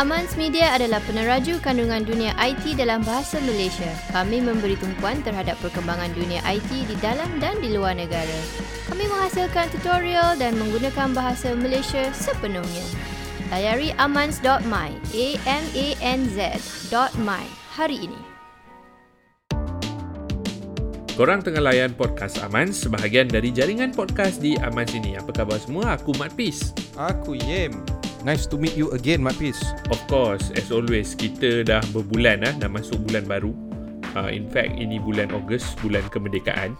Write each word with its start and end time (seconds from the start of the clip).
Amans 0.00 0.32
Media 0.32 0.72
adalah 0.72 0.96
peneraju 1.04 1.60
kandungan 1.60 2.08
dunia 2.08 2.32
IT 2.40 2.80
dalam 2.80 3.04
bahasa 3.04 3.36
Malaysia. 3.44 3.92
Kami 4.16 4.40
memberi 4.40 4.72
tumpuan 4.80 5.20
terhadap 5.20 5.60
perkembangan 5.60 6.08
dunia 6.16 6.40
IT 6.48 6.72
di 6.72 6.96
dalam 7.04 7.28
dan 7.36 7.60
di 7.60 7.76
luar 7.76 7.92
negara. 7.92 8.38
Kami 8.88 9.04
menghasilkan 9.04 9.68
tutorial 9.76 10.40
dan 10.40 10.56
menggunakan 10.56 11.12
bahasa 11.12 11.52
Malaysia 11.52 12.08
sepenuhnya. 12.16 12.80
Layari 13.52 13.92
amans.my, 14.00 14.88
a 15.12 15.28
m 15.44 15.64
a 15.76 15.86
n 16.00 16.20
z.my 16.32 17.44
hari 17.76 18.00
ini. 18.00 18.20
Korang 21.12 21.44
tengah 21.44 21.60
layan 21.60 21.92
podcast 21.92 22.40
Amans, 22.40 22.88
sebahagian 22.88 23.28
dari 23.28 23.52
jaringan 23.52 23.92
podcast 23.92 24.40
di 24.40 24.56
Amans 24.64 24.96
ini. 24.96 25.20
Apa 25.20 25.44
khabar 25.44 25.60
semua? 25.60 26.00
Aku 26.00 26.16
Mat 26.16 26.32
Pis. 26.32 26.72
Aku 26.96 27.36
Yem. 27.36 27.99
Nice 28.20 28.44
to 28.52 28.60
meet 28.60 28.76
you 28.76 28.92
again, 28.92 29.24
Mat 29.24 29.32
Pis. 29.40 29.56
Of 29.88 29.96
course, 30.04 30.52
as 30.52 30.68
always, 30.68 31.16
kita 31.16 31.64
dah 31.64 31.80
berbulan 31.88 32.44
ah, 32.44 32.52
dah 32.52 32.68
masuk 32.68 33.00
bulan 33.08 33.24
baru. 33.24 33.56
Uh, 34.12 34.28
in 34.28 34.44
fact, 34.44 34.76
ini 34.76 35.00
bulan 35.00 35.32
Ogos, 35.32 35.72
bulan 35.80 36.04
kemerdekaan. 36.12 36.76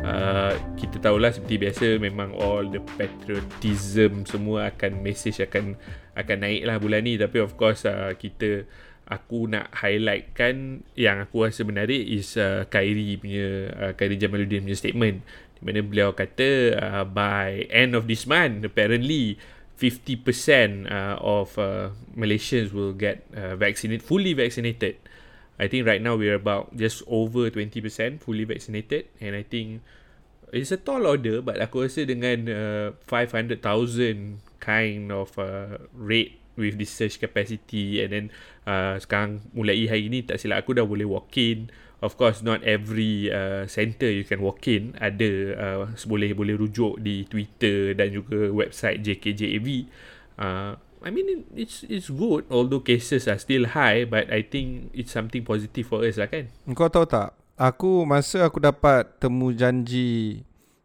Uh, 0.00 0.56
kita 0.80 0.96
tahulah 0.96 1.28
seperti 1.28 1.60
biasa 1.60 1.86
memang 2.00 2.32
all 2.40 2.64
the 2.72 2.80
patriotism 2.96 4.24
semua 4.24 4.72
akan 4.72 5.04
message 5.04 5.44
akan 5.44 5.76
akan 6.16 6.36
naik 6.40 6.64
lah 6.64 6.76
bulan 6.80 7.04
ni 7.04 7.16
tapi 7.16 7.40
of 7.40 7.56
course 7.56 7.88
uh, 7.88 8.12
kita 8.12 8.68
aku 9.08 9.48
nak 9.48 9.72
highlight 9.72 10.34
kan 10.36 10.84
yang 10.92 11.24
aku 11.24 11.48
rasa 11.48 11.64
menarik 11.64 12.04
is 12.04 12.36
uh, 12.36 12.68
Khairi 12.68 13.16
punya 13.16 13.48
uh, 13.72 13.92
Khairi 13.96 14.20
Jamaluddin 14.20 14.66
punya 14.66 14.76
statement 14.76 15.24
di 15.56 15.60
mana 15.64 15.80
beliau 15.80 16.12
kata 16.12 16.74
uh, 16.76 17.04
by 17.08 17.64
end 17.72 17.96
of 17.96 18.04
this 18.10 18.28
month 18.28 18.66
apparently 18.66 19.40
50% 19.78 20.90
uh, 20.90 21.16
of 21.22 21.54
uh, 21.54 21.94
Malaysians 22.18 22.74
will 22.74 22.92
get 22.92 23.22
uh, 23.30 23.54
vaccinated, 23.54 24.02
fully 24.02 24.34
vaccinated. 24.34 24.98
I 25.58 25.66
think 25.66 25.86
right 25.86 26.02
now 26.02 26.14
we're 26.14 26.34
about 26.34 26.74
just 26.76 27.02
over 27.06 27.50
20% 27.50 28.20
fully 28.20 28.44
vaccinated 28.44 29.06
and 29.20 29.34
I 29.34 29.42
think 29.42 29.82
it's 30.52 30.70
a 30.70 30.78
tall 30.78 31.06
order 31.06 31.42
but 31.42 31.58
aku 31.58 31.86
rasa 31.86 32.06
dengan 32.06 32.46
uh, 32.46 32.88
500,000 33.10 34.38
kind 34.62 35.10
of 35.10 35.34
uh, 35.34 35.82
rate 35.94 36.38
with 36.54 36.78
this 36.78 36.90
surge 36.90 37.18
capacity 37.18 38.02
and 38.02 38.10
then 38.14 38.26
uh, 38.66 38.98
sekarang 39.02 39.42
mulai 39.54 39.86
hari 39.90 40.10
ni 40.10 40.22
tak 40.22 40.38
silap 40.38 40.62
aku 40.62 40.78
dah 40.78 40.86
boleh 40.86 41.06
walk 41.06 41.34
in 41.38 41.70
of 41.98 42.14
course 42.14 42.42
not 42.46 42.62
every 42.62 43.30
uh, 43.30 43.66
center 43.66 44.06
you 44.06 44.22
can 44.22 44.38
walk 44.38 44.62
in 44.70 44.94
ada 45.02 45.30
uh, 45.58 45.82
boleh 46.06 46.30
boleh 46.34 46.54
rujuk 46.54 47.02
di 47.02 47.26
Twitter 47.26 47.94
dan 47.98 48.14
juga 48.14 48.50
website 48.54 49.02
JKJAV 49.02 49.68
uh, 50.38 50.78
I 50.98 51.14
mean 51.14 51.46
it's 51.54 51.86
it's 51.86 52.10
good 52.10 52.46
although 52.50 52.82
cases 52.82 53.30
are 53.30 53.38
still 53.38 53.70
high 53.70 54.02
but 54.02 54.30
I 54.30 54.42
think 54.42 54.90
it's 54.90 55.14
something 55.14 55.46
positive 55.46 55.86
for 55.86 56.02
us 56.02 56.18
lah 56.18 56.26
kan? 56.26 56.50
Kau 56.74 56.90
tahu 56.90 57.06
tak? 57.06 57.38
Aku 57.58 58.06
masa 58.06 58.46
aku 58.46 58.62
dapat 58.62 59.18
temu 59.18 59.50
janji 59.50 60.42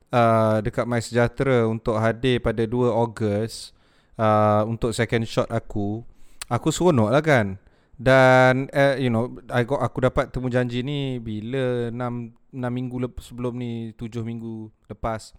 uh, 0.10 0.58
Dekat 0.66 0.90
My 0.90 0.98
Sejahtera 0.98 1.70
Untuk 1.70 2.02
hadir 2.02 2.42
pada 2.42 2.66
2 2.66 2.90
Ogos 2.90 3.78
uh, 4.18 4.66
Untuk 4.66 4.90
second 4.90 5.22
shot 5.30 5.46
aku 5.54 6.02
Aku 6.50 6.74
seronok 6.74 7.14
lah 7.14 7.22
kan 7.22 7.62
dan 7.98 8.74
uh, 8.74 8.98
you 8.98 9.14
know 9.14 9.38
I 9.54 9.62
got, 9.64 9.86
aku 9.86 10.02
dapat 10.02 10.34
temu 10.34 10.50
janji 10.50 10.82
ni 10.82 11.22
bila 11.22 11.94
6 11.94 12.54
6 12.54 12.70
minggu 12.70 12.96
lep, 13.02 13.18
sebelum 13.22 13.54
ni 13.58 13.94
7 13.98 14.22
minggu 14.26 14.70
lepas. 14.90 15.34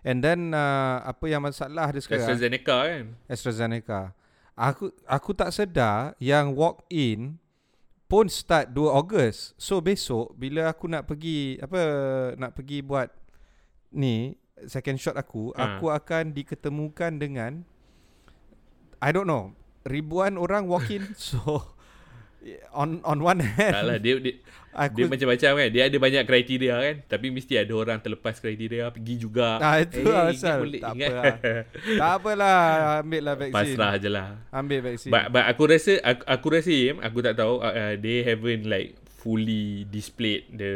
And 0.00 0.24
then 0.24 0.56
uh, 0.56 1.04
apa 1.04 1.28
yang 1.28 1.44
masalah 1.44 1.92
dia 1.92 2.00
sekarang? 2.00 2.24
AstraZeneca 2.24 2.76
kan. 2.88 3.04
AstraZeneca. 3.28 4.00
Aku 4.56 4.92
aku 5.04 5.30
tak 5.32 5.52
sedar 5.52 6.16
yang 6.20 6.52
walk 6.56 6.84
in 6.92 7.40
pun 8.08 8.28
start 8.32 8.72
2 8.72 8.80
Ogos. 8.80 9.52
So 9.60 9.80
besok 9.84 10.32
bila 10.36 10.72
aku 10.72 10.88
nak 10.88 11.04
pergi 11.04 11.60
apa 11.60 11.80
nak 12.36 12.56
pergi 12.56 12.80
buat 12.80 13.12
ni 13.92 14.40
second 14.68 14.96
shot 15.00 15.16
aku, 15.16 15.52
ha. 15.56 15.76
aku 15.76 15.92
akan 15.92 16.32
diketemukan 16.36 17.16
dengan 17.16 17.64
I 19.00 19.12
don't 19.12 19.28
know 19.28 19.52
ribuan 19.84 20.36
orang 20.36 20.64
walk 20.68 20.88
in. 20.92 21.12
so 21.16 21.76
on 22.72 23.04
on 23.04 23.18
one 23.20 23.40
hand 23.44 23.74
Taklah 23.76 23.98
dia 24.00 24.14
dia, 24.20 24.34
aku, 24.74 24.96
dia 24.96 25.04
macam-macam 25.10 25.50
kan. 25.58 25.68
Dia 25.70 25.82
ada 25.90 25.96
banyak 25.98 26.22
kriteria 26.24 26.74
kan. 26.78 26.96
Tapi 27.06 27.26
mesti 27.34 27.54
ada 27.58 27.72
orang 27.74 27.98
terlepas 27.98 28.38
kriteria 28.38 28.90
pergi 28.94 29.14
juga. 29.18 29.58
Ah 29.58 29.82
itu 29.82 30.00
hey, 30.02 30.08
lah 30.08 30.24
asal. 30.30 30.58
tak 30.78 30.92
apa 30.94 31.08
lah. 31.10 31.34
tak 32.00 32.10
apalah 32.20 32.60
ambil 33.02 33.22
lah 33.26 33.34
vaksin. 33.36 33.56
Pasrah 33.56 33.92
je 33.98 34.08
lah. 34.08 34.28
Ambil 34.54 34.78
vaksin. 34.84 35.10
But, 35.10 35.24
but 35.34 35.44
aku 35.46 35.62
rasa 35.68 35.92
aku, 36.00 36.22
aku 36.24 36.46
rasa 36.54 36.74
aku 37.02 37.18
tak 37.20 37.34
tahu 37.38 37.54
uh, 37.60 37.72
uh, 37.72 37.92
they 37.98 38.22
haven't 38.22 38.64
like 38.66 38.96
fully 39.20 39.84
displayed 39.92 40.48
the 40.54 40.72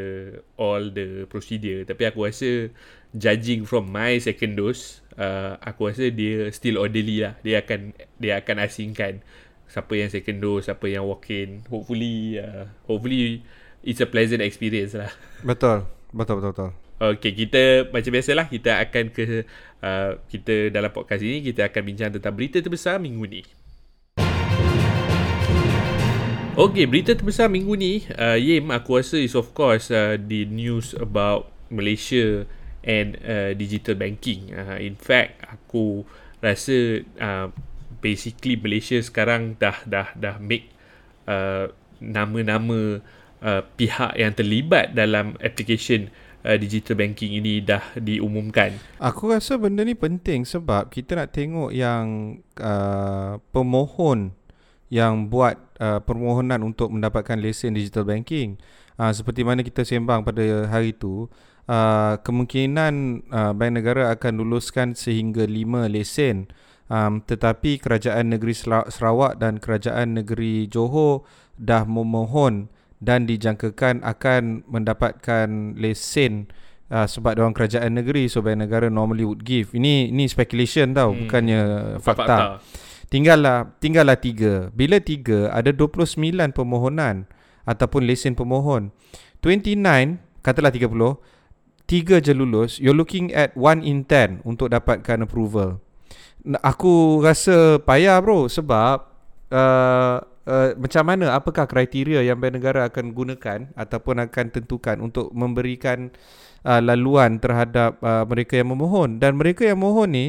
all 0.61 0.83
the 0.91 1.25
procedure. 1.31 1.87
Tapi 1.87 2.03
aku 2.11 2.29
rasa 2.29 2.69
judging 3.15 3.63
from 3.63 3.95
my 3.95 4.19
second 4.19 4.59
dose 4.59 5.05
uh, 5.19 5.55
aku 5.63 5.91
rasa 5.91 6.11
dia 6.11 6.51
still 6.51 6.83
orderly 6.83 7.23
lah. 7.23 7.39
Dia 7.47 7.63
akan 7.63 7.95
dia 8.19 8.43
akan 8.43 8.57
asingkan 8.67 9.23
siapa 9.69 9.93
yang 9.99 10.11
second 10.13 10.39
dose, 10.41 10.71
siapa 10.71 10.87
yang 10.87 11.05
walk 11.05 11.29
in. 11.33 11.65
Hopefully 11.69 12.39
uh, 12.39 12.71
hopefully 12.87 13.45
it's 13.85 14.01
a 14.01 14.09
pleasant 14.09 14.41
experience 14.41 14.97
lah. 14.97 15.13
Betul. 15.49 15.85
Betul 16.15 16.39
betul 16.39 16.51
betul. 16.55 16.71
Okay, 16.95 17.35
kita 17.35 17.91
macam 17.91 18.11
biasalah 18.15 18.47
kita 18.47 18.79
akan 18.79 19.11
ke 19.11 19.43
uh, 19.83 20.15
kita 20.31 20.71
dalam 20.71 20.95
podcast 20.95 21.27
ini 21.27 21.43
kita 21.43 21.67
akan 21.67 21.83
bincang 21.83 22.11
tentang 22.15 22.31
berita 22.31 22.63
terbesar 22.63 23.03
minggu 23.03 23.27
ni. 23.27 23.43
Okay, 26.55 26.87
berita 26.87 27.19
terbesar 27.19 27.51
minggu 27.51 27.75
ni, 27.75 28.07
uh, 28.15 28.39
Yim, 28.39 28.71
aku 28.71 29.03
rasa 29.03 29.19
is 29.19 29.35
of 29.35 29.51
course 29.59 29.91
uh, 29.91 30.15
the 30.15 30.47
news 30.47 30.95
about 30.95 31.51
Malaysia 31.67 32.47
and 32.87 33.19
uh, 33.27 33.51
digital 33.59 33.99
banking. 33.99 34.55
Uh, 34.55 34.79
in 34.79 34.95
fact, 34.95 35.43
aku 35.51 36.07
rasa 36.39 37.03
uh, 37.19 37.51
basically 38.05 38.61
Malaysia 38.61 39.01
sekarang 39.01 39.57
dah 39.57 39.81
dah 39.89 40.13
dah 40.13 40.37
make 40.37 40.69
uh, 41.25 41.73
nama-nama 42.05 43.01
uh, 43.41 43.63
pihak 43.81 44.21
yang 44.21 44.37
terlibat 44.37 44.93
dalam 44.93 45.41
application 45.41 46.13
uh, 46.45 46.61
digital 46.61 47.01
banking 47.01 47.41
ini 47.41 47.65
dah 47.65 47.81
diumumkan. 47.97 48.77
Aku 49.01 49.33
rasa 49.33 49.57
benda 49.57 49.81
ni 49.81 49.97
penting 49.97 50.45
sebab 50.45 50.93
kita 50.93 51.17
nak 51.17 51.33
tengok 51.33 51.73
yang 51.73 52.39
uh, 52.61 53.41
pemohon 53.49 54.37
yang 54.93 55.33
buat 55.33 55.57
uh, 55.81 56.05
permohonan 56.05 56.61
untuk 56.61 56.93
mendapatkan 56.93 57.41
lesen 57.41 57.73
digital 57.73 58.05
banking. 58.05 58.61
Uh, 58.95 59.11
seperti 59.11 59.43
mana 59.43 59.65
kita 59.67 59.83
sembang 59.83 60.23
pada 60.23 60.71
hari 60.71 60.95
itu, 60.95 61.27
uh, 61.67 62.15
kemungkinan 62.23 63.27
uh, 63.27 63.53
bank 63.57 63.73
negara 63.75 64.15
akan 64.15 64.39
luluskan 64.39 64.95
sehingga 64.95 65.49
5 65.49 65.91
lesen 65.91 66.47
Um, 66.85 67.25
tetapi 67.25 67.81
kerajaan 67.81 68.29
negeri 68.29 68.53
Sarawak 68.93 69.41
dan 69.41 69.57
kerajaan 69.57 70.21
negeri 70.21 70.69
Johor 70.69 71.25
dah 71.57 71.89
memohon 71.89 72.69
dan 73.01 73.25
dijangkakan 73.25 74.05
akan 74.05 74.69
mendapatkan 74.69 75.81
lesen 75.81 76.53
uh, 76.93 77.09
sebab 77.09 77.41
dalam 77.41 77.57
kerajaan 77.57 77.97
negeri 77.97 78.29
so 78.29 78.45
bank 78.45 78.61
negara 78.61 78.93
normally 78.93 79.25
would 79.25 79.49
give. 79.49 79.73
Ini 79.73 80.13
ini 80.13 80.29
speculation 80.29 80.93
tau 80.93 81.13
hmm. 81.13 81.19
bukannya 81.25 81.61
fakta. 82.01 82.05
fakta. 82.05 82.39
Tinggallah 83.09 83.77
tinggallah 83.81 84.21
tiga. 84.21 84.69
Bila 84.73 85.01
tiga 85.01 85.53
ada 85.57 85.73
29 85.73 86.21
permohonan 86.53 87.25
ataupun 87.65 88.05
lesen 88.05 88.37
pemohon. 88.37 88.93
29 89.41 89.77
katalah 90.41 90.73
30 90.73 90.89
tiga 91.85 92.17
je 92.17 92.33
lulus 92.33 92.81
you're 92.81 92.97
looking 92.97 93.29
at 93.37 93.53
1 93.53 93.85
in 93.85 94.09
10 94.09 94.41
untuk 94.49 94.73
dapatkan 94.73 95.21
approval 95.21 95.84
aku 96.61 97.25
rasa 97.25 97.81
payah 97.81 98.21
bro 98.21 98.47
sebab 98.53 99.09
uh, 99.49 100.17
uh, 100.45 100.69
macam 100.77 101.05
mana 101.05 101.33
apakah 101.33 101.65
kriteria 101.65 102.21
yang 102.21 102.37
bank 102.37 102.61
negara 102.61 102.87
akan 102.89 103.17
gunakan 103.17 103.73
ataupun 103.75 104.29
akan 104.29 104.47
tentukan 104.53 104.97
untuk 105.01 105.33
memberikan 105.33 106.13
uh, 106.69 106.81
laluan 106.85 107.41
terhadap 107.41 107.97
uh, 108.05 108.29
mereka 108.29 108.61
yang 108.61 108.71
memohon? 108.73 109.17
Dan 109.17 109.41
mereka 109.41 109.65
yang 109.65 109.81
mohon 109.81 110.13
ni 110.13 110.27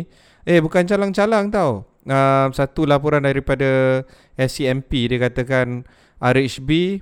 eh 0.48 0.64
bukan 0.64 0.88
calang-calang 0.88 1.52
tau. 1.52 1.88
Uh, 2.06 2.54
satu 2.54 2.86
laporan 2.86 3.26
daripada 3.26 4.06
SCMP 4.38 5.10
dia 5.10 5.18
katakan 5.26 5.90
RHB 6.22 7.02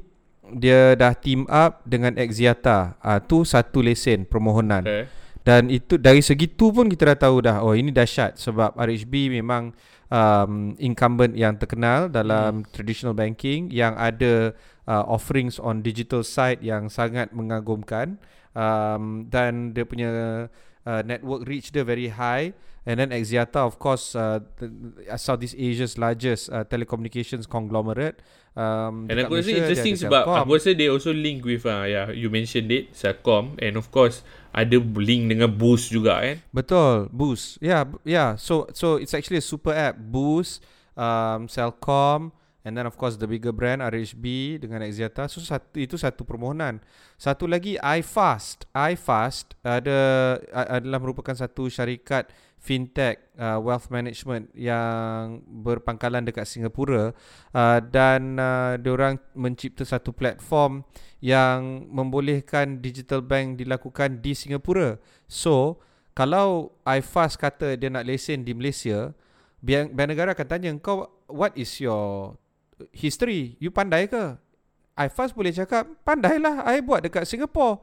dia 0.55 0.95
dah 0.95 1.11
team 1.11 1.43
up 1.51 1.83
dengan 1.83 2.15
Axiata 2.15 2.95
uh, 3.03 3.19
tu 3.19 3.43
satu 3.43 3.83
lesen 3.83 4.23
permohonan. 4.23 4.83
Okay. 4.87 5.22
Dan 5.43 5.67
itu 5.67 5.99
dari 5.99 6.23
segi 6.23 6.47
tu 6.47 6.71
pun 6.71 6.87
kita 6.87 7.13
dah 7.13 7.27
tahu 7.27 7.43
dah 7.43 7.59
oh 7.59 7.75
ini 7.75 7.91
dahsyat 7.91 8.39
sebab 8.39 8.79
RHB 8.79 9.27
memang 9.27 9.75
um, 10.07 10.71
incumbent 10.79 11.35
yang 11.35 11.59
terkenal 11.59 12.07
dalam 12.07 12.63
hmm. 12.63 12.71
traditional 12.71 13.11
banking 13.11 13.67
yang 13.67 13.91
ada 13.99 14.55
uh, 14.87 15.03
offerings 15.03 15.59
on 15.59 15.83
digital 15.83 16.23
side 16.23 16.63
yang 16.63 16.87
sangat 16.87 17.35
mengagumkan. 17.35 18.15
Um, 18.53 19.25
dan 19.33 19.73
dia 19.73 19.81
punya 19.81 20.09
uh, 20.85 21.01
network 21.03 21.43
reach 21.49 21.73
dia 21.73 21.83
very 21.83 22.07
high. 22.13 22.53
And 22.83 22.99
then 22.99 23.15
Axiata 23.15 23.63
of 23.63 23.79
course 23.79 24.11
uh, 24.11 24.43
the, 24.59 24.67
Southeast 25.15 25.55
Asia's 25.55 25.95
largest 25.95 26.51
uh, 26.51 26.67
telecommunications 26.67 27.47
conglomerate. 27.47 28.19
Um, 28.59 29.07
And 29.07 29.23
aku 29.23 29.39
rasa 29.39 29.55
interesting 29.55 29.95
sebab 29.95 30.27
aku 30.27 30.59
rasa 30.59 30.75
they 30.75 30.91
also 30.91 31.15
link 31.15 31.47
with 31.47 31.63
uh, 31.63 31.87
yeah, 31.87 32.11
you 32.11 32.27
mentioned 32.27 32.69
it 32.75 32.91
Celcom. 32.91 33.55
And 33.63 33.79
of 33.79 33.87
course 33.89 34.21
ada 34.53 34.77
link 34.77 35.25
dengan 35.25 35.49
Boost 35.49 35.89
juga 35.89 36.21
kan. 36.21 36.37
Betul, 36.53 37.09
Boost. 37.09 37.57
Yeah, 37.57 37.89
yeah. 38.05 38.37
So 38.37 38.69
so 38.77 39.01
it's 39.01 39.17
actually 39.17 39.41
a 39.41 39.45
super 39.45 39.73
app. 39.73 39.97
Boost, 39.97 40.61
um, 40.93 41.49
Celcom, 41.49 42.29
and 42.61 42.77
then 42.77 42.85
of 42.85 42.93
course 42.93 43.17
the 43.17 43.25
bigger 43.25 43.49
brand 43.49 43.81
RHB 43.81 44.23
dengan 44.61 44.85
Axiata. 44.85 45.25
So 45.25 45.41
satu 45.41 45.81
itu 45.81 45.97
satu 45.97 46.21
permohonan. 46.21 46.85
Satu 47.17 47.49
lagi 47.49 47.81
iFast. 47.81 48.69
iFast 48.71 49.57
ada 49.65 50.37
adalah 50.53 51.01
merupakan 51.01 51.33
satu 51.33 51.65
syarikat 51.65 52.29
fintech 52.63 53.19
uh, 53.35 53.59
wealth 53.59 53.91
management 53.91 54.47
yang 54.55 55.43
berpangkalan 55.43 56.23
dekat 56.23 56.47
Singapura 56.47 57.11
uh, 57.51 57.79
dan 57.83 58.39
uh, 58.39 58.79
diorang 58.79 59.19
mencipta 59.35 59.83
satu 59.83 60.15
platform 60.15 60.87
yang 61.19 61.91
membolehkan 61.91 62.79
digital 62.79 63.19
bank 63.19 63.59
dilakukan 63.59 64.23
di 64.23 64.31
Singapura. 64.31 64.95
So, 65.27 65.83
kalau 66.15 66.71
iFast 66.87 67.35
kata 67.35 67.75
dia 67.75 67.91
nak 67.91 68.07
lesen 68.07 68.47
di 68.47 68.55
Malaysia, 68.55 69.11
bank, 69.59 69.91
negara 69.91 70.31
akan 70.31 70.47
tanya 70.47 70.71
kau 70.79 71.11
what 71.27 71.51
is 71.59 71.83
your 71.83 72.39
history? 72.95 73.59
You 73.59 73.75
pandai 73.75 74.07
ke? 74.07 74.39
iFast 74.93 75.33
boleh 75.33 75.49
cakap, 75.49 75.89
pandailah 76.05 76.69
I 76.69 76.79
buat 76.79 77.01
dekat 77.01 77.25
Singapore. 77.25 77.81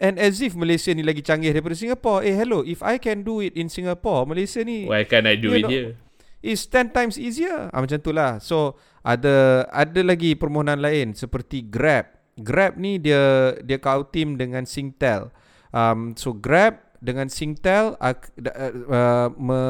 And 0.00 0.16
as 0.16 0.40
if 0.40 0.56
Malaysia 0.56 0.96
ni 0.96 1.04
lagi 1.04 1.20
canggih 1.20 1.52
daripada 1.52 1.76
Singapore. 1.76 2.24
Eh 2.24 2.32
hello, 2.32 2.64
if 2.64 2.80
I 2.80 2.96
can 2.96 3.20
do 3.20 3.44
it 3.44 3.52
in 3.52 3.68
Singapore, 3.68 4.24
Malaysia 4.24 4.64
ni 4.64 4.88
Why 4.88 5.04
can't 5.04 5.28
I 5.28 5.36
do 5.36 5.52
it 5.52 5.62
know- 5.62 5.68
here? 5.68 5.92
is 6.40 6.64
10 6.64 6.96
times 6.96 7.20
easier. 7.20 7.68
Ah, 7.68 7.84
macam 7.84 8.00
tu 8.00 8.16
lah. 8.16 8.40
So 8.40 8.80
ada 9.04 9.68
ada 9.68 10.00
lagi 10.00 10.32
permohonan 10.32 10.80
lain 10.80 11.12
seperti 11.12 11.68
Grab. 11.68 12.08
Grab 12.40 12.80
ni 12.80 12.96
dia 12.96 13.52
dia 13.60 13.76
kau 13.76 14.08
team 14.08 14.40
dengan 14.40 14.64
Singtel. 14.64 15.28
Um, 15.68 16.16
so 16.16 16.32
Grab 16.32 16.80
dengan 17.00 17.28
Singtel 17.28 17.96
ak, 17.96 18.32
da, 18.36 18.52
uh, 18.56 19.28
me, 19.36 19.60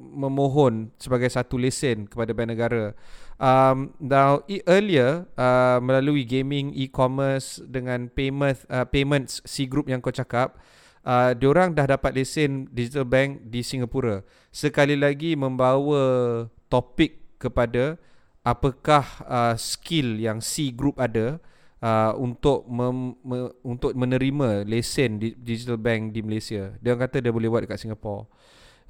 memohon 0.00 0.92
sebagai 0.96 1.28
satu 1.28 1.60
lesen 1.60 2.08
kepada 2.08 2.32
bank 2.32 2.48
negara. 2.56 2.96
Um, 3.38 3.94
now 4.02 4.42
e- 4.50 4.66
earlier 4.66 5.22
uh, 5.38 5.78
melalui 5.78 6.26
gaming 6.26 6.74
e-commerce 6.74 7.62
dengan 7.62 8.10
payment 8.10 8.58
uh, 8.66 8.82
payments 8.82 9.38
C 9.46 9.70
group 9.70 9.86
yang 9.86 10.02
kau 10.02 10.10
cakap 10.10 10.58
uh, 11.06 11.38
diorang 11.38 11.70
dah 11.70 11.86
dapat 11.86 12.18
lesen 12.18 12.66
digital 12.74 13.06
bank 13.06 13.46
di 13.46 13.62
Singapura. 13.62 14.26
Sekali 14.50 14.98
lagi 14.98 15.38
membawa 15.38 16.50
topik 16.66 17.38
kepada 17.38 17.94
apakah 18.42 19.06
uh, 19.22 19.54
skill 19.54 20.18
yang 20.18 20.42
C 20.42 20.74
group 20.74 20.98
ada 20.98 21.38
uh, 21.78 22.18
untuk 22.18 22.66
mem, 22.66 23.14
me, 23.22 23.54
untuk 23.62 23.94
menerima 23.94 24.66
lesen 24.66 25.22
di, 25.22 25.38
digital 25.38 25.78
bank 25.78 26.10
di 26.10 26.26
Malaysia. 26.26 26.74
Dia 26.82 26.98
kata 26.98 27.22
dia 27.22 27.30
boleh 27.30 27.46
buat 27.46 27.62
dekat 27.62 27.86
Singapore. 27.86 28.26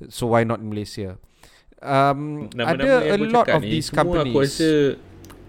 So 0.09 0.33
why 0.33 0.49
not 0.49 0.65
in 0.65 0.73
Malaysia? 0.73 1.21
Um, 1.79 2.51
Nama-nama 2.51 3.07
ada 3.07 3.15
a 3.15 3.17
lot 3.23 3.47
of 3.47 3.63
ni, 3.63 3.79
these 3.79 3.89
companies. 3.95 4.35
Aku 4.35 4.43
rasa 4.43 4.71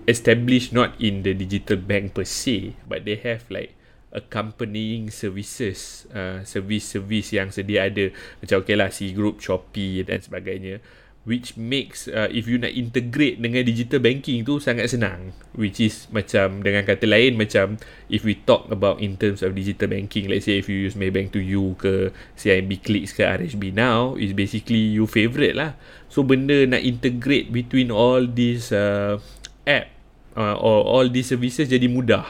established 0.06 0.74
not 0.74 0.94
in 1.02 1.26
the 1.26 1.34
digital 1.34 1.78
bank 1.78 2.14
per 2.14 2.26
se, 2.26 2.78
but 2.86 3.06
they 3.06 3.18
have 3.18 3.46
like 3.50 3.74
accompanying 4.10 5.14
services, 5.14 6.10
uh, 6.14 6.42
service-service 6.42 7.34
yang 7.34 7.54
sedia 7.54 7.90
ada. 7.90 8.10
Macam 8.42 8.62
okay 8.62 8.74
lah, 8.78 8.90
C 8.90 9.14
Group, 9.14 9.42
Shopee 9.42 10.02
dan 10.06 10.22
sebagainya. 10.22 10.82
Which 11.28 11.60
makes, 11.60 12.08
uh, 12.08 12.32
if 12.32 12.48
you 12.48 12.58
nak 12.58 12.74
integrate 12.74 13.38
dengan 13.38 13.62
digital 13.62 14.02
banking 14.02 14.42
tu 14.48 14.58
sangat 14.58 14.90
senang. 14.90 15.36
Which 15.54 15.78
is 15.78 16.08
macam, 16.10 16.64
dengan 16.66 16.88
kata 16.88 17.06
lain 17.06 17.38
macam, 17.38 17.78
if 18.08 18.26
we 18.26 18.40
talk 18.40 18.72
about 18.72 19.04
in 19.04 19.20
terms 19.20 19.46
of 19.46 19.54
digital 19.54 19.92
banking, 19.92 20.32
let's 20.32 20.48
say 20.48 20.58
if 20.58 20.72
you 20.72 20.80
use 20.80 20.98
Maybank 20.98 21.36
to 21.36 21.42
you 21.44 21.78
ke 21.78 22.10
CIMB 22.40 22.82
Clicks 22.82 23.14
ke 23.14 23.28
RHB 23.28 23.76
Now, 23.76 24.16
is 24.16 24.34
basically 24.34 24.96
you 24.96 25.06
favourite 25.06 25.54
lah. 25.54 25.78
So 26.10 26.26
benda 26.26 26.66
nak 26.66 26.82
integrate 26.82 27.54
between 27.54 27.94
all 27.94 28.26
these 28.26 28.74
uh, 28.74 29.22
app 29.70 29.94
uh, 30.34 30.58
or 30.58 30.82
all 30.88 31.06
these 31.12 31.30
services 31.30 31.70
jadi 31.70 31.86
mudah 31.86 32.26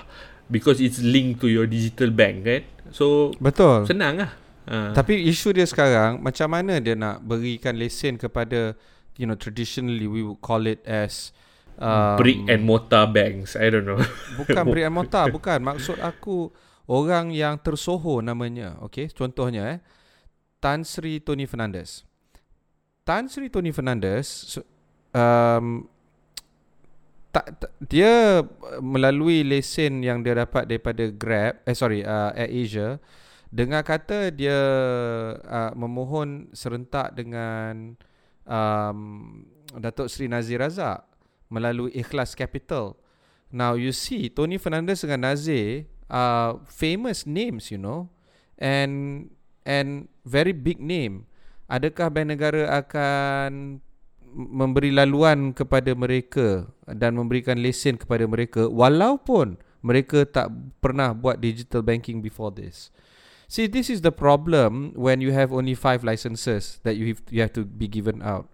because 0.49 0.81
it's 0.81 0.99
linked 0.99 1.39
to 1.39 1.47
your 1.47 1.69
digital 1.69 2.09
bank 2.09 2.43
kan. 2.43 2.61
So 2.89 3.31
Betul. 3.37 3.85
senang 3.85 4.17
lah. 4.19 4.33
Uh, 4.69 4.93
Tapi 4.93 5.25
isu 5.25 5.49
dia 5.49 5.65
sekarang 5.65 6.21
macam 6.21 6.45
mana 6.53 6.77
dia 6.77 6.93
nak 6.93 7.25
berikan 7.25 7.73
lesen 7.73 8.21
kepada 8.21 8.77
you 9.17 9.25
know 9.25 9.33
traditionally 9.33 10.05
we 10.05 10.21
would 10.21 10.37
call 10.45 10.61
it 10.69 10.77
as 10.85 11.33
um, 11.81 12.21
brick 12.21 12.37
and 12.45 12.61
mortar 12.61 13.09
banks. 13.09 13.57
I 13.57 13.73
don't 13.73 13.89
know. 13.89 13.97
bukan 14.39 14.63
brick 14.69 14.85
and 14.85 14.93
mortar 14.93 15.25
bukan 15.35 15.57
maksud 15.65 15.97
aku 15.97 16.53
orang 16.85 17.33
yang 17.33 17.57
tersohor 17.61 18.25
namanya 18.25 18.77
okey 18.85 19.13
contohnya 19.13 19.77
eh 19.77 19.79
Tan 20.61 20.85
Sri 20.85 21.21
Tony 21.21 21.45
Fernandez 21.45 22.03
Tan 23.05 23.29
Sri 23.29 23.47
Tony 23.49 23.69
Fernandez 23.69 24.57
um, 25.13 25.85
tak, 27.29 27.45
tak 27.61 27.71
dia 27.77 28.41
melalui 28.81 29.45
lesen 29.45 30.01
yang 30.01 30.25
dia 30.25 30.33
dapat 30.33 30.65
daripada 30.65 31.05
Grab 31.13 31.61
eh 31.65 31.77
sorry 31.77 32.01
uh, 32.01 32.33
Air 32.33 32.49
Asia 32.49 32.89
dengan 33.49 33.81
kata 33.81 34.29
dia 34.29 34.57
uh, 35.41 35.73
memohon 35.73 36.53
serentak 36.53 37.17
dengan 37.17 37.97
um, 38.45 39.41
Datuk 39.73 40.09
Seri 40.09 40.29
Nazir 40.29 40.61
Razak 40.61 41.05
melalui 41.49 41.93
Ikhlas 41.97 42.37
Capital. 42.37 42.93
Now 43.49 43.73
you 43.73 43.89
see 43.89 44.29
Tony 44.29 44.61
Fernandez 44.61 45.01
dengan 45.01 45.33
Nazir 45.33 45.89
are 46.09 46.61
famous 46.69 47.25
names 47.25 47.73
you 47.73 47.81
know 47.81 48.09
and 48.61 49.27
and 49.65 50.09
very 50.25 50.53
big 50.53 50.77
name. 50.77 51.25
Adakah 51.69 52.09
bank 52.09 52.33
negara 52.33 52.69
akan 52.81 53.81
memberi 54.29 54.93
laluan 54.93 55.57
kepada 55.57 55.93
mereka 55.97 56.69
dan 56.85 57.17
memberikan 57.17 57.57
lesen 57.57 57.97
kepada 57.97 58.29
mereka 58.29 58.69
walaupun 58.69 59.57
mereka 59.81 60.25
tak 60.27 60.53
pernah 60.83 61.17
buat 61.17 61.41
digital 61.41 61.81
banking 61.81 62.21
before 62.21 62.53
this. 62.53 62.93
See, 63.49 63.65
this 63.65 63.89
is 63.89 64.05
the 64.05 64.13
problem 64.13 64.93
when 64.93 65.25
you 65.25 65.33
have 65.33 65.49
only 65.49 65.73
five 65.73 66.05
licenses 66.05 66.77
that 66.85 67.01
you 67.01 67.17
have, 67.17 67.21
you 67.33 67.41
have 67.41 67.53
to 67.57 67.65
be 67.65 67.89
given 67.89 68.21
out. 68.21 68.45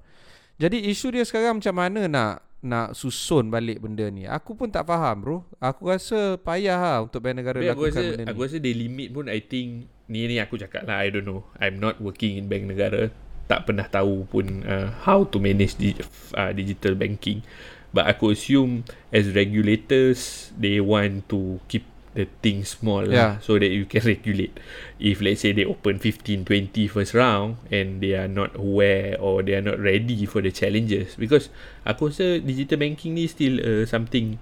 Jadi 0.55 0.87
isu 0.87 1.11
dia 1.11 1.27
sekarang 1.27 1.59
macam 1.59 1.75
mana 1.75 2.07
nak 2.07 2.47
nak 2.63 2.95
susun 2.95 3.51
balik 3.51 3.83
benda 3.83 4.07
ni. 4.07 4.23
Aku 4.23 4.55
pun 4.55 4.71
tak 4.71 4.87
faham 4.87 5.19
bro. 5.19 5.37
Aku 5.59 5.91
rasa 5.91 6.39
payah 6.39 6.79
lah 6.79 6.97
untuk 7.03 7.19
bank 7.27 7.43
negara 7.43 7.59
Tapi 7.59 7.75
aku 7.75 7.91
lakukan 7.91 7.91
rasa 7.91 8.07
benda 8.07 8.23
ni. 8.23 8.27
aku 8.31 8.39
rasa 8.47 8.57
they 8.63 8.71
limit 8.71 9.07
pun 9.11 9.25
I 9.27 9.39
think 9.43 9.91
ni 10.07 10.31
ni 10.31 10.39
aku 10.39 10.55
cakap 10.55 10.87
lah 10.87 11.03
I 11.03 11.11
don't 11.11 11.27
know. 11.27 11.43
I'm 11.59 11.75
not 11.75 11.99
working 11.99 12.39
in 12.39 12.47
bank 12.47 12.63
negara. 12.63 13.11
Tak 13.51 13.67
pernah 13.67 13.91
tahu 13.91 14.23
pun 14.31 14.63
uh, 14.63 14.95
how 15.03 15.27
to 15.27 15.43
manage 15.43 15.75
di, 15.75 15.91
uh, 16.39 16.55
digital 16.55 16.95
banking. 16.95 17.43
But 17.91 18.07
aku 18.07 18.31
assume 18.31 18.87
as 19.11 19.27
regulators 19.35 20.55
they 20.55 20.79
want 20.79 21.27
to 21.35 21.59
keep 21.67 21.83
the 22.15 22.25
thing 22.39 22.63
small 22.63 23.03
Yeah. 23.03 23.13
lah 23.13 23.31
so 23.43 23.59
that 23.59 23.67
you 23.69 23.83
can 23.85 24.01
regulate. 24.15 24.55
If 24.97 25.19
let's 25.19 25.43
say 25.43 25.51
they 25.51 25.67
open 25.67 25.99
15 25.99 26.47
20 26.47 26.87
first 26.87 27.11
round 27.11 27.59
and 27.69 27.99
they 27.99 28.15
are 28.15 28.31
not 28.31 28.55
aware 28.55 29.19
or 29.19 29.43
they 29.43 29.53
are 29.53 29.63
not 29.63 29.77
ready 29.77 30.23
for 30.23 30.39
the 30.39 30.49
challenges 30.49 31.19
because 31.19 31.51
aku 31.83 32.09
rasa 32.09 32.39
digital 32.39 32.79
banking 32.79 33.19
ni 33.19 33.27
still 33.27 33.59
uh, 33.59 33.83
something 33.83 34.39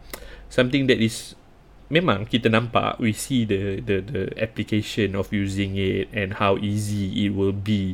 something 0.47 0.85
that 0.85 1.01
is 1.01 1.33
memang 1.89 2.25
kita 2.25 2.49
nampak 2.49 2.97
we 2.97 3.13
see 3.13 3.45
the 3.45 3.81
the 3.81 4.01
the 4.01 4.21
application 4.37 5.13
of 5.13 5.29
using 5.29 5.73
it 5.77 6.09
and 6.13 6.37
how 6.41 6.57
easy 6.57 7.09
it 7.25 7.33
will 7.33 7.53
be 7.53 7.93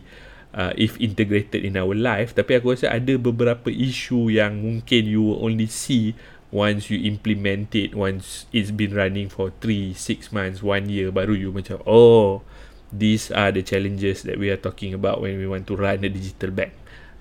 uh, 0.55 0.71
if 0.79 0.95
integrated 1.03 1.63
in 1.67 1.75
our 1.75 1.91
life 1.95 2.31
tapi 2.31 2.55
aku 2.55 2.75
rasa 2.75 2.91
ada 2.91 3.15
beberapa 3.19 3.67
isu 3.67 4.31
yang 4.31 4.59
mungkin 4.59 5.03
you 5.07 5.23
will 5.23 5.39
only 5.43 5.67
see 5.67 6.15
once 6.49 6.89
you 6.89 6.97
implement 7.05 7.73
it 7.77 7.93
once 7.93 8.49
it's 8.49 8.73
been 8.73 8.93
running 8.93 9.29
for 9.29 9.53
3 9.61 9.93
6 9.93 10.33
months 10.33 10.65
1 10.65 10.89
year 10.89 11.13
baru 11.13 11.37
you 11.37 11.53
macam 11.53 11.77
oh 11.85 12.41
these 12.93 13.29
are 13.29 13.53
the 13.53 13.61
challenges 13.61 14.25
that 14.25 14.37
we 14.37 14.49
are 14.49 14.57
talking 14.57 14.97
about 14.97 15.21
when 15.21 15.37
we 15.37 15.45
want 15.45 15.69
to 15.69 15.77
run 15.77 16.01
a 16.01 16.09
digital 16.09 16.49
bank. 16.49 16.73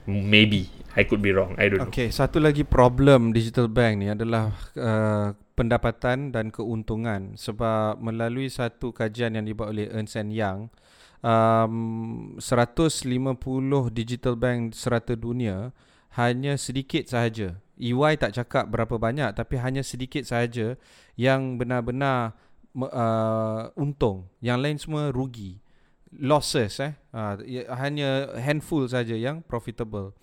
Maybe 0.09 0.73
I 0.97 1.05
could 1.05 1.21
be 1.21 1.37
wrong 1.37 1.53
I 1.61 1.69
don't 1.69 1.85
know. 1.85 1.93
Okay, 1.93 2.09
satu 2.09 2.41
lagi 2.41 2.65
problem 2.65 3.37
digital 3.37 3.69
bank 3.69 4.01
ni 4.01 4.09
adalah 4.09 4.57
uh, 4.81 5.37
pendapatan 5.53 6.33
dan 6.33 6.49
keuntungan. 6.49 7.37
Sebab 7.37 8.01
melalui 8.01 8.49
satu 8.49 8.97
kajian 8.97 9.37
yang 9.37 9.45
dibuat 9.45 9.77
oleh 9.77 9.93
Ernst 9.93 10.17
Young 10.33 10.73
um, 11.21 12.41
150 12.41 13.93
digital 13.93 14.35
bank 14.41 14.73
serata 14.73 15.13
dunia 15.13 15.77
hanya 16.17 16.57
sedikit 16.57 17.05
sahaja. 17.05 17.61
EY 17.79 18.19
tak 18.19 18.35
cakap 18.35 18.69
berapa 18.69 18.99
banyak 18.99 19.33
tapi 19.39 19.57
hanya 19.63 19.87
sedikit 19.87 20.27
sahaja 20.27 20.75
yang 21.15 21.57
benar-benar 21.57 22.35
uh, 22.75 23.71
untung. 23.79 24.27
Yang 24.43 24.59
lain 24.59 24.77
semua 24.77 25.05
rugi. 25.15 25.63
losses 26.17 26.81
eh 26.81 26.97
uh, 27.13 27.37
hanya 27.77 28.33
handful 28.41 28.89
saja 28.89 29.13
yang 29.13 29.45
profitable 29.45 30.17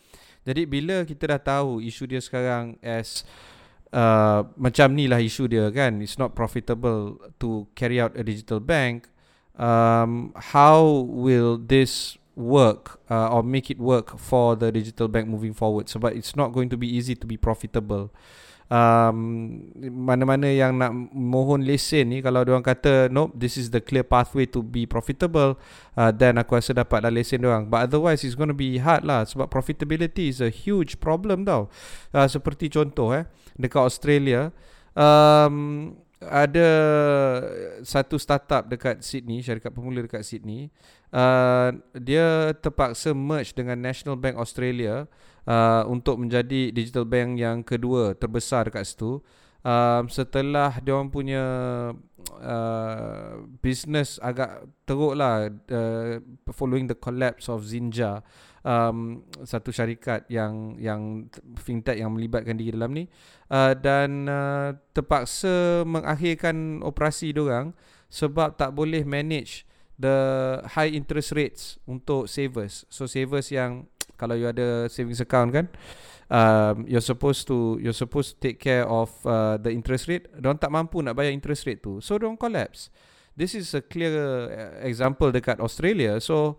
jadi 0.46 0.66
bila 0.66 1.06
kita 1.06 1.38
dah 1.38 1.42
tahu 1.42 1.82
isu 1.82 2.10
dia 2.10 2.22
sekarang 2.22 2.78
as 2.82 3.22
uh, 3.94 4.46
macam 4.58 4.94
ni 4.98 5.06
lah 5.06 5.22
isu 5.22 5.46
dia 5.46 5.70
kan 5.70 6.02
it's 6.02 6.18
not 6.18 6.34
profitable 6.34 7.22
to 7.38 7.70
carry 7.78 8.02
out 8.02 8.18
a 8.18 8.24
digital 8.26 8.58
bank 8.58 9.06
um, 9.58 10.34
how 10.54 10.82
will 11.06 11.62
this 11.62 12.18
work 12.36 13.00
uh, 13.10 13.32
or 13.32 13.44
make 13.44 13.72
it 13.72 13.80
work 13.80 14.20
for 14.20 14.56
the 14.56 14.72
digital 14.72 15.08
bank 15.08 15.28
moving 15.28 15.56
forward. 15.56 15.88
Sebab 15.88 16.16
it's 16.16 16.36
not 16.36 16.52
going 16.52 16.70
to 16.70 16.78
be 16.78 16.88
easy 16.88 17.16
to 17.16 17.26
be 17.26 17.40
profitable. 17.40 18.12
Um, 18.66 19.70
mana-mana 19.78 20.50
yang 20.50 20.82
nak 20.82 20.90
mohon 21.14 21.62
lesen 21.62 22.10
ni 22.10 22.18
kalau 22.26 22.42
orang 22.42 22.66
kata 22.66 23.14
nope 23.14 23.38
this 23.38 23.62
is 23.62 23.70
the 23.70 23.78
clear 23.78 24.02
pathway 24.02 24.50
to 24.50 24.66
be 24.66 24.90
profitable 24.90 25.54
uh, 25.94 26.10
then 26.10 26.42
aku 26.42 26.58
rasa 26.58 26.74
dapat 26.74 27.06
dah 27.06 27.14
lesen 27.14 27.46
orang 27.46 27.70
but 27.70 27.86
otherwise 27.86 28.26
it's 28.26 28.34
going 28.34 28.50
to 28.50 28.58
be 28.58 28.82
hard 28.82 29.06
lah 29.06 29.22
sebab 29.22 29.54
profitability 29.54 30.34
is 30.34 30.42
a 30.42 30.50
huge 30.50 30.98
problem 30.98 31.46
tau. 31.46 31.70
Uh, 32.10 32.26
seperti 32.26 32.74
contoh 32.74 33.14
eh 33.14 33.30
dekat 33.54 33.86
Australia 33.86 34.50
um, 34.98 35.94
ada 36.30 36.70
satu 37.86 38.16
startup 38.20 38.66
dekat 38.66 39.02
Sydney, 39.02 39.42
syarikat 39.42 39.72
pemula 39.72 40.04
dekat 40.06 40.26
Sydney. 40.26 40.74
Uh, 41.14 41.80
dia 41.96 42.52
terpaksa 42.60 43.16
merge 43.16 43.56
dengan 43.56 43.80
National 43.80 44.20
Bank 44.20 44.36
Australia 44.36 45.08
uh, 45.48 45.84
untuk 45.88 46.20
menjadi 46.20 46.74
digital 46.76 47.08
bank 47.08 47.40
yang 47.40 47.64
kedua 47.64 48.18
terbesar 48.18 48.68
dekat 48.68 48.84
situ. 48.90 49.24
Uh, 49.66 50.06
setelah 50.14 50.78
dia 50.78 50.94
orang 50.94 51.10
punya 51.10 51.42
uh, 52.38 53.34
business 53.66 54.22
agak 54.22 54.70
teruk 54.86 55.18
lah 55.18 55.50
uh, 55.50 56.22
following 56.54 56.86
the 56.86 56.94
collapse 56.94 57.50
of 57.50 57.66
Zinja 57.66 58.22
um, 58.62 59.26
satu 59.42 59.74
syarikat 59.74 60.30
yang 60.30 60.78
yang 60.78 61.26
fintech 61.58 61.98
yang 61.98 62.14
melibatkan 62.14 62.62
diri 62.62 62.78
dalam 62.78 62.94
ni 62.94 63.10
uh, 63.50 63.74
dan 63.74 64.30
uh, 64.30 64.78
terpaksa 64.94 65.82
mengakhirkan 65.82 66.86
operasi 66.86 67.34
diorang 67.34 67.74
sebab 68.06 68.58
tak 68.62 68.70
boleh 68.70 69.02
manage 69.02 69.66
the 69.98 70.18
high 70.76 70.92
interest 70.92 71.32
rates 71.34 71.82
untuk 71.88 72.28
savers. 72.28 72.84
So 72.92 73.08
savers 73.08 73.50
yang 73.50 73.88
kalau 74.20 74.36
you 74.36 74.48
ada 74.48 74.88
savings 74.92 75.24
account 75.24 75.52
kan 75.52 75.66
um, 76.30 76.86
you're 76.88 77.04
supposed 77.04 77.46
to 77.48 77.78
you're 77.82 77.96
supposed 77.96 78.36
to 78.36 78.38
take 78.42 78.60
care 78.60 78.88
of 78.88 79.12
uh, 79.26 79.58
the 79.58 79.70
interest 79.70 80.08
rate. 80.08 80.30
Diorang 80.38 80.62
tak 80.62 80.72
mampu 80.72 81.02
nak 81.02 81.18
bayar 81.18 81.34
interest 81.34 81.66
rate 81.66 81.82
tu. 81.82 82.02
So 82.02 82.18
diorang 82.18 82.40
collapse. 82.40 82.90
This 83.36 83.52
is 83.52 83.76
a 83.76 83.84
clear 83.84 84.16
uh, 84.16 84.80
example 84.86 85.30
dekat 85.30 85.60
Australia. 85.60 86.18
So 86.24 86.58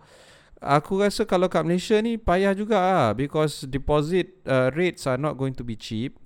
Aku 0.56 1.04
rasa 1.04 1.28
kalau 1.28 1.52
kat 1.52 1.68
Malaysia 1.68 2.00
ni 2.00 2.16
payah 2.16 2.56
juga 2.56 2.80
ah 2.80 3.08
because 3.12 3.68
deposit 3.68 4.40
uh, 4.48 4.72
rates 4.72 5.04
are 5.04 5.20
not 5.20 5.36
going 5.36 5.52
to 5.52 5.60
be 5.60 5.76
cheap. 5.76 6.16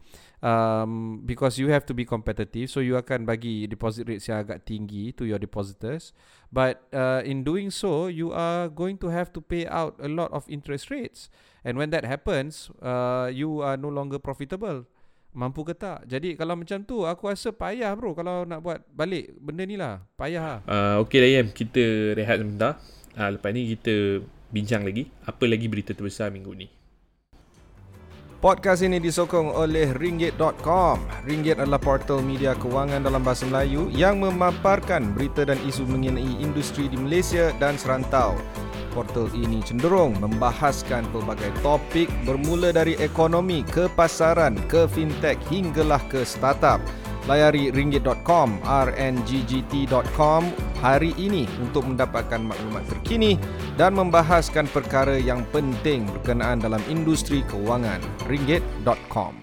Um, 0.41 1.21
because 1.29 1.61
you 1.61 1.69
have 1.69 1.85
to 1.85 1.93
be 1.93 2.09
competitive 2.09 2.73
so 2.73 2.81
you 2.81 2.97
akan 2.97 3.29
bagi 3.29 3.69
deposit 3.69 4.09
rates 4.09 4.25
yang 4.25 4.41
agak 4.41 4.65
tinggi 4.65 5.13
to 5.13 5.29
your 5.29 5.37
depositors 5.37 6.17
but 6.49 6.81
uh, 6.97 7.21
in 7.29 7.45
doing 7.45 7.69
so 7.69 8.09
you 8.09 8.33
are 8.33 8.73
going 8.73 8.97
to 8.97 9.13
have 9.13 9.29
to 9.37 9.45
pay 9.45 9.69
out 9.69 10.01
a 10.01 10.09
lot 10.09 10.33
of 10.33 10.49
interest 10.49 10.89
rates 10.89 11.29
and 11.67 11.77
when 11.77 11.89
that 11.93 12.07
happens 12.07 12.69
uh, 12.81 13.29
you 13.31 13.61
are 13.61 13.77
no 13.77 13.89
longer 13.93 14.21
profitable. 14.21 14.85
Mampu 15.31 15.63
ke 15.63 15.79
tak? 15.79 16.11
Jadi 16.11 16.35
kalau 16.35 16.59
macam 16.59 16.83
tu 16.83 17.07
aku 17.07 17.31
rasa 17.31 17.55
payah 17.55 17.95
bro. 17.95 18.19
Kalau 18.19 18.43
nak 18.43 18.67
buat 18.67 18.83
balik 18.91 19.31
benda 19.39 19.63
ni 19.63 19.79
lah. 19.79 20.03
Payah 20.19 20.43
lah. 20.43 20.61
Uh, 20.67 20.95
ok 21.07 21.13
Dayam 21.23 21.47
kita 21.55 22.19
rehat 22.19 22.43
sebentar. 22.43 22.83
Ha, 23.15 23.31
lepas 23.31 23.55
ni 23.55 23.71
kita 23.79 24.27
bincang 24.51 24.83
lagi. 24.83 25.07
Apa 25.23 25.47
lagi 25.47 25.71
berita 25.71 25.95
terbesar 25.95 26.35
minggu 26.35 26.51
ni. 26.59 26.67
Podcast 28.41 28.81
ini 28.81 28.97
disokong 28.97 29.53
oleh 29.53 29.93
ringgit.com. 30.01 30.97
Ringgit 31.29 31.61
adalah 31.61 31.77
portal 31.77 32.25
media 32.25 32.57
kewangan 32.57 33.05
dalam 33.05 33.21
bahasa 33.21 33.45
Melayu 33.45 33.93
yang 33.93 34.17
memaparkan 34.17 35.13
berita 35.13 35.45
dan 35.45 35.61
isu 35.61 35.85
mengenai 35.85 36.41
industri 36.41 36.89
di 36.89 36.97
Malaysia 36.97 37.53
dan 37.61 37.77
serantau. 37.77 38.33
Portal 38.97 39.29
ini 39.37 39.61
cenderung 39.61 40.17
membahaskan 40.25 41.05
pelbagai 41.13 41.53
topik 41.61 42.09
bermula 42.25 42.73
dari 42.73 42.97
ekonomi 42.97 43.61
ke 43.61 43.93
pasaran 43.93 44.57
ke 44.73 44.89
fintech 44.89 45.37
hinggalah 45.53 46.01
ke 46.09 46.25
startup. 46.25 46.81
Layari 47.31 47.71
ringgit.com, 47.71 48.59
rnggt.com 48.67 50.43
hari 50.83 51.15
ini 51.15 51.47
untuk 51.63 51.87
mendapatkan 51.87 52.43
maklumat 52.43 52.83
terkini 52.91 53.39
dan 53.79 53.95
membahaskan 53.95 54.67
perkara 54.67 55.15
yang 55.15 55.47
penting 55.55 56.11
berkenaan 56.11 56.59
dalam 56.59 56.83
industri 56.91 57.47
kewangan. 57.47 58.03
ringgit.com 58.27 59.39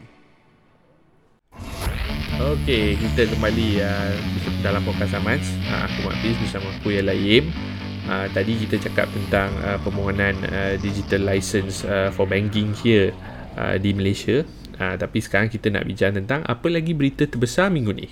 Okey, 2.44 3.00
kita 3.00 3.32
kembali 3.32 3.80
uh, 3.80 4.12
dalam 4.60 4.84
podcast 4.84 5.16
Amans. 5.16 5.48
Uh, 5.72 5.88
aku 5.88 6.12
Mak 6.12 6.16
Fiz 6.20 6.36
bersama 6.44 6.68
aku 6.76 6.92
yang 6.92 7.08
lain. 7.08 7.56
Uh, 8.04 8.28
tadi 8.36 8.68
kita 8.68 8.84
cakap 8.84 9.08
tentang 9.16 9.48
uh, 9.64 9.80
permohonan 9.80 10.36
uh, 10.52 10.76
digital 10.84 11.24
license 11.24 11.88
uh, 11.88 12.12
for 12.12 12.28
banking 12.28 12.76
here 12.76 13.16
uh, 13.56 13.80
di 13.80 13.96
Malaysia. 13.96 14.44
Ha, 14.78 14.94
tapi 14.94 15.18
sekarang 15.20 15.50
kita 15.50 15.74
nak 15.74 15.90
bincang 15.90 16.14
tentang 16.14 16.46
apa 16.46 16.68
lagi 16.70 16.94
berita 16.94 17.26
terbesar 17.26 17.74
minggu 17.74 17.94
ni. 17.98 18.08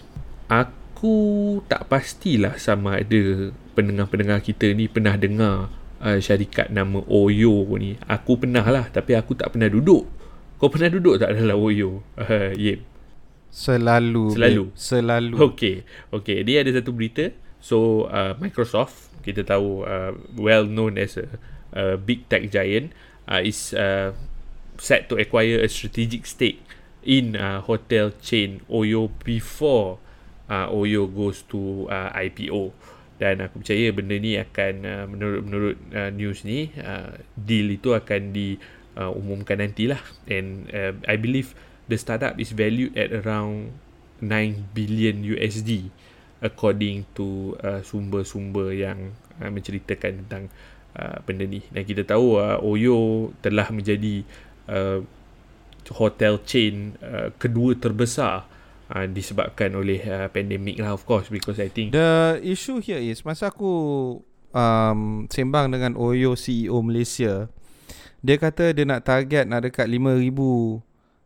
Aku 0.49 1.61
tak 1.69 1.85
pastilah 1.89 2.57
sama 2.57 3.01
ada 3.01 3.53
pendengar-pendengar 3.77 4.41
kita 4.41 4.73
ni 4.73 4.89
pernah 4.89 5.13
dengar 5.13 5.69
uh, 6.01 6.17
syarikat 6.17 6.73
nama 6.73 7.05
Oyo 7.05 7.69
ni. 7.77 8.01
Aku 8.09 8.41
pernah 8.41 8.65
lah 8.65 8.89
tapi 8.89 9.13
aku 9.13 9.37
tak 9.37 9.53
pernah 9.53 9.69
duduk. 9.69 10.09
Kau 10.57 10.71
pernah 10.71 10.89
duduk 10.89 11.21
tak 11.21 11.37
dalam 11.37 11.57
Oyo? 11.59 12.01
Uh, 12.17 12.55
yep. 12.57 12.81
Selalu. 13.53 14.33
Selalu. 14.33 14.63
Babe. 14.67 14.75
Selalu. 14.75 15.35
Okay. 15.53 15.75
Okay. 16.11 16.41
Dia 16.43 16.65
ada 16.65 16.71
satu 16.75 16.91
berita. 16.91 17.29
So 17.61 18.09
uh, 18.09 18.33
Microsoft 18.41 19.13
kita 19.25 19.41
tahu 19.41 19.85
uh, 19.85 20.13
well 20.37 20.69
known 20.69 21.01
as 21.01 21.17
a, 21.17 21.25
a 21.73 21.97
big 21.97 22.29
tech 22.29 22.49
giant 22.53 22.93
uh, 23.25 23.41
is 23.41 23.73
uh, 23.73 24.13
set 24.77 25.07
to 25.09 25.19
acquire 25.19 25.61
a 25.61 25.67
strategic 25.67 26.25
stake 26.25 26.61
in 27.05 27.37
uh, 27.37 27.61
hotel 27.61 28.11
chain 28.19 28.65
Oyo 28.67 29.13
before 29.21 30.01
uh, 30.49 30.67
Oyo 30.73 31.05
goes 31.05 31.45
to 31.49 31.85
uh, 31.87 32.09
IPO 32.17 32.73
dan 33.15 33.39
aku 33.39 33.63
percaya 33.63 33.87
benda 33.95 34.15
ni 34.19 34.35
akan 34.35 34.73
uh, 34.83 35.05
menurut 35.07 35.41
menurut 35.47 35.77
uh, 35.95 36.11
news 36.11 36.43
ni 36.43 36.67
uh, 36.75 37.15
deal 37.39 37.71
itu 37.71 37.95
akan 37.95 38.35
diumumkan 38.35 39.55
uh, 39.55 39.61
nantilah. 39.63 40.01
And 40.27 40.67
uh, 40.75 40.99
I 41.07 41.15
believe 41.15 41.55
the 41.87 41.95
startup 41.95 42.35
is 42.35 42.51
valued 42.51 42.91
at 42.99 43.15
around 43.15 43.71
9 44.19 44.75
billion 44.75 45.23
USD 45.23 45.91
according 46.43 47.07
to 47.15 47.55
uh, 47.63 47.79
sumber-sumber 47.87 48.75
yang 48.75 49.15
uh, 49.39 49.47
menceritakan 49.47 50.27
tentang 50.27 50.51
uh, 50.99 51.23
benda 51.23 51.47
ni. 51.47 51.63
Dan 51.71 51.87
kita 51.87 52.03
tahu 52.03 52.35
uh, 52.35 52.59
Oyo 52.59 53.31
telah 53.39 53.71
menjadi 53.71 54.27
uh, 54.27 54.44
hotel 55.93 56.41
chain 56.41 56.97
uh, 57.01 57.29
kedua 57.37 57.77
terbesar 57.77 58.49
uh, 58.89 59.05
disebabkan 59.05 59.77
oleh 59.77 60.01
uh, 60.05 60.27
pandemik 60.33 60.81
lah 60.81 60.97
of 60.97 61.05
course 61.05 61.29
because 61.29 61.61
I 61.61 61.69
think 61.69 61.93
the 61.93 62.41
issue 62.41 62.81
here 62.81 63.01
is 63.01 63.21
masa 63.21 63.53
aku 63.53 63.71
um, 64.55 65.29
sembang 65.29 65.69
dengan 65.73 65.93
Oyo 65.93 66.33
CEO 66.33 66.81
Malaysia 66.81 67.49
dia 68.25 68.35
kata 68.41 68.73
dia 68.73 68.89
nak 68.89 69.05
target 69.05 69.45
nak 69.45 69.69
dekat 69.69 69.85
5000 69.85 70.81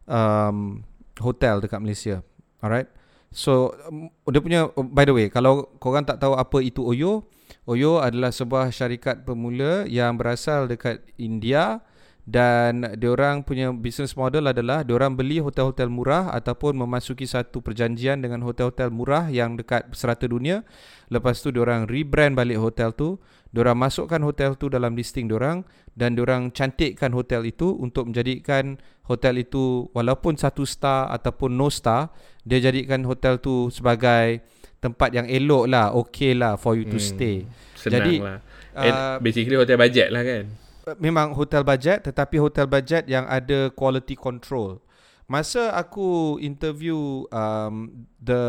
um, 0.09 0.83
hotel 1.23 1.63
dekat 1.63 1.79
Malaysia. 1.79 2.19
Alright? 2.59 2.91
So 3.31 3.71
um, 3.87 4.11
dia 4.27 4.41
punya 4.43 4.67
by 4.75 5.07
the 5.07 5.15
way 5.15 5.27
kalau 5.31 5.69
korang 5.79 6.03
tak 6.03 6.19
tahu 6.19 6.35
apa 6.35 6.59
itu 6.59 6.83
Oyo 6.83 7.23
Oyo 7.69 8.01
adalah 8.01 8.33
sebuah 8.33 8.73
syarikat 8.73 9.23
pemula 9.23 9.85
yang 9.85 10.17
berasal 10.17 10.65
dekat 10.67 11.05
India 11.15 11.85
dan 12.29 12.93
diorang 13.01 13.41
punya 13.41 13.73
business 13.73 14.13
model 14.13 14.53
adalah 14.53 14.85
diorang 14.85 15.17
beli 15.17 15.41
hotel-hotel 15.41 15.89
murah 15.89 16.29
ataupun 16.29 16.77
memasuki 16.77 17.25
satu 17.25 17.57
perjanjian 17.65 18.21
dengan 18.21 18.45
hotel-hotel 18.45 18.93
murah 18.93 19.33
yang 19.33 19.57
dekat 19.57 19.89
serata 19.97 20.29
dunia. 20.29 20.61
Lepas 21.09 21.41
tu 21.41 21.49
diorang 21.49 21.89
rebrand 21.89 22.37
balik 22.37 22.61
hotel 22.61 22.93
tu. 22.93 23.17
Diorang 23.49 23.81
masukkan 23.81 24.21
hotel 24.21 24.53
tu 24.61 24.69
dalam 24.69 24.93
listing 24.93 25.25
diorang 25.25 25.65
dan 25.97 26.13
diorang 26.13 26.53
cantikkan 26.53 27.17
hotel 27.17 27.49
itu 27.49 27.73
untuk 27.81 28.13
menjadikan 28.13 28.77
hotel 29.09 29.41
itu 29.41 29.89
walaupun 29.97 30.37
satu 30.37 30.69
star 30.69 31.09
ataupun 31.09 31.57
no 31.57 31.73
star 31.73 32.13
dia 32.45 32.61
jadikan 32.61 33.01
hotel 33.09 33.41
tu 33.41 33.73
sebagai 33.73 34.45
tempat 34.77 35.17
yang 35.17 35.25
elok 35.25 35.65
lah 35.65 35.97
okay 35.97 36.37
lah 36.37 36.61
for 36.61 36.77
you 36.77 36.85
to 36.85 37.01
hmm, 37.01 37.09
stay. 37.09 37.37
senang 37.73 38.05
jadi 38.05 38.15
lah. 38.21 38.37
Uh, 38.77 39.17
basically 39.17 39.57
hotel 39.57 39.81
budget 39.81 40.13
lah 40.13 40.21
kan 40.21 40.68
memang 40.97 41.37
hotel 41.37 41.61
budget 41.61 42.09
tetapi 42.09 42.41
hotel 42.41 42.65
budget 42.65 43.05
yang 43.05 43.29
ada 43.29 43.69
quality 43.75 44.17
control. 44.17 44.81
Masa 45.29 45.69
aku 45.77 46.41
interview 46.41 47.21
um, 47.29 48.07
the 48.17 48.41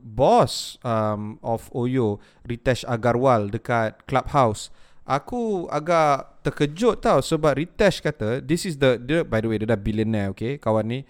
boss 0.00 0.80
um, 0.80 1.36
of 1.44 1.68
Oyo, 1.76 2.24
Ritesh 2.48 2.88
Agarwal 2.88 3.52
dekat 3.52 4.00
Clubhouse 4.08 4.72
aku 5.02 5.66
agak 5.66 6.42
terkejut 6.46 7.02
tau 7.02 7.18
sebab 7.18 7.58
Ritesh 7.58 8.02
kata 8.02 8.38
this 8.42 8.66
is 8.66 8.78
the 8.78 8.98
dia 8.98 9.26
by 9.26 9.42
the 9.42 9.48
way 9.50 9.58
dia 9.58 9.74
dah 9.74 9.78
billionaire 9.78 10.30
okay 10.30 10.58
kawan 10.58 10.86
ni 10.86 11.00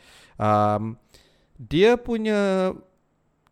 um, 0.40 0.96
dia 1.60 1.96
punya 2.00 2.72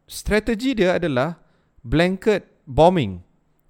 strategi 0.08 0.76
dia 0.76 0.96
adalah 0.96 1.36
blanket 1.84 2.48
bombing 2.64 3.20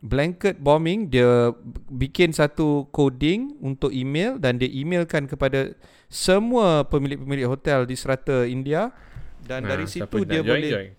blanket 0.00 0.56
bombing 0.60 1.12
dia 1.12 1.52
bikin 1.92 2.32
satu 2.32 2.88
coding 2.88 3.56
untuk 3.60 3.92
email 3.92 4.40
dan 4.40 4.56
dia 4.56 4.68
emailkan 4.68 5.28
kepada 5.28 5.76
semua 6.08 6.88
pemilik-pemilik 6.88 7.46
hotel 7.46 7.84
di 7.84 7.94
serata 7.94 8.48
India 8.48 8.90
dan 9.44 9.64
Ha, 9.64 9.76
dari 9.76 9.86
situ 9.88 10.24
dia 10.24 10.40
join, 10.40 10.48
boleh 10.48 10.70
join. 10.72 10.90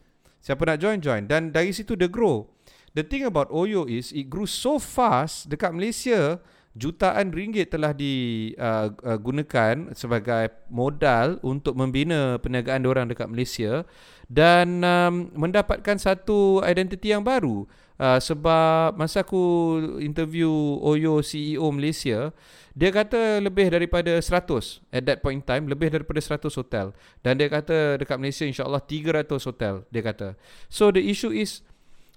Siapa 0.41 0.61
nak 0.65 0.77
join 0.81 0.97
join 1.01 1.23
dan 1.25 1.53
dari 1.53 1.73
situ 1.73 1.97
dia 1.97 2.09
grow. 2.09 2.49
The 2.93 3.05
thing 3.05 3.25
about 3.25 3.49
Oyo 3.49 3.89
is 3.89 4.13
it 4.13 4.29
grew 4.29 4.49
so 4.49 4.77
fast 4.77 5.49
dekat 5.49 5.71
Malaysia 5.71 6.41
jutaan 6.71 7.35
ringgit 7.35 7.67
telah 7.67 7.91
digunakan 7.91 9.75
uh, 9.91 9.95
sebagai 9.95 10.55
modal 10.71 11.35
untuk 11.43 11.75
membina 11.75 12.39
perniagaan 12.39 12.87
orang 12.87 13.11
dekat 13.11 13.27
Malaysia 13.27 13.83
dan 14.31 14.79
um, 14.79 15.27
mendapatkan 15.35 15.99
satu 15.99 16.63
identiti 16.63 17.11
yang 17.11 17.27
baru. 17.27 17.67
Uh, 18.01 18.17
sebab 18.17 18.97
masa 18.97 19.21
aku 19.21 19.77
interview 20.01 20.49
Oyo 20.81 21.21
CEO 21.21 21.69
Malaysia, 21.69 22.33
dia 22.73 22.89
kata 22.89 23.37
lebih 23.37 23.69
daripada 23.69 24.17
100 24.17 24.81
at 24.89 25.05
that 25.05 25.21
point 25.21 25.37
in 25.37 25.45
time, 25.45 25.69
lebih 25.69 25.93
daripada 25.93 26.17
100 26.17 26.49
hotel. 26.49 26.97
Dan 27.21 27.37
dia 27.37 27.45
kata 27.45 28.01
dekat 28.01 28.17
Malaysia 28.17 28.41
insyaAllah 28.49 28.81
300 28.81 29.29
hotel, 29.45 29.85
dia 29.93 30.01
kata. 30.01 30.33
So 30.65 30.89
the 30.89 30.97
issue 30.97 31.29
is, 31.29 31.61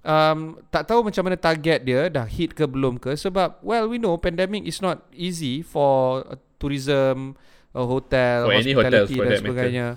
um, 0.01 0.57
tak 0.73 0.89
tahu 0.89 1.05
macam 1.05 1.29
mana 1.29 1.37
target 1.37 1.85
dia, 1.85 2.09
dah 2.09 2.25
hit 2.25 2.57
ke 2.57 2.65
belum 2.65 2.97
ke. 2.97 3.13
Sebab, 3.13 3.61
well 3.61 3.85
we 3.85 4.01
know 4.01 4.17
pandemic 4.17 4.65
is 4.65 4.81
not 4.81 5.05
easy 5.13 5.61
for 5.61 6.25
uh, 6.25 6.39
tourism, 6.57 7.37
uh, 7.77 7.85
hotel, 7.85 8.49
For 8.49 8.57
hospitality 8.57 9.21
for 9.21 9.25
dan 9.29 9.37
sebagainya. 9.37 9.87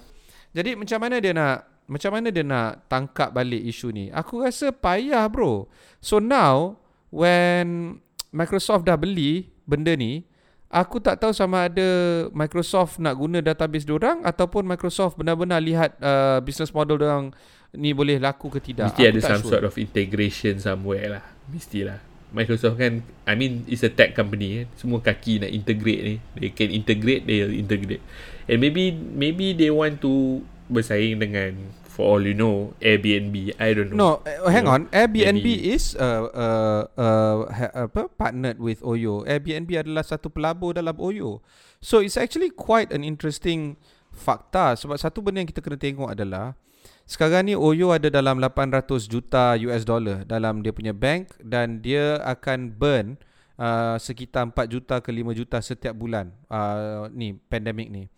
Jadi 0.53 0.77
macam 0.77 0.99
mana 1.01 1.17
dia 1.17 1.33
nak 1.33 1.78
macam 1.89 2.13
mana 2.13 2.29
dia 2.29 2.45
nak 2.45 2.85
tangkap 2.87 3.33
balik 3.33 3.65
isu 3.65 3.89
ni? 3.91 4.13
Aku 4.13 4.45
rasa 4.45 4.69
payah 4.71 5.25
bro. 5.27 5.67
So 6.05 6.21
now 6.21 6.77
when 7.09 7.99
Microsoft 8.29 8.85
dah 8.85 9.01
beli 9.01 9.49
benda 9.65 9.97
ni, 9.97 10.29
aku 10.69 11.01
tak 11.01 11.17
tahu 11.17 11.33
sama 11.33 11.65
ada 11.73 11.89
Microsoft 12.37 13.01
nak 13.01 13.17
guna 13.17 13.41
database 13.41 13.89
diorang 13.89 14.21
ataupun 14.21 14.69
Microsoft 14.69 15.17
benar-benar 15.17 15.65
lihat 15.65 15.97
uh, 16.05 16.45
business 16.45 16.77
model 16.77 17.01
diorang 17.01 17.33
ni 17.73 17.97
boleh 17.97 18.21
laku 18.21 18.53
ke 18.53 18.61
tidak. 18.61 18.93
Mesti 18.93 19.09
aku 19.09 19.13
ada 19.17 19.21
some 19.25 19.43
sure. 19.45 19.53
sort 19.57 19.65
of 19.65 19.75
integration 19.81 20.61
somewhere 20.61 21.19
lah. 21.19 21.25
Mestilah. 21.49 22.05
Microsoft 22.29 22.77
kan, 22.77 23.01
I 23.25 23.33
mean, 23.33 23.65
it's 23.65 23.81
a 23.81 23.89
tech 23.89 24.13
company 24.13 24.61
kan. 24.61 24.67
Semua 24.77 25.01
kaki 25.01 25.41
nak 25.41 25.49
integrate 25.49 26.03
ni. 26.05 26.15
They 26.37 26.53
can 26.53 26.69
integrate, 26.69 27.25
they'll 27.25 27.57
integrate. 27.57 28.05
And 28.45 28.61
maybe, 28.61 28.93
maybe 28.93 29.57
they 29.57 29.73
want 29.73 30.05
to 30.05 30.45
bersaing 30.69 31.19
dengan, 31.19 31.57
for 31.89 32.17
all 32.17 32.23
you 32.23 32.37
know, 32.37 32.73
Airbnb. 32.79 33.57
I 33.59 33.75
don't 33.75 33.91
know. 33.91 33.97
No, 33.97 34.11
uh, 34.23 34.49
hang 34.49 34.69
You 34.69 34.71
know, 34.71 34.77
on. 34.77 34.83
Airbnb 34.95 35.43
maybe- 35.43 35.75
is 35.75 35.99
uh, 35.99 36.29
uh, 36.31 36.83
uh, 36.95 37.37
ha, 37.51 37.67
apa 37.91 38.07
partnered 38.15 38.63
with 38.63 38.85
Oyo. 38.87 39.27
Airbnb 39.27 39.69
adalah 39.75 40.07
satu 40.07 40.31
pelabur 40.31 40.79
dalam 40.79 40.95
Oyo. 41.01 41.43
So 41.83 41.99
it's 41.99 42.15
actually 42.15 42.55
quite 42.55 42.95
an 42.95 43.03
interesting 43.03 43.75
fakta 44.15 44.75
sebab 44.75 44.99
satu 44.99 45.23
benda 45.23 45.43
yang 45.43 45.51
kita 45.51 45.63
kena 45.63 45.79
tengok 45.79 46.11
adalah 46.11 46.59
sekarang 47.07 47.47
ni 47.47 47.55
Oyo 47.55 47.95
ada 47.95 48.11
dalam 48.11 48.37
800 48.43 49.07
juta 49.07 49.55
US 49.57 49.87
dollar 49.87 50.27
dalam 50.27 50.61
dia 50.61 50.75
punya 50.75 50.91
bank 50.91 51.39
dan 51.41 51.79
dia 51.81 52.19
akan 52.27 52.75
burn 52.75 53.07
uh, 53.57 53.95
sekitar 53.97 54.45
4 54.51 54.55
juta 54.69 54.99
ke 54.99 55.09
5 55.15 55.39
juta 55.39 55.59
setiap 55.63 55.95
bulan 55.95 56.35
uh, 56.51 57.07
ni 57.15 57.39
pandemik 57.49 57.89
ni. 57.89 58.11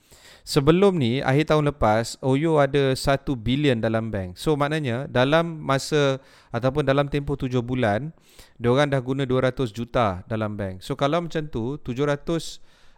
Sebelum 0.45 0.97
ni 0.97 1.21
akhir 1.21 1.53
tahun 1.53 1.69
lepas 1.71 2.17
Oyo 2.25 2.57
ada 2.59 2.97
1 2.97 3.25
bilion 3.39 3.79
dalam 3.79 4.09
bank. 4.09 4.41
So 4.41 4.57
maknanya 4.57 5.07
dalam 5.07 5.61
masa 5.61 6.19
ataupun 6.51 6.85
dalam 6.85 7.13
tempoh 7.13 7.37
7 7.37 7.61
bulan 7.61 8.11
diorang 8.57 8.89
dah 8.89 9.01
guna 9.01 9.29
200 9.29 9.71
juta 9.71 10.25
dalam 10.27 10.57
bank. 10.57 10.81
So 10.81 10.97
kalau 10.97 11.25
macam 11.25 11.49
tu 11.53 11.77
700 11.85 12.25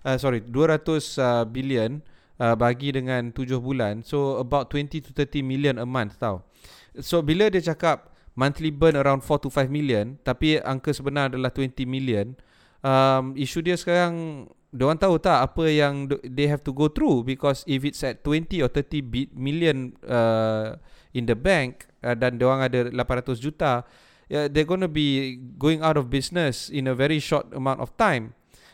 uh, 0.06 0.16
sorry 0.18 0.40
200 0.46 0.86
uh, 1.18 1.44
billion 1.46 2.00
uh, 2.38 2.54
bagi 2.54 2.94
dengan 2.94 3.34
7 3.34 3.58
bulan 3.58 4.06
so 4.06 4.38
about 4.38 4.70
20 4.70 5.02
to 5.02 5.10
30 5.14 5.42
million 5.42 5.76
a 5.82 5.86
month 5.86 6.18
tau. 6.22 6.46
So 7.00 7.20
bila 7.24 7.50
dia 7.50 7.62
cakap 7.62 8.12
monthly 8.38 8.72
burn 8.72 8.96
around 8.96 9.20
4 9.26 9.44
to 9.44 9.48
5 9.52 9.68
million 9.68 10.16
tapi 10.24 10.56
angka 10.62 10.94
sebenar 10.94 11.28
adalah 11.28 11.52
20 11.52 11.84
million 11.84 12.32
um, 12.80 13.36
isu 13.36 13.60
dia 13.60 13.76
sekarang 13.76 14.46
Diorang 14.72 14.96
tahu 14.96 15.20
tak 15.20 15.52
apa 15.52 15.68
yang 15.68 16.08
they 16.24 16.48
have 16.48 16.64
to 16.64 16.72
go 16.72 16.88
through 16.88 17.28
because 17.28 17.60
if 17.68 17.84
it's 17.84 18.00
at 18.00 18.24
20 18.24 18.64
or 18.64 18.72
30 18.72 19.04
bi- 19.04 19.28
million 19.36 19.92
uh, 20.08 20.80
in 21.12 21.28
the 21.28 21.36
bank 21.36 21.84
uh, 22.00 22.16
dan 22.16 22.40
diorang 22.40 22.64
ada 22.64 22.88
800 22.88 23.36
juta, 23.36 23.84
yeah, 24.32 24.48
they're 24.48 24.64
going 24.64 24.80
to 24.80 24.88
be 24.88 25.36
going 25.60 25.84
out 25.84 26.00
of 26.00 26.08
business 26.08 26.72
in 26.72 26.88
a 26.88 26.96
very 26.96 27.20
short 27.20 27.52
amount 27.52 27.84
of 27.84 27.92
time. 28.00 28.32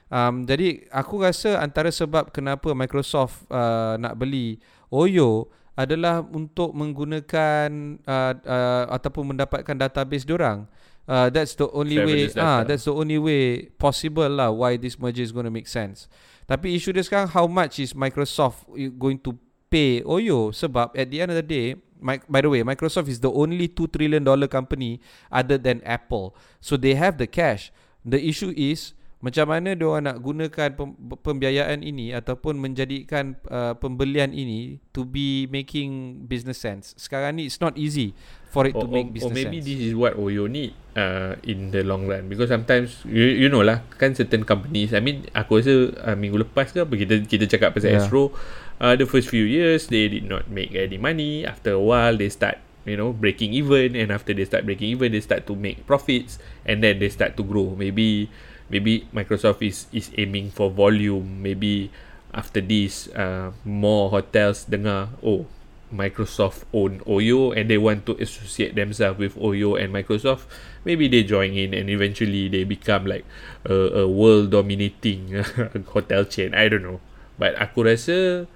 Um, 0.08 0.48
jadi 0.48 0.88
aku 0.88 1.20
rasa 1.20 1.60
antara 1.60 1.92
sebab 1.92 2.32
kenapa 2.32 2.72
Microsoft 2.72 3.44
uh, 3.52 4.00
nak 4.00 4.16
beli 4.16 4.56
Oyo 4.88 5.52
adalah 5.76 6.24
untuk 6.24 6.72
menggunakan 6.74 8.00
uh, 8.02 8.34
uh, 8.34 8.84
ataupun 8.88 9.34
mendapatkan 9.34 9.76
database 9.76 10.24
diorang. 10.24 10.64
Uh, 11.08 11.32
that's 11.32 11.56
the 11.56 11.64
only 11.72 11.96
way 11.96 12.28
ah 12.36 12.60
data. 12.60 12.68
that's 12.68 12.84
the 12.84 12.92
only 12.92 13.16
way 13.16 13.72
possible 13.80 14.28
lah 14.28 14.52
why 14.52 14.76
this 14.76 15.00
merger 15.00 15.24
is 15.24 15.32
going 15.32 15.48
to 15.48 15.54
make 15.54 15.64
sense. 15.64 16.04
Tapi 16.44 16.76
isu 16.76 16.92
dia 16.92 17.00
sekarang 17.00 17.32
how 17.32 17.48
much 17.48 17.80
is 17.80 17.96
Microsoft 17.96 18.68
going 19.00 19.16
to 19.16 19.32
pay 19.72 20.04
Oyo 20.04 20.52
sebab 20.52 20.92
at 20.92 21.08
the 21.08 21.24
end 21.24 21.32
of 21.32 21.40
the 21.40 21.44
day 21.44 21.80
Mi- 21.96 22.20
by 22.28 22.44
the 22.44 22.52
way 22.52 22.60
Microsoft 22.60 23.08
is 23.08 23.24
the 23.24 23.32
only 23.32 23.66
2 23.72 23.88
trillion 23.88 24.20
dollar 24.22 24.46
company 24.46 25.00
other 25.32 25.56
than 25.56 25.80
Apple. 25.82 26.36
So 26.60 26.76
they 26.76 26.92
have 26.94 27.16
the 27.16 27.26
cash. 27.26 27.72
The 28.04 28.20
issue 28.20 28.52
is 28.52 28.92
macam 29.18 29.50
mana 29.50 29.74
dia 29.74 29.82
orang 29.82 30.04
nak 30.06 30.18
gunakan 30.22 30.68
pem- 30.78 30.96
pembiayaan 31.18 31.82
ini 31.82 32.14
ataupun 32.14 32.54
menjadikan 32.54 33.34
uh, 33.50 33.74
pembelian 33.74 34.30
ini 34.30 34.78
to 34.94 35.02
be 35.02 35.50
making 35.50 36.22
business 36.30 36.62
sense. 36.62 36.94
Sekarang 36.94 37.34
ni 37.34 37.50
it's 37.50 37.58
not 37.58 37.74
easy 37.74 38.14
for 38.54 38.64
it 38.64 38.78
or, 38.78 38.86
to 38.86 38.86
make 38.86 39.10
or, 39.10 39.10
or 39.10 39.16
business 39.18 39.36
maybe 39.36 39.58
sense. 39.58 39.68
this 39.68 39.80
is 39.90 39.92
what 39.98 40.14
Oyo 40.14 40.46
need 40.46 40.72
uh, 40.94 41.34
in 41.42 41.74
the 41.74 41.82
long 41.82 42.06
run 42.06 42.30
because 42.30 42.48
sometimes 42.48 43.02
you, 43.04 43.26
you 43.26 43.48
know 43.50 43.60
lah 43.60 43.84
kan 44.00 44.14
certain 44.14 44.46
companies 44.46 44.94
I 44.96 45.02
mean 45.02 45.26
aku 45.34 45.60
rasa 45.60 45.92
uh, 45.98 46.16
minggu 46.16 46.40
lepas 46.46 46.72
ke 46.72 46.80
kita 46.86 47.26
kita 47.26 47.44
cakap 47.50 47.76
pasal 47.76 47.88
Yeah. 47.88 48.04
Astro 48.04 48.36
uh, 48.84 48.94
the 49.00 49.08
first 49.08 49.32
few 49.32 49.48
years 49.48 49.88
they 49.88 50.12
did 50.12 50.28
not 50.28 50.46
make 50.52 50.76
any 50.76 51.00
money 51.00 51.42
after 51.42 51.76
a 51.76 51.82
while 51.82 52.14
they 52.16 52.28
start 52.28 52.60
you 52.88 52.96
know 52.96 53.12
breaking 53.12 53.52
even 53.52 53.92
and 53.92 54.08
after 54.08 54.32
they 54.32 54.44
start 54.44 54.64
breaking 54.64 54.92
even 54.92 55.12
they 55.12 55.20
start 55.20 55.44
to 55.44 55.56
make 55.56 55.84
profits 55.84 56.40
and 56.64 56.80
then 56.80 57.00
they 57.00 57.12
start 57.12 57.36
to 57.36 57.44
grow 57.44 57.76
maybe 57.76 58.28
maybe 58.68 59.08
Microsoft 59.12 59.64
is 59.64 59.88
is 59.92 60.12
aiming 60.16 60.52
for 60.52 60.70
volume 60.70 61.42
maybe 61.42 61.90
after 62.32 62.60
this 62.60 63.08
uh, 63.16 63.50
more 63.64 64.12
hotels 64.12 64.68
dengar 64.68 65.08
oh 65.24 65.48
Microsoft 65.92 66.68
own 66.72 67.00
Oyo 67.08 67.56
and 67.56 67.70
they 67.70 67.78
want 67.78 68.04
to 68.06 68.16
associate 68.20 68.74
themselves 68.74 69.18
with 69.18 69.34
Oyo 69.36 69.80
and 69.80 69.92
Microsoft, 69.92 70.44
maybe 70.84 71.08
they 71.08 71.22
join 71.22 71.52
in 71.52 71.72
and 71.72 71.88
eventually 71.88 72.48
they 72.48 72.64
become 72.64 73.06
like 73.06 73.24
a, 73.64 74.04
a 74.04 74.08
world 74.08 74.50
dominating 74.50 75.42
hotel 75.92 76.24
chain. 76.24 76.54
I 76.54 76.68
don't 76.68 76.82
know. 76.82 77.00
But 77.38 77.56
aku 77.56 77.88
rasa 77.88 78.46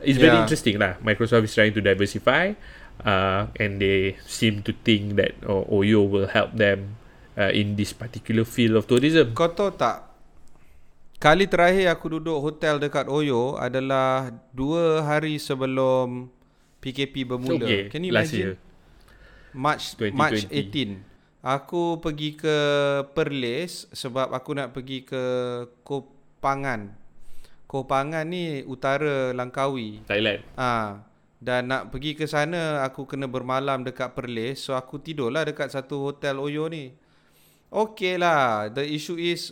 it's 0.00 0.20
very 0.20 0.36
interesting 0.36 0.78
lah. 0.80 0.96
Microsoft 1.04 1.44
is 1.44 1.54
trying 1.54 1.76
to 1.76 1.82
diversify 1.84 2.56
uh, 3.04 3.52
and 3.60 3.80
they 3.80 4.16
seem 4.24 4.62
to 4.64 4.72
think 4.84 5.16
that 5.16 5.36
oh, 5.44 5.68
Oyo 5.68 6.06
will 6.08 6.28
help 6.28 6.56
them 6.56 6.96
uh, 7.38 7.52
in 7.54 7.74
this 7.78 7.94
particular 7.94 8.42
field 8.46 8.78
of 8.78 8.84
tourism. 8.86 9.34
Kau 9.34 9.50
tahu 9.50 9.74
tak 9.74 10.14
Kali 11.24 11.48
terakhir 11.48 11.88
aku 11.88 12.20
duduk 12.20 12.36
hotel 12.36 12.76
dekat 12.76 13.08
Oyo 13.08 13.56
adalah 13.56 14.28
dua 14.52 15.00
hari 15.00 15.40
sebelum 15.40 16.28
PKP 16.84 17.24
bermula. 17.24 17.64
Okay, 17.64 17.88
Can 17.88 18.04
you 18.04 18.12
imagine? 18.12 18.36
year. 18.36 18.54
March 19.56 19.96
2020. 19.96 20.20
March 20.20 20.42
18. 20.52 21.00
Aku 21.40 21.96
pergi 22.04 22.36
ke 22.36 22.56
Perlis 23.16 23.88
sebab 23.96 24.36
aku 24.36 24.52
nak 24.52 24.76
pergi 24.76 25.00
ke 25.08 25.22
Kopangan. 25.80 26.92
Kopangan 27.64 28.28
ni 28.28 28.60
utara 28.68 29.32
Langkawi. 29.32 30.04
Thailand. 30.04 30.44
Ah, 30.60 31.08
dan 31.40 31.72
nak 31.72 31.88
pergi 31.88 32.20
ke 32.20 32.28
sana 32.28 32.84
aku 32.84 33.08
kena 33.08 33.24
bermalam 33.32 33.80
dekat 33.80 34.12
Perlis. 34.12 34.60
So 34.60 34.76
aku 34.76 35.00
tidurlah 35.00 35.48
dekat 35.48 35.72
satu 35.72 36.04
hotel 36.12 36.36
Oyo 36.36 36.68
ni. 36.68 36.92
Okay 37.74 38.14
lah. 38.14 38.70
The 38.70 38.86
issue 38.86 39.18
is 39.18 39.50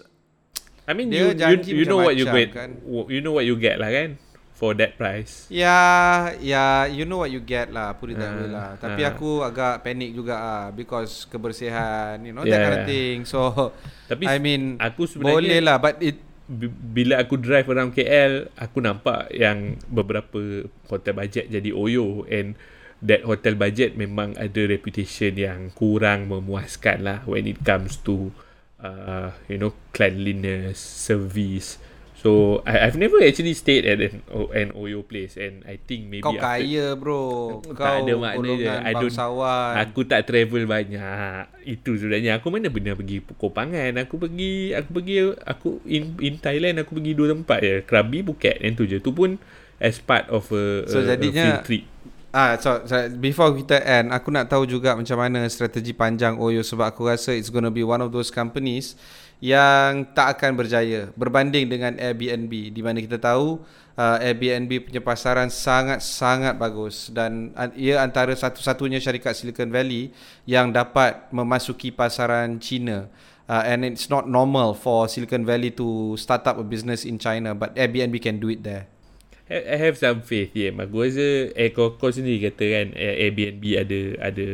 I 0.87 0.95
mean 0.95 1.11
you, 1.11 1.35
you 1.35 1.83
you 1.83 1.87
know 1.87 1.99
what 1.99 2.15
you 2.15 2.27
get 2.27 2.55
kan. 2.55 2.79
you 2.87 3.19
know 3.19 3.35
what 3.35 3.47
you 3.47 3.59
get 3.59 3.83
lah 3.83 3.91
kan 3.91 4.19
for 4.63 4.79
that 4.79 4.95
price. 4.95 5.51
Ya, 5.51 6.31
ya, 6.39 6.87
you 6.87 7.03
know 7.03 7.19
what 7.19 7.35
you 7.35 7.43
get 7.43 7.75
lah, 7.75 7.99
put 7.99 8.15
it 8.15 8.23
that 8.23 8.31
way 8.31 8.47
Ah, 8.47 8.55
lah. 8.55 8.69
Tapi 8.79 9.03
ah. 9.03 9.11
aku 9.11 9.43
agak 9.43 9.83
panik 9.83 10.15
juga 10.15 10.39
ah 10.39 10.67
because 10.71 11.27
kebersihan, 11.27 12.23
you 12.23 12.31
know 12.31 12.47
Yeah, 12.47 12.55
that 12.55 12.63
kind 12.63 12.75
of 12.79 12.83
yeah. 12.87 12.91
thing. 12.91 13.17
So 13.27 13.75
Tapi 14.07 14.31
I 14.31 14.39
mean 14.39 14.79
aku 14.79 15.11
sebenarnya 15.11 15.35
boleh 15.35 15.61
lah 15.67 15.77
but 15.83 15.99
it 15.99 16.23
bila 16.95 17.23
aku 17.23 17.39
drive 17.43 17.67
around 17.71 17.91
KL, 17.97 18.51
aku 18.55 18.79
nampak 18.79 19.35
yang 19.35 19.79
beberapa 19.91 20.67
hotel 20.87 21.15
budget 21.17 21.51
jadi 21.51 21.71
Oyo 21.75 22.23
and 22.31 22.55
that 23.03 23.23
hotel 23.23 23.55
budget 23.55 23.95
memang 23.95 24.33
ada 24.35 24.63
reputation 24.65 25.35
yang 25.35 25.69
kurang 25.73 26.27
memuaskan 26.27 27.03
lah 27.03 27.19
when 27.27 27.45
it 27.45 27.59
comes 27.61 27.99
to 27.99 28.31
uh, 28.79 29.35
you 29.47 29.59
know 29.59 29.75
cleanliness, 29.91 30.79
service. 30.79 31.83
So 32.15 32.63
I, 32.63 32.87
I've 32.87 32.95
never 32.95 33.19
actually 33.19 33.51
stayed 33.53 33.83
at 33.83 33.99
an, 33.99 34.23
an 34.55 34.71
Oyo 34.73 35.03
place 35.03 35.35
and 35.35 35.67
I 35.67 35.75
think 35.75 36.07
maybe 36.07 36.23
kau 36.23 36.31
after- 36.31 36.47
kaya 36.55 36.95
bro. 36.95 37.59
Tak 37.67 37.75
Kau 37.75 37.99
ada 37.99 38.15
makna 38.15 38.49
je. 38.55 38.71
I 38.71 38.93
don't- 38.95 39.11
bangsawan. 39.11 39.73
Aku 39.83 40.01
tak 40.07 40.23
travel 40.23 40.63
banyak. 40.65 41.43
Itu 41.67 41.99
sebenarnya. 41.99 42.39
Aku 42.39 42.55
mana 42.55 42.71
pernah 42.71 42.95
pergi 42.95 43.27
Kopangan. 43.27 43.99
Aku 43.99 44.23
pergi 44.23 44.71
aku 44.71 44.91
pergi 44.95 45.17
aku 45.35 45.69
in 45.83 46.15
in 46.23 46.39
Thailand 46.39 46.79
aku 46.79 46.95
pergi 46.95 47.11
dua 47.11 47.35
tempat 47.35 47.59
je. 47.59 47.75
Krabi, 47.83 48.23
Phuket 48.23 48.63
yang 48.63 48.75
tu 48.79 48.87
je. 48.87 49.03
Tu 49.03 49.11
pun 49.11 49.35
as 49.83 49.99
part 49.99 50.31
of 50.31 50.47
a, 50.55 50.87
So, 50.87 51.03
a, 51.03 51.19
jadinya- 51.19 51.59
a 51.59 51.67
field 51.67 51.67
trip. 51.67 51.85
Ah, 52.33 52.57
so, 52.57 52.81
so 52.89 52.97
before 53.21 53.53
kita 53.53 53.77
end, 53.85 54.09
aku 54.09 54.33
nak 54.33 54.49
tahu 54.49 54.65
juga 54.65 54.97
macam 54.97 55.21
mana 55.21 55.45
strategi 55.53 55.93
panjang 55.93 56.41
Oyo 56.41 56.65
sebab 56.65 56.89
aku 56.89 57.13
rasa 57.13 57.37
it's 57.37 57.53
going 57.53 57.61
to 57.61 57.69
be 57.69 57.85
one 57.85 58.01
of 58.01 58.09
those 58.09 58.33
companies 58.33 58.97
yang 59.37 60.09
tak 60.17 60.41
akan 60.41 60.57
berjaya 60.57 61.13
berbanding 61.13 61.69
dengan 61.69 61.93
Airbnb 62.01 62.73
di 62.73 62.81
mana 62.81 63.05
kita 63.05 63.21
tahu 63.21 63.61
uh, 64.01 64.17
Airbnb 64.17 64.89
punya 64.89 65.05
pasaran 65.05 65.53
sangat-sangat 65.53 66.57
bagus 66.57 67.13
dan 67.13 67.53
uh, 67.53 67.69
ia 67.77 68.01
antara 68.01 68.33
satu-satunya 68.33 68.97
syarikat 68.97 69.37
Silicon 69.37 69.69
Valley 69.69 70.17
yang 70.49 70.73
dapat 70.73 71.29
memasuki 71.37 71.93
pasaran 71.93 72.57
China. 72.65 73.13
Uh, 73.45 73.61
and 73.69 73.85
it's 73.85 74.09
not 74.09 74.25
normal 74.25 74.73
for 74.73 75.05
Silicon 75.05 75.45
Valley 75.45 75.69
to 75.69 76.17
start 76.17 76.49
up 76.49 76.57
a 76.57 76.65
business 76.65 77.05
in 77.05 77.21
China 77.21 77.53
but 77.53 77.77
Airbnb 77.77 78.17
can 78.25 78.41
do 78.41 78.49
it 78.49 78.65
there. 78.65 78.92
I 79.53 79.77
have 79.77 80.01
some 80.01 80.25
faith 80.25 80.57
yeah. 80.57 80.73
Aku 80.73 81.05
rasa 81.05 81.53
eh 81.53 81.71
kau, 81.71 81.95
kau 82.01 82.09
sendiri 82.09 82.49
kata 82.49 82.65
kan 82.65 82.87
eh, 82.97 83.29
Airbnb 83.29 83.65
ada 83.77 84.01
ada 84.33 84.47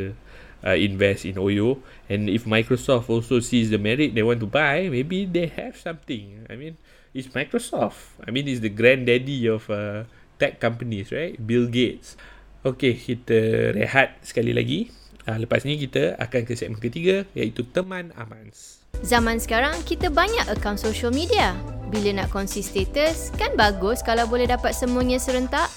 uh, 0.67 0.77
invest 0.77 1.23
in 1.23 1.39
Oyo 1.39 1.79
and 2.11 2.27
if 2.27 2.43
Microsoft 2.43 3.07
also 3.07 3.39
sees 3.39 3.71
the 3.71 3.79
merit 3.79 4.11
they 4.11 4.25
want 4.25 4.43
to 4.43 4.49
buy 4.49 4.91
maybe 4.91 5.23
they 5.23 5.47
have 5.47 5.79
something. 5.79 6.43
I 6.51 6.59
mean 6.59 6.75
it's 7.15 7.31
Microsoft. 7.31 8.19
I 8.23 8.31
mean 8.31 8.47
it's 8.47 8.59
the 8.59 8.71
granddaddy 8.71 9.47
of 9.47 9.67
uh, 9.71 10.03
tech 10.37 10.59
companies 10.59 11.11
right? 11.15 11.39
Bill 11.39 11.71
Gates. 11.71 12.19
Okay 12.63 12.95
kita 12.95 13.71
rehat 13.75 14.19
sekali 14.23 14.51
lagi. 14.51 14.91
Uh, 15.27 15.37
lepas 15.39 15.61
ni 15.63 15.77
kita 15.77 16.17
akan 16.17 16.41
ke 16.47 16.53
segmen 16.57 16.81
ketiga 16.81 17.27
iaitu 17.37 17.63
teman 17.63 18.11
Amans. 18.17 18.78
Zaman 18.99 19.39
sekarang, 19.39 19.79
kita 19.87 20.11
banyak 20.11 20.45
akaun 20.51 20.75
social 20.75 21.09
media. 21.09 21.55
Bila 21.89 22.21
nak 22.21 22.29
kongsi 22.29 22.61
status, 22.61 23.33
kan 23.33 23.57
bagus 23.57 24.05
kalau 24.05 24.29
boleh 24.29 24.45
dapat 24.45 24.77
semuanya 24.77 25.17
serentak? 25.17 25.71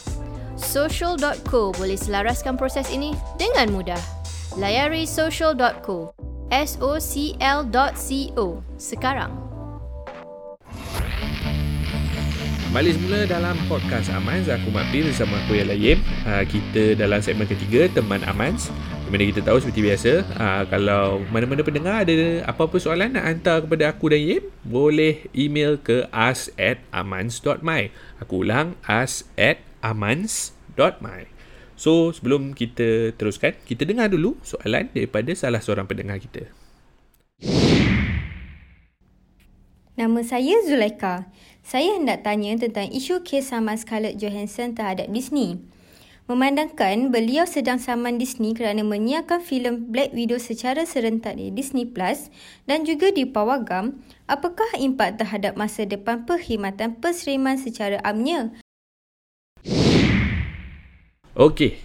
Social.co 0.60 1.72
boleh 1.72 1.96
selaraskan 1.96 2.60
proses 2.60 2.92
ini 2.92 3.16
dengan 3.40 3.72
mudah. 3.72 4.00
Layari 4.60 5.08
social.co. 5.08 6.12
S-O-C-L.co 6.52 8.46
sekarang. 8.76 9.32
Balik 12.72 12.96
semula 12.96 13.28
dalam 13.28 13.52
podcast 13.68 14.08
Amans 14.16 14.48
Aku 14.48 14.72
Makbir 14.72 15.04
bersama 15.04 15.36
aku 15.44 15.60
Yala 15.60 15.76
Yim 15.76 16.00
uh, 16.24 16.40
Kita 16.40 16.96
dalam 16.96 17.20
segmen 17.20 17.44
ketiga 17.44 17.84
Teman 17.92 18.24
Amans 18.24 18.72
mana 19.12 19.28
kita 19.28 19.44
tahu 19.44 19.60
seperti 19.60 19.80
biasa 19.84 20.12
uh, 20.40 20.62
Kalau 20.72 21.20
mana-mana 21.28 21.60
pendengar 21.60 22.00
ada 22.00 22.48
apa-apa 22.48 22.80
soalan 22.80 23.12
Nak 23.12 23.24
hantar 23.28 23.60
kepada 23.60 23.92
aku 23.92 24.08
dan 24.08 24.24
Yim 24.24 24.48
Boleh 24.64 25.28
email 25.36 25.76
ke 25.76 26.08
us 26.08 26.48
at 26.56 26.80
amans.my 26.96 27.92
Aku 28.24 28.40
ulang 28.40 28.72
us 28.88 29.28
at 29.36 29.60
amans.my 29.84 31.28
So 31.76 32.08
sebelum 32.16 32.56
kita 32.56 33.12
teruskan 33.20 33.52
Kita 33.68 33.84
dengar 33.84 34.08
dulu 34.08 34.40
soalan 34.40 34.88
daripada 34.96 35.28
salah 35.36 35.60
seorang 35.60 35.84
pendengar 35.84 36.16
kita 36.16 36.48
Nama 39.92 40.24
saya 40.24 40.56
Zulaika. 40.64 41.28
Saya 41.60 42.00
hendak 42.00 42.24
tanya 42.24 42.56
tentang 42.56 42.88
isu 42.88 43.20
kes 43.28 43.52
saman 43.52 43.76
Scarlett 43.76 44.16
Johansson 44.16 44.72
terhadap 44.72 45.12
Disney. 45.12 45.60
Memandangkan 46.30 47.10
beliau 47.10 47.42
sedang 47.50 47.82
saman 47.82 48.14
Disney 48.14 48.54
kerana 48.54 48.86
menyiarkan 48.86 49.42
filem 49.42 49.90
Black 49.90 50.14
Widow 50.14 50.38
secara 50.38 50.86
serentak 50.86 51.34
di 51.34 51.50
Disney 51.50 51.82
Plus 51.82 52.30
dan 52.62 52.86
juga 52.86 53.10
di 53.10 53.26
Pawagam, 53.26 53.98
apakah 54.30 54.70
impak 54.78 55.18
terhadap 55.18 55.58
masa 55.58 55.82
depan 55.82 56.22
perkhidmatan 56.22 57.02
perseriman 57.02 57.58
secara 57.58 57.98
amnya? 58.06 58.54
Okey. 61.34 61.82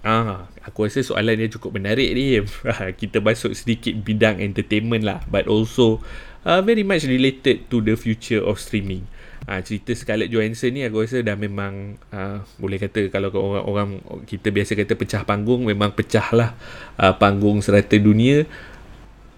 Ah, 0.00 0.48
aku 0.64 0.88
rasa 0.88 1.04
soalan 1.04 1.36
dia 1.36 1.52
cukup 1.52 1.76
menarik 1.76 2.16
ni. 2.16 2.40
Kita 3.04 3.20
masuk 3.20 3.52
sedikit 3.52 3.92
bidang 4.00 4.40
entertainment 4.40 5.04
lah 5.04 5.20
but 5.28 5.44
also 5.44 6.00
uh, 6.48 6.64
very 6.64 6.80
much 6.80 7.04
related 7.04 7.68
to 7.68 7.84
the 7.84 7.92
future 7.92 8.40
of 8.40 8.56
streaming. 8.56 9.04
Ah, 9.46 9.62
cerita 9.62 9.94
Scarlett 9.94 10.26
Johansson 10.26 10.74
ni 10.74 10.82
aku 10.82 11.06
rasa 11.06 11.22
dah 11.22 11.38
memang 11.38 11.94
uh, 12.10 12.42
boleh 12.58 12.82
kata 12.82 13.06
kalau 13.14 13.30
orang-orang 13.30 14.02
kita 14.26 14.50
biasa 14.50 14.74
kata 14.74 14.98
pecah 14.98 15.22
panggung 15.22 15.62
memang 15.62 15.94
pecah 15.94 16.34
lah 16.34 16.50
uh, 16.98 17.14
panggung 17.14 17.62
serata 17.62 17.94
dunia 17.94 18.42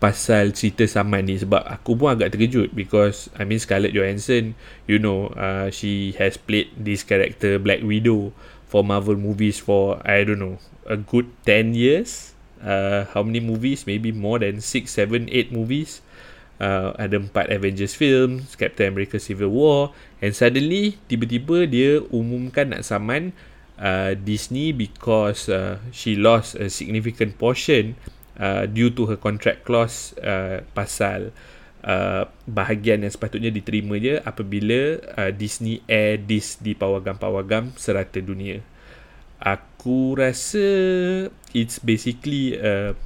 pasal 0.01 0.57
cerita 0.57 0.89
saman 0.89 1.29
ni. 1.29 1.37
Sebab 1.37 1.61
aku 1.61 1.93
pun 1.93 2.09
agak 2.09 2.33
terkejut 2.33 2.73
because 2.73 3.29
I 3.37 3.45
mean 3.45 3.61
Scarlett 3.61 3.93
Johansson 3.93 4.57
you 4.89 4.97
know 4.97 5.29
uh, 5.37 5.69
she 5.69 6.17
has 6.17 6.41
played 6.41 6.73
this 6.73 7.05
character 7.05 7.61
Black 7.61 7.85
Widow 7.85 8.33
for 8.65 8.81
Marvel 8.81 9.21
movies 9.21 9.61
for 9.61 10.01
I 10.09 10.25
don't 10.25 10.41
know 10.41 10.57
a 10.89 10.97
good 10.97 11.29
10 11.45 11.77
years. 11.77 12.33
Uh, 12.65 13.05
how 13.13 13.21
many 13.21 13.45
movies? 13.45 13.85
Maybe 13.85 14.09
more 14.17 14.41
than 14.41 14.65
6 14.65 14.89
7 14.89 15.29
8 15.29 15.53
movies 15.53 16.01
uh, 16.63 16.95
ada 16.99 17.19
empat 17.19 17.51
Avengers 17.51 17.95
film 17.95 18.45
Captain 18.55 18.91
America 18.93 19.19
Civil 19.19 19.51
War 19.51 19.95
and 20.23 20.35
suddenly 20.35 20.99
tiba-tiba 21.07 21.67
dia 21.67 22.03
umumkan 22.11 22.71
nak 22.75 22.85
saman 22.87 23.35
uh, 23.79 24.15
Disney 24.19 24.75
because 24.75 25.47
uh, 25.49 25.79
she 25.95 26.19
lost 26.19 26.59
a 26.59 26.69
significant 26.69 27.39
portion 27.39 27.95
uh, 28.39 28.67
due 28.67 28.91
to 28.91 29.07
her 29.11 29.19
contract 29.19 29.65
clause 29.67 30.15
uh, 30.23 30.63
pasal 30.75 31.31
uh, 31.87 32.27
bahagian 32.47 33.07
yang 33.07 33.13
sepatutnya 33.13 33.51
diterima 33.55 33.99
je 33.99 34.19
apabila 34.23 34.99
uh, 35.19 35.31
Disney 35.35 35.83
air 35.87 36.19
this 36.19 36.59
di 36.59 36.75
pawagam-pawagam 36.75 37.75
serata 37.79 38.19
dunia. 38.19 38.63
Aku 39.39 40.19
rasa 40.19 40.67
it's 41.55 41.79
basically 41.79 42.59
uh, 42.59 42.99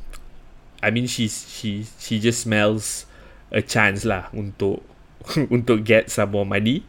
I 0.81 0.89
mean 0.89 1.05
she's 1.05 1.45
she 1.53 1.85
she 2.01 2.17
just 2.17 2.49
smells 2.49 3.05
a 3.53 3.63
chance 3.63 4.03
lah 4.03 4.29
untuk 4.35 4.83
untuk 5.55 5.85
get 5.87 6.11
some 6.11 6.33
more 6.35 6.49
money. 6.49 6.83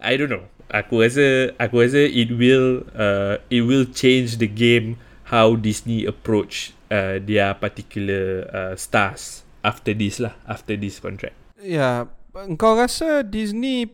I 0.00 0.16
don't 0.16 0.30
know. 0.30 0.46
Aku 0.70 1.02
rasa 1.02 1.50
aku 1.58 1.82
rasa 1.82 2.06
it 2.06 2.30
will 2.30 2.86
uh, 2.94 3.42
it 3.50 3.66
will 3.66 3.84
change 3.90 4.38
the 4.38 4.46
game 4.46 4.94
how 5.34 5.58
Disney 5.58 6.06
approach 6.06 6.72
uh, 6.94 7.18
their 7.18 7.58
particular 7.58 8.46
uh, 8.54 8.74
stars 8.78 9.42
after 9.66 9.90
this 9.90 10.22
lah 10.22 10.38
after 10.46 10.78
this 10.78 11.02
contract. 11.02 11.34
Ya, 11.60 12.08
engkau 12.32 12.78
rasa 12.78 13.26
Disney 13.26 13.90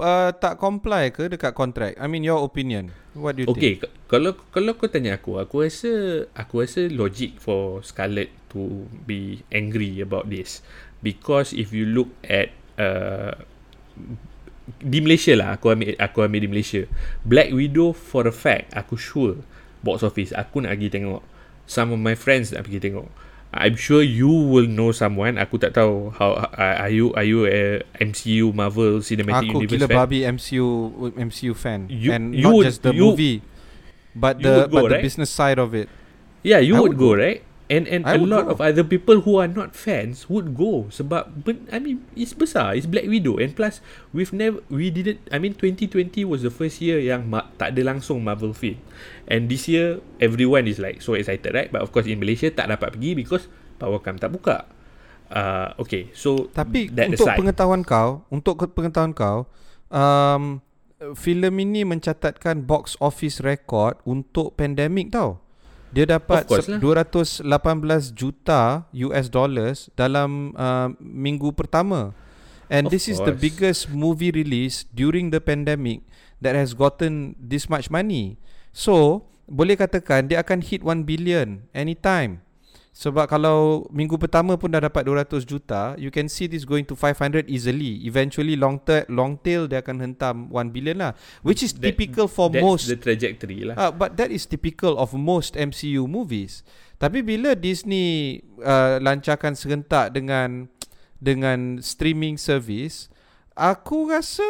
uh, 0.00 0.30
tak 0.32 0.56
comply 0.62 1.10
ke 1.12 1.28
dekat 1.28 1.52
kontrak? 1.52 1.98
I 1.98 2.06
mean 2.08 2.24
your 2.24 2.40
opinion. 2.46 2.94
What 3.12 3.36
do 3.36 3.44
you 3.44 3.50
Okay, 3.50 3.72
think? 3.76 3.82
k- 3.82 3.90
kalau 4.06 4.38
kalau 4.54 4.78
kau 4.78 4.86
tanya 4.86 5.18
aku, 5.18 5.34
aku 5.42 5.66
rasa 5.66 5.90
aku 6.32 6.62
rasa 6.62 6.86
logic 6.86 7.42
for 7.42 7.82
Scarlett 7.82 8.30
to 8.54 8.86
be 9.02 9.42
angry 9.50 9.98
about 9.98 10.30
this 10.30 10.62
because 11.02 11.52
if 11.52 11.74
you 11.74 11.84
look 11.84 12.08
at 12.24 12.54
uh, 12.78 13.34
di 14.78 15.02
Malaysia 15.02 15.34
lah, 15.34 15.58
aku 15.58 15.74
ambil 15.74 15.98
aku 15.98 16.18
ambil 16.22 16.40
di 16.42 16.48
Malaysia. 16.50 16.82
Black 17.26 17.50
Widow 17.50 17.90
for 17.92 18.24
a 18.24 18.34
fact, 18.34 18.70
aku 18.72 18.94
sure 18.94 19.42
box 19.82 20.06
office 20.06 20.30
aku 20.32 20.62
nak 20.62 20.78
pergi 20.78 20.88
tengok. 21.02 21.22
Some 21.66 21.90
of 21.94 21.98
my 21.98 22.14
friends 22.14 22.54
nak 22.54 22.66
pergi 22.66 22.78
tengok. 22.90 23.10
I'm 23.52 23.76
sure 23.76 24.00
you 24.00 24.32
will 24.32 24.64
know 24.64 24.96
someone. 24.96 25.36
Aku 25.36 25.60
tak 25.60 25.76
tahu 25.76 26.08
how 26.16 26.40
uh, 26.56 26.56
are 26.56 26.88
you 26.88 27.12
are 27.12 27.26
you 27.26 27.44
a 27.44 27.84
MCU 28.00 28.48
Marvel 28.56 29.04
Cinematic 29.04 29.52
Aku 29.52 29.60
Universe 29.68 29.76
gila 29.76 29.86
fan? 29.92 29.98
babi 30.00 30.18
MCU 30.24 30.66
MCU 31.20 31.52
fan 31.52 31.84
You- 31.92 32.16
and 32.16 32.32
you 32.32 32.48
not 32.48 32.54
would- 32.56 32.64
just 32.64 32.80
the 32.80 32.96
you- 32.96 33.12
movie 33.12 33.44
but 34.16 34.40
the 34.40 34.64
go, 34.64 34.72
but 34.72 34.82
the 34.88 34.96
right? 34.96 35.04
business 35.04 35.28
side 35.28 35.60
of 35.60 35.76
it. 35.76 35.92
Yeah, 36.40 36.64
you 36.64 36.80
would 36.80 36.96
would 36.96 36.98
go, 36.98 37.12
go. 37.12 37.20
right? 37.20 37.44
And 37.72 37.88
and 37.88 38.04
I 38.04 38.20
a 38.20 38.20
lot 38.20 38.44
go. 38.44 38.52
of 38.52 38.58
other 38.60 38.84
people 38.84 39.24
who 39.24 39.40
are 39.40 39.48
not 39.48 39.72
fans 39.72 40.28
would 40.28 40.52
go. 40.52 40.92
Sebab 40.92 41.48
ben, 41.48 41.64
I 41.72 41.80
mean 41.80 42.04
it's 42.12 42.36
besar. 42.36 42.76
It's 42.76 42.84
Black 42.84 43.08
Widow. 43.08 43.40
And 43.40 43.56
plus 43.56 43.80
we've 44.12 44.30
never 44.36 44.60
we 44.68 44.92
didn't 44.92 45.24
I 45.32 45.40
mean 45.40 45.56
2020 45.56 46.28
was 46.28 46.44
the 46.44 46.52
first 46.52 46.84
year 46.84 47.00
yang 47.00 47.32
ma- 47.32 47.48
tak 47.56 47.72
ada 47.72 47.96
langsung 47.96 48.20
Marvel 48.20 48.52
film. 48.52 48.76
And 49.24 49.48
this 49.48 49.64
year 49.72 50.04
everyone 50.20 50.68
is 50.68 50.76
like 50.76 51.00
so 51.00 51.16
excited 51.16 51.56
right? 51.56 51.72
But 51.72 51.80
of 51.80 51.88
course 51.96 52.04
in 52.04 52.20
Malaysia 52.20 52.52
tak 52.52 52.68
dapat 52.68 52.92
pergi 52.92 53.16
because 53.16 53.48
Powercam 53.80 54.20
tak 54.20 54.36
buka. 54.36 54.68
Uh, 55.32 55.72
okay 55.80 56.12
so 56.12 56.52
Tapi 56.52 56.92
that 56.92 57.08
untuk 57.08 57.24
aside, 57.24 57.40
pengetahuan 57.40 57.80
kau, 57.88 58.28
untuk 58.28 58.60
pengetahuan 58.76 59.16
kau, 59.16 59.48
um, 59.88 60.60
filem 61.16 61.54
ini 61.64 61.88
mencatatkan 61.88 62.68
box 62.68 63.00
office 63.00 63.40
record 63.40 63.96
untuk 64.04 64.60
pandemik 64.60 65.08
tau. 65.08 65.40
Dia 65.92 66.08
dapat 66.08 66.48
Of 66.48 66.48
course 66.48 66.66
se- 66.66 66.72
lah. 66.72 66.80
218 66.80 68.16
juta 68.16 68.88
US 69.08 69.28
dollars 69.28 69.92
dalam 69.92 70.56
uh, 70.56 70.88
minggu 70.98 71.52
pertama. 71.52 72.16
And 72.72 72.88
Of 72.88 72.96
this 72.96 73.04
is 73.06 73.20
the 73.20 73.36
course. 73.36 73.44
biggest 73.44 73.80
movie 73.92 74.32
release 74.32 74.88
during 74.88 75.28
the 75.28 75.44
pandemic 75.44 76.00
that 76.40 76.56
has 76.56 76.72
gotten 76.72 77.36
this 77.36 77.68
much 77.68 77.92
money. 77.92 78.40
So, 78.72 79.28
boleh 79.44 79.76
katakan 79.76 80.32
dia 80.32 80.40
akan 80.40 80.64
hit 80.64 80.80
1 80.80 81.04
billion 81.04 81.68
anytime. 81.76 82.40
Sebab 82.92 83.24
kalau 83.24 83.88
minggu 83.88 84.20
pertama 84.20 84.52
pun 84.60 84.68
dah 84.68 84.84
dapat 84.84 85.08
200 85.08 85.48
juta, 85.48 85.96
you 85.96 86.12
can 86.12 86.28
see 86.28 86.44
this 86.44 86.68
going 86.68 86.84
to 86.84 86.92
500 86.92 87.48
easily. 87.48 88.04
Eventually 88.04 88.52
long 88.52 88.76
tail 88.84 89.08
long 89.08 89.40
tail 89.40 89.64
dia 89.64 89.80
akan 89.80 89.96
hentam 90.04 90.52
1 90.52 90.68
billion 90.76 91.00
lah, 91.00 91.12
which 91.40 91.64
is 91.64 91.72
That- 91.72 91.88
typical 91.88 92.28
for 92.28 92.52
that's 92.52 92.60
most 92.60 92.92
the 92.92 93.00
trajectory 93.00 93.64
lah 93.64 93.80
Uh, 93.80 93.88
but 93.88 94.20
that 94.20 94.28
is 94.28 94.44
typical 94.44 95.00
of 95.00 95.16
most 95.16 95.56
MCU 95.56 96.04
movies. 96.04 96.60
Tapi 97.00 97.24
bila 97.24 97.56
Disney 97.56 98.44
uh, 98.60 99.00
lancarkan 99.00 99.56
serentak 99.56 100.12
dengan 100.12 100.68
dengan 101.16 101.80
streaming 101.80 102.36
service, 102.36 103.08
aku 103.56 104.12
rasa 104.12 104.44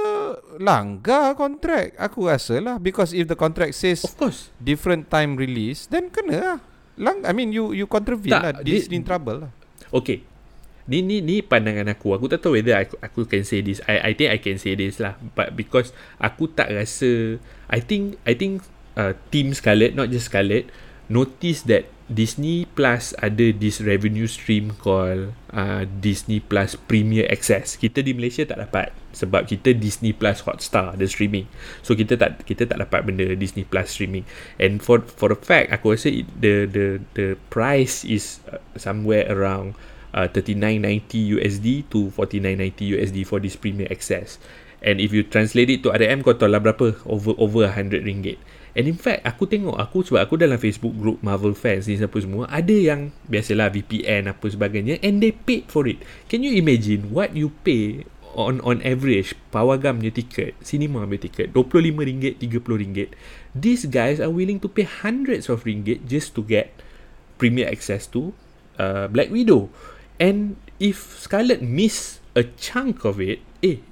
langgar 0.58 1.38
kontrak. 1.38 1.94
Aku 1.94 2.26
rasa 2.26 2.58
lah 2.58 2.76
because 2.82 3.14
if 3.14 3.30
the 3.30 3.38
contract 3.38 3.78
says 3.78 4.02
of 4.02 4.18
course 4.18 4.50
different 4.58 5.06
time 5.14 5.38
release, 5.38 5.86
then 5.86 6.10
kena 6.10 6.38
lah. 6.42 6.58
Lang, 7.00 7.24
I 7.24 7.32
mean 7.32 7.50
you 7.50 7.72
you 7.72 7.88
contravene 7.88 8.32
Tak, 8.32 8.42
lah. 8.42 8.52
dia- 8.60 8.76
Disney 8.76 9.00
in 9.00 9.04
trouble 9.04 9.48
lah. 9.48 9.50
Okay. 9.88 10.24
Ni 10.82 10.98
ni 10.98 11.22
ni 11.22 11.40
pandangan 11.40 11.86
aku. 11.88 12.18
Aku 12.18 12.26
tak 12.26 12.42
tahu 12.42 12.58
whether 12.58 12.74
aku, 12.74 12.98
aku 12.98 13.20
can 13.24 13.46
say 13.46 13.62
this. 13.62 13.78
I 13.86 14.10
I 14.10 14.12
think 14.12 14.28
I 14.34 14.38
can 14.42 14.58
say 14.58 14.74
this 14.74 14.98
lah. 14.98 15.14
But 15.32 15.54
because 15.54 15.94
aku 16.18 16.50
tak 16.50 16.74
rasa 16.74 17.38
I 17.70 17.78
think 17.80 18.18
I 18.26 18.34
think 18.34 18.66
uh, 18.98 19.14
team 19.30 19.54
Scarlett 19.54 19.94
not 19.94 20.10
just 20.10 20.28
Scarlett 20.28 20.68
notice 21.06 21.64
that 21.70 21.86
Disney 22.12 22.68
Plus 22.68 23.16
ada 23.18 23.50
this 23.56 23.80
revenue 23.80 24.28
stream 24.28 24.76
called 24.76 25.32
uh, 25.50 25.88
Disney 25.88 26.38
Plus 26.38 26.76
Premier 26.76 27.24
Access. 27.32 27.80
Kita 27.80 28.04
di 28.04 28.12
Malaysia 28.12 28.44
tak 28.44 28.60
dapat 28.60 28.92
sebab 29.16 29.48
kita 29.48 29.72
Disney 29.72 30.12
Plus 30.12 30.44
Hotstar 30.44 30.94
the 31.00 31.08
streaming. 31.08 31.48
So 31.80 31.96
kita 31.96 32.20
tak 32.20 32.44
kita 32.44 32.68
tak 32.68 32.78
dapat 32.78 33.08
benda 33.08 33.24
Disney 33.34 33.64
Plus 33.64 33.88
streaming. 33.88 34.28
And 34.60 34.84
for 34.84 35.02
for 35.04 35.32
a 35.32 35.38
fact 35.40 35.72
aku 35.72 35.96
rasa 35.96 36.12
it, 36.12 36.28
the 36.36 36.68
the 36.68 36.86
the 37.16 37.26
price 37.48 38.04
is 38.04 38.44
uh, 38.52 38.60
somewhere 38.76 39.26
around 39.32 39.74
uh, 40.12 40.28
39.90 40.28 41.40
USD 41.40 41.88
to 41.88 42.12
49.90 42.14 43.00
USD 43.00 43.18
for 43.24 43.40
this 43.40 43.56
Premier 43.56 43.88
Access. 43.88 44.36
And 44.82 44.98
if 44.98 45.14
you 45.14 45.22
translate 45.22 45.70
it 45.70 45.86
to 45.86 45.94
RMB 45.94 46.26
kau 46.26 46.34
tahu 46.34 46.50
lah 46.50 46.58
berapa 46.58 46.98
over 47.06 47.32
over 47.38 47.70
100 47.70 48.02
ringgit. 48.02 48.38
And 48.72 48.88
in 48.88 48.96
fact 48.96 49.28
aku 49.28 49.44
tengok 49.44 49.76
aku 49.76 50.00
sebab 50.00 50.24
aku 50.24 50.40
dalam 50.40 50.56
Facebook 50.56 50.96
group 50.96 51.20
Marvel 51.20 51.52
fans 51.52 51.84
ni 51.84 52.00
siapa 52.00 52.16
semua 52.16 52.48
ada 52.48 52.72
yang 52.72 53.12
biasalah 53.28 53.68
VPN 53.68 54.32
apa 54.32 54.48
sebagainya 54.48 54.96
and 55.04 55.20
they 55.20 55.32
paid 55.32 55.68
for 55.68 55.84
it. 55.84 56.00
Can 56.32 56.40
you 56.40 56.56
imagine 56.56 57.12
what 57.12 57.36
you 57.36 57.52
pay 57.62 58.08
on 58.32 58.64
on 58.64 58.80
average 58.80 59.36
Pawagam 59.52 60.00
punya 60.00 60.12
tiket, 60.12 60.56
cinema 60.64 61.04
punya 61.04 61.28
tiket 61.28 61.52
RM25, 61.52 62.40
RM30. 62.48 63.12
These 63.52 63.92
guys 63.92 64.18
are 64.18 64.32
willing 64.32 64.58
to 64.64 64.68
pay 64.72 64.88
hundreds 64.88 65.52
of 65.52 65.68
ringgit 65.68 66.08
just 66.08 66.32
to 66.36 66.40
get 66.40 66.72
premier 67.36 67.68
access 67.68 68.08
to 68.16 68.32
uh, 68.80 69.08
Black 69.12 69.28
Widow. 69.28 69.68
And 70.16 70.56
if 70.80 71.20
Scarlett 71.20 71.60
miss 71.60 72.22
a 72.32 72.48
chunk 72.56 73.04
of 73.04 73.20
it, 73.20 73.44
eh, 73.60 73.84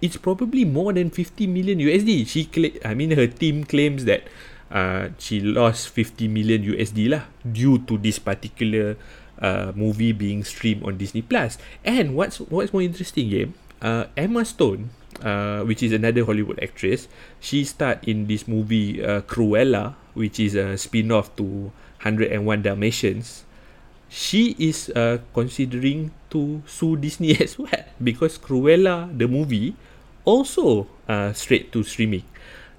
it's 0.00 0.16
probably 0.16 0.64
more 0.64 0.92
than 0.92 1.10
50 1.10 1.46
million 1.46 1.78
USD. 1.78 2.26
She 2.26 2.44
cla- 2.48 2.80
I 2.84 2.94
mean 2.94 3.12
her 3.12 3.26
team 3.26 3.64
claims 3.64 4.04
that 4.04 4.24
uh, 4.72 5.12
she 5.18 5.40
lost 5.40 5.90
50 5.92 6.28
million 6.28 6.64
USD 6.64 7.12
lah 7.12 7.28
due 7.44 7.80
to 7.84 8.00
this 8.00 8.18
particular 8.18 8.96
uh, 9.40 9.72
movie 9.76 10.12
being 10.12 10.44
streamed 10.44 10.82
on 10.84 10.96
Disney 10.96 11.22
Plus. 11.22 11.60
And 11.84 12.16
what's 12.16 12.40
what's 12.48 12.72
more 12.72 12.82
interesting, 12.82 13.28
yeah, 13.28 13.48
uh, 13.84 14.08
Emma 14.16 14.44
Stone, 14.44 14.90
uh, 15.20 15.62
which 15.68 15.84
is 15.84 15.92
another 15.92 16.24
Hollywood 16.24 16.58
actress, 16.64 17.08
she 17.38 17.64
starred 17.64 18.00
in 18.08 18.26
this 18.26 18.48
movie 18.48 19.04
uh, 19.04 19.20
Cruella, 19.28 19.94
which 20.16 20.40
is 20.40 20.56
a 20.56 20.76
spin-off 20.80 21.34
to 21.36 21.72
101 22.00 22.64
Dalmatians 22.64 23.44
she 24.10 24.58
is 24.58 24.90
uh, 24.98 25.22
considering 25.32 26.10
to 26.28 26.60
sue 26.66 26.98
Disney 26.98 27.38
as 27.40 27.56
well 27.56 27.86
because 28.02 28.36
Cruella 28.36 29.06
the 29.06 29.30
movie 29.30 29.78
also 30.24 30.88
uh, 31.08 31.30
straight 31.32 31.72
to 31.74 31.84
streaming. 31.84 32.24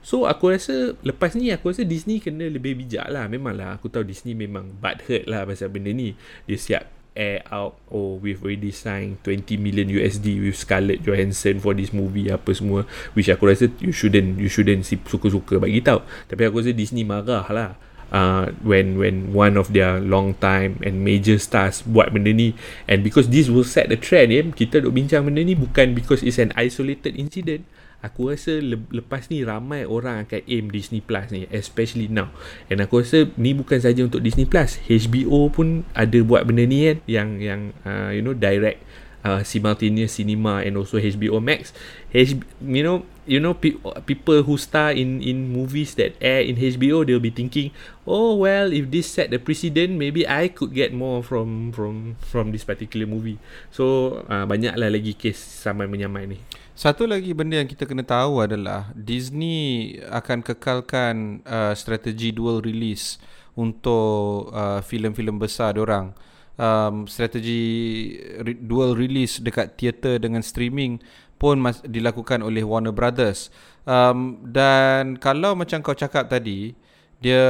So 0.01 0.25
aku 0.25 0.49
rasa 0.57 0.97
lepas 1.05 1.37
ni 1.37 1.53
aku 1.53 1.69
rasa 1.69 1.85
Disney 1.85 2.17
kena 2.17 2.49
lebih 2.49 2.73
bijak 2.73 3.05
lah. 3.13 3.29
Memanglah 3.29 3.77
aku 3.77 3.87
tahu 3.87 4.01
Disney 4.01 4.33
memang 4.33 4.73
butthurt 4.81 5.29
lah 5.29 5.45
pasal 5.45 5.69
benda 5.69 5.93
ni. 5.93 6.17
Dia 6.49 6.57
siap 6.57 6.83
air 7.11 7.43
out 7.51 7.75
oh 7.91 8.15
we've 8.23 8.39
already 8.39 8.71
signed 8.71 9.19
20 9.27 9.59
million 9.59 9.83
USD 9.91 10.39
with 10.41 10.55
Scarlett 10.55 11.03
Johansson 11.03 11.59
for 11.59 11.75
this 11.75 11.91
movie 11.91 12.31
apa 12.31 12.55
semua 12.55 12.87
which 13.19 13.27
aku 13.27 13.51
rasa 13.51 13.67
you 13.83 13.91
shouldn't 13.91 14.39
you 14.39 14.47
shouldn't 14.47 14.87
suka-suka 14.87 15.61
bagi 15.61 15.85
tahu. 15.85 16.01
Tapi 16.25 16.41
aku 16.49 16.65
rasa 16.65 16.73
Disney 16.73 17.05
marah 17.05 17.45
lah 17.53 17.77
uh, 18.11 18.51
when 18.61 18.99
when 18.99 19.31
one 19.31 19.55
of 19.57 19.73
their 19.73 19.97
long 19.97 20.37
time 20.37 20.77
and 20.85 21.01
major 21.01 21.39
stars 21.39 21.81
buat 21.81 22.13
benda 22.13 22.31
ni. 22.35 22.53
And 22.85 23.01
because 23.01 23.31
this 23.31 23.47
will 23.47 23.65
set 23.65 23.89
the 23.89 23.97
trend 23.97 24.29
ya 24.35 24.43
kita 24.43 24.83
duk 24.85 24.93
bincang 24.93 25.25
benda 25.25 25.41
ni 25.41 25.57
bukan 25.57 25.97
because 25.97 26.21
it's 26.21 26.37
an 26.37 26.53
isolated 26.59 27.17
incident. 27.17 27.65
Aku 28.01 28.33
rasa 28.33 28.57
le- 28.57 28.89
lepas 28.89 29.29
ni 29.29 29.45
ramai 29.45 29.85
orang 29.85 30.25
akan 30.25 30.41
aim 30.49 30.73
Disney 30.73 31.05
Plus 31.05 31.29
ni 31.29 31.45
especially 31.53 32.09
now. 32.09 32.33
And 32.65 32.81
aku 32.81 33.05
rasa 33.05 33.29
ni 33.37 33.53
bukan 33.53 33.77
saja 33.77 34.01
untuk 34.01 34.25
Disney 34.25 34.49
Plus 34.49 34.81
HBO 34.89 35.53
pun 35.53 35.85
ada 35.93 36.17
buat 36.25 36.49
benda 36.49 36.65
ni 36.65 36.89
kan? 36.89 36.97
Yang 37.05 37.29
yang 37.45 37.61
uh, 37.85 38.09
you 38.09 38.25
know 38.25 38.33
direct 38.33 38.81
uh, 39.23 39.41
simultaneous 39.45 40.17
cinema 40.17 40.61
and 40.65 40.77
also 40.77 40.97
HBO 40.97 41.41
Max. 41.41 41.73
H, 42.11 42.35
you 42.61 42.83
know 42.83 43.05
you 43.23 43.39
know 43.39 43.53
pe- 43.53 43.79
people 44.05 44.43
who 44.43 44.57
star 44.57 44.91
in 44.91 45.21
in 45.21 45.53
movies 45.53 45.95
that 45.95 46.17
air 46.19 46.41
in 46.43 46.57
HBO 46.57 47.05
they'll 47.05 47.23
be 47.23 47.31
thinking 47.31 47.71
oh 48.03 48.35
well 48.35 48.73
if 48.73 48.89
this 48.91 49.07
set 49.07 49.29
the 49.31 49.39
precedent 49.39 49.95
maybe 49.95 50.27
I 50.27 50.49
could 50.51 50.73
get 50.75 50.91
more 50.91 51.23
from 51.23 51.71
from 51.71 52.19
from 52.19 52.51
this 52.51 52.65
particular 52.65 53.07
movie. 53.07 53.39
So 53.71 54.19
uh, 54.27 54.43
banyaklah 54.49 54.91
lagi 54.91 55.15
kes 55.15 55.37
saman 55.37 55.87
menyamai 55.87 56.27
ni. 56.27 56.37
Satu 56.71 57.05
lagi 57.05 57.29
benda 57.37 57.61
yang 57.61 57.69
kita 57.69 57.85
kena 57.85 58.01
tahu 58.01 58.41
adalah 58.41 58.89
Disney 58.97 59.95
akan 60.09 60.41
kekalkan 60.41 61.45
uh, 61.45 61.77
strategi 61.77 62.33
dual 62.33 62.63
release 62.63 63.21
untuk 63.53 64.49
uh, 64.49 64.79
filem-filem 64.81 65.35
besar 65.37 65.75
diorang. 65.75 66.15
Um, 66.61 67.09
strategi 67.09 68.13
re- 68.45 68.61
dual 68.61 68.93
release 68.93 69.41
dekat 69.41 69.81
teater 69.81 70.21
dengan 70.21 70.45
streaming 70.45 71.01
pun 71.41 71.57
mas- 71.57 71.81
dilakukan 71.81 72.45
oleh 72.45 72.61
Warner 72.61 72.93
Brothers. 72.93 73.49
Um, 73.89 74.45
dan 74.45 75.17
kalau 75.17 75.57
macam 75.57 75.81
kau 75.81 75.97
cakap 75.97 76.29
tadi, 76.29 76.77
dia 77.17 77.41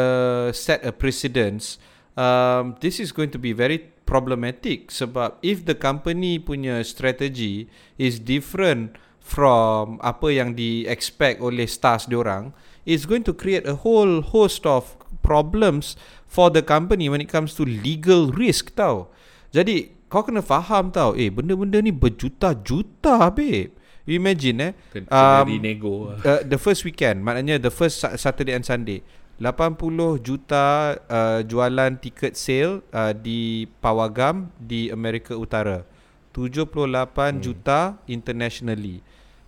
set 0.56 0.80
a 0.88 0.95
precedence. 0.95 1.76
Um, 2.15 2.80
this 2.80 3.04
is 3.04 3.12
going 3.12 3.36
to 3.36 3.39
be 3.39 3.52
very 3.52 3.91
problematic 4.08 4.91
sebab 4.91 5.39
if 5.39 5.63
the 5.63 5.71
company 5.71 6.36
punya 6.36 6.84
strategy 6.84 7.71
is 7.95 8.19
different 8.19 9.00
from 9.24 9.95
apa 10.04 10.28
yang 10.28 10.52
di 10.52 10.84
expect 10.84 11.39
oleh 11.39 11.63
stars 11.63 12.12
diorang 12.12 12.52
it's 12.84 13.08
going 13.08 13.24
to 13.24 13.32
create 13.32 13.63
a 13.63 13.80
whole 13.88 14.19
host 14.19 14.67
of 14.67 15.00
problems 15.22 15.96
for 16.28 16.50
the 16.50 16.66
company 16.66 17.08
when 17.08 17.22
it 17.22 17.30
comes 17.30 17.54
to 17.56 17.64
legal 17.64 18.34
risk 18.34 18.74
tau 18.74 19.10
jadi 19.54 19.94
kau 20.12 20.26
kena 20.28 20.44
faham 20.44 20.92
tau 20.92 21.16
eh 21.16 21.32
benda-benda 21.32 21.80
ni 21.80 21.96
berjuta-juta 21.96 23.32
babe 23.32 23.72
you 24.04 24.18
imagine 24.18 24.60
eh 24.60 24.72
kena, 24.92 25.08
um, 25.08 25.48
lah. 25.48 26.18
uh, 26.28 26.42
the 26.44 26.60
first 26.60 26.84
weekend 26.84 27.24
maknanya 27.24 27.62
the 27.62 27.72
first 27.72 28.04
Sa- 28.04 28.20
Saturday 28.20 28.52
and 28.52 28.68
Sunday 28.68 29.00
80 29.42 30.22
juta 30.22 31.02
uh, 31.10 31.42
jualan 31.42 31.98
tiket 31.98 32.38
sale 32.38 32.86
uh, 32.94 33.10
di 33.10 33.66
Pawagam 33.82 34.54
di 34.62 34.94
Amerika 34.94 35.34
Utara 35.34 35.82
78 36.30 36.78
hmm. 37.10 37.42
juta 37.42 37.98
internationally 38.06 39.02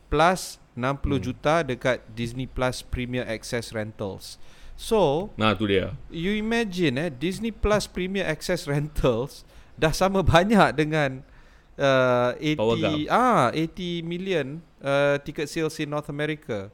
plus 0.09 0.57
60 0.73 0.97
hmm. 1.05 1.21
juta 1.21 1.61
dekat 1.61 2.01
Disney 2.17 2.49
Plus 2.49 2.81
Premier 2.81 3.23
Access 3.29 3.69
Rentals 3.69 4.41
So, 4.73 5.29
Nah 5.37 5.53
tu 5.53 5.69
dia. 5.69 5.93
you 6.09 6.33
imagine 6.33 6.97
eh 6.97 7.09
Disney 7.13 7.53
Plus 7.53 7.85
Premier 7.85 8.25
Access 8.25 8.65
Rentals 8.65 9.45
dah 9.77 9.93
sama 9.93 10.21
banyak 10.25 10.73
dengan 10.73 11.21
uh, 11.77 12.33
80 12.37 12.57
Power 12.57 12.77
Gum. 12.77 12.97
ah 13.09 13.49
80 13.53 14.01
million 14.03 14.45
uh, 14.81 15.17
ticket 15.21 15.45
sales 15.47 15.77
in 15.77 15.89
North 15.89 16.09
America. 16.09 16.69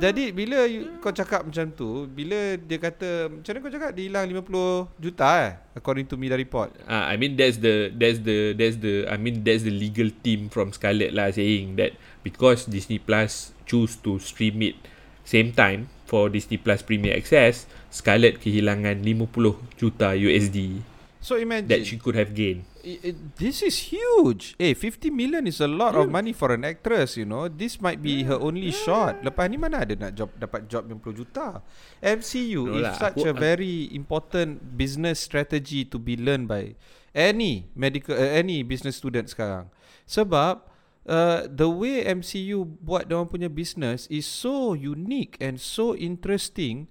Jadi 0.00 0.32
bila 0.32 0.64
you, 0.64 0.96
kau 0.96 1.12
cakap 1.12 1.44
macam 1.44 1.68
tu, 1.68 2.08
bila 2.08 2.56
dia 2.56 2.80
kata 2.80 3.28
macam 3.28 3.52
mana 3.52 3.60
kau 3.60 3.72
cakap 3.76 3.90
dia 3.92 4.08
hilang 4.08 4.24
50 4.32 4.96
juta 4.96 5.28
eh 5.44 5.52
according 5.76 6.08
to 6.08 6.16
media 6.16 6.40
report. 6.40 6.72
Uh, 6.88 7.04
I 7.04 7.20
mean 7.20 7.36
that's 7.36 7.60
the 7.60 7.92
that's 7.92 8.16
the 8.24 8.56
that's 8.56 8.80
the 8.80 9.04
I 9.04 9.20
mean 9.20 9.44
that's 9.44 9.68
the 9.68 9.74
legal 9.76 10.08
team 10.24 10.48
from 10.48 10.72
Scarlet 10.72 11.12
lah 11.12 11.28
saying 11.28 11.76
that 11.76 11.92
because 12.24 12.64
Disney 12.64 12.96
Plus 12.96 13.52
choose 13.68 14.00
to 14.08 14.16
stream 14.16 14.64
it 14.64 14.80
same 15.28 15.52
time 15.52 15.92
for 16.08 16.32
Disney 16.32 16.56
Plus 16.56 16.80
Premier 16.80 17.12
Access, 17.14 17.68
Scarlet 17.92 18.40
kehilangan 18.40 19.04
50 19.04 19.28
juta 19.76 20.16
USD 20.16 20.80
So 21.18 21.34
imagine 21.34 21.66
that 21.68 21.82
she 21.84 21.98
could 21.98 22.14
have 22.14 22.30
gained. 22.30 22.62
I- 22.78 23.10
I- 23.10 23.18
this 23.36 23.60
is 23.60 23.90
huge. 23.90 24.54
Eh, 24.56 24.70
50 24.72 25.10
million 25.10 25.44
is 25.44 25.58
a 25.58 25.66
lot 25.66 25.98
of 25.98 26.06
money 26.06 26.30
for 26.30 26.54
an 26.54 26.62
actress, 26.62 27.18
you 27.18 27.26
know. 27.26 27.50
This 27.50 27.82
might 27.82 27.98
be 27.98 28.22
her 28.22 28.38
only 28.38 28.70
shot. 28.70 29.18
Lepas 29.26 29.50
ni 29.50 29.58
mana 29.58 29.82
ada 29.82 29.98
nak 29.98 30.14
job 30.14 30.30
dapat 30.38 30.70
job 30.70 30.86
50 30.86 31.10
juta. 31.10 31.58
MCU 31.98 32.70
No 32.70 32.78
is 32.78 32.86
lah, 32.86 32.96
such 32.96 33.18
aku- 33.18 33.28
a 33.28 33.34
very 33.34 33.90
important 33.90 34.62
business 34.78 35.18
strategy 35.18 35.82
to 35.82 35.98
be 35.98 36.14
learned 36.14 36.46
by 36.46 36.78
any 37.10 37.66
medical 37.74 38.14
uh, 38.14 38.30
any 38.38 38.62
business 38.62 38.94
student 38.94 39.26
sekarang. 39.26 39.66
Sebab 40.06 40.67
uh, 41.08 41.48
the 41.48 41.66
way 41.66 42.04
MCU 42.04 42.68
buat 42.84 43.08
dia 43.08 43.18
punya 43.24 43.48
business 43.48 44.04
is 44.12 44.28
so 44.28 44.76
unique 44.76 45.40
and 45.40 45.56
so 45.58 45.96
interesting 45.96 46.86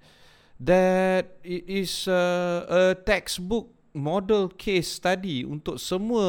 that 0.57 1.37
it 1.45 1.63
is 1.69 2.09
uh, 2.09 2.65
a 2.65 2.81
textbook 2.97 3.69
model 3.97 4.45
case 4.53 5.01
study 5.01 5.41
untuk 5.41 5.81
semua 5.81 6.25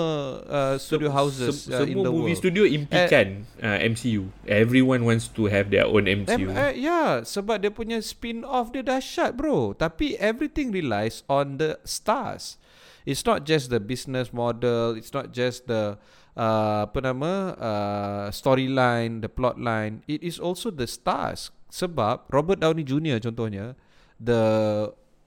uh, 0.49 0.75
studio 0.81 1.13
houses 1.13 1.69
Sem- 1.69 1.77
uh, 1.77 1.85
in 1.85 2.01
semua 2.01 2.05
the 2.09 2.13
movie 2.13 2.33
world. 2.33 2.41
studio 2.41 2.65
impikan 2.65 3.45
uh, 3.61 3.77
MCU. 3.85 4.33
Everyone 4.49 5.05
wants 5.05 5.29
to 5.29 5.53
have 5.53 5.69
their 5.69 5.85
own 5.85 6.09
MCU. 6.09 6.49
Em, 6.49 6.57
uh, 6.57 6.73
yeah, 6.73 7.21
sebab 7.21 7.61
dia 7.61 7.69
punya 7.69 8.01
spin-off 8.01 8.73
dia 8.73 8.81
dahsyat 8.81 9.37
bro. 9.37 9.77
Tapi 9.77 10.17
everything 10.17 10.73
relies 10.73 11.21
on 11.29 11.61
the 11.61 11.77
stars. 11.85 12.57
It's 13.05 13.25
not 13.25 13.45
just 13.49 13.73
the 13.73 13.81
business 13.81 14.33
model, 14.33 14.97
it's 14.97 15.13
not 15.13 15.33
just 15.33 15.69
the 15.69 15.97
uh, 15.97 16.18
apa 16.39 16.99
nama 17.03 17.33
uh, 17.59 18.27
storyline, 18.31 19.19
the 19.19 19.31
plot 19.31 19.59
line. 19.59 20.07
It 20.07 20.23
is 20.23 20.39
also 20.39 20.71
the 20.71 20.87
stars. 20.87 21.51
Sebab 21.69 22.31
Robert 22.31 22.63
Downey 22.63 22.87
Jr. 22.87 23.19
contohnya, 23.21 23.77
the 24.17 24.41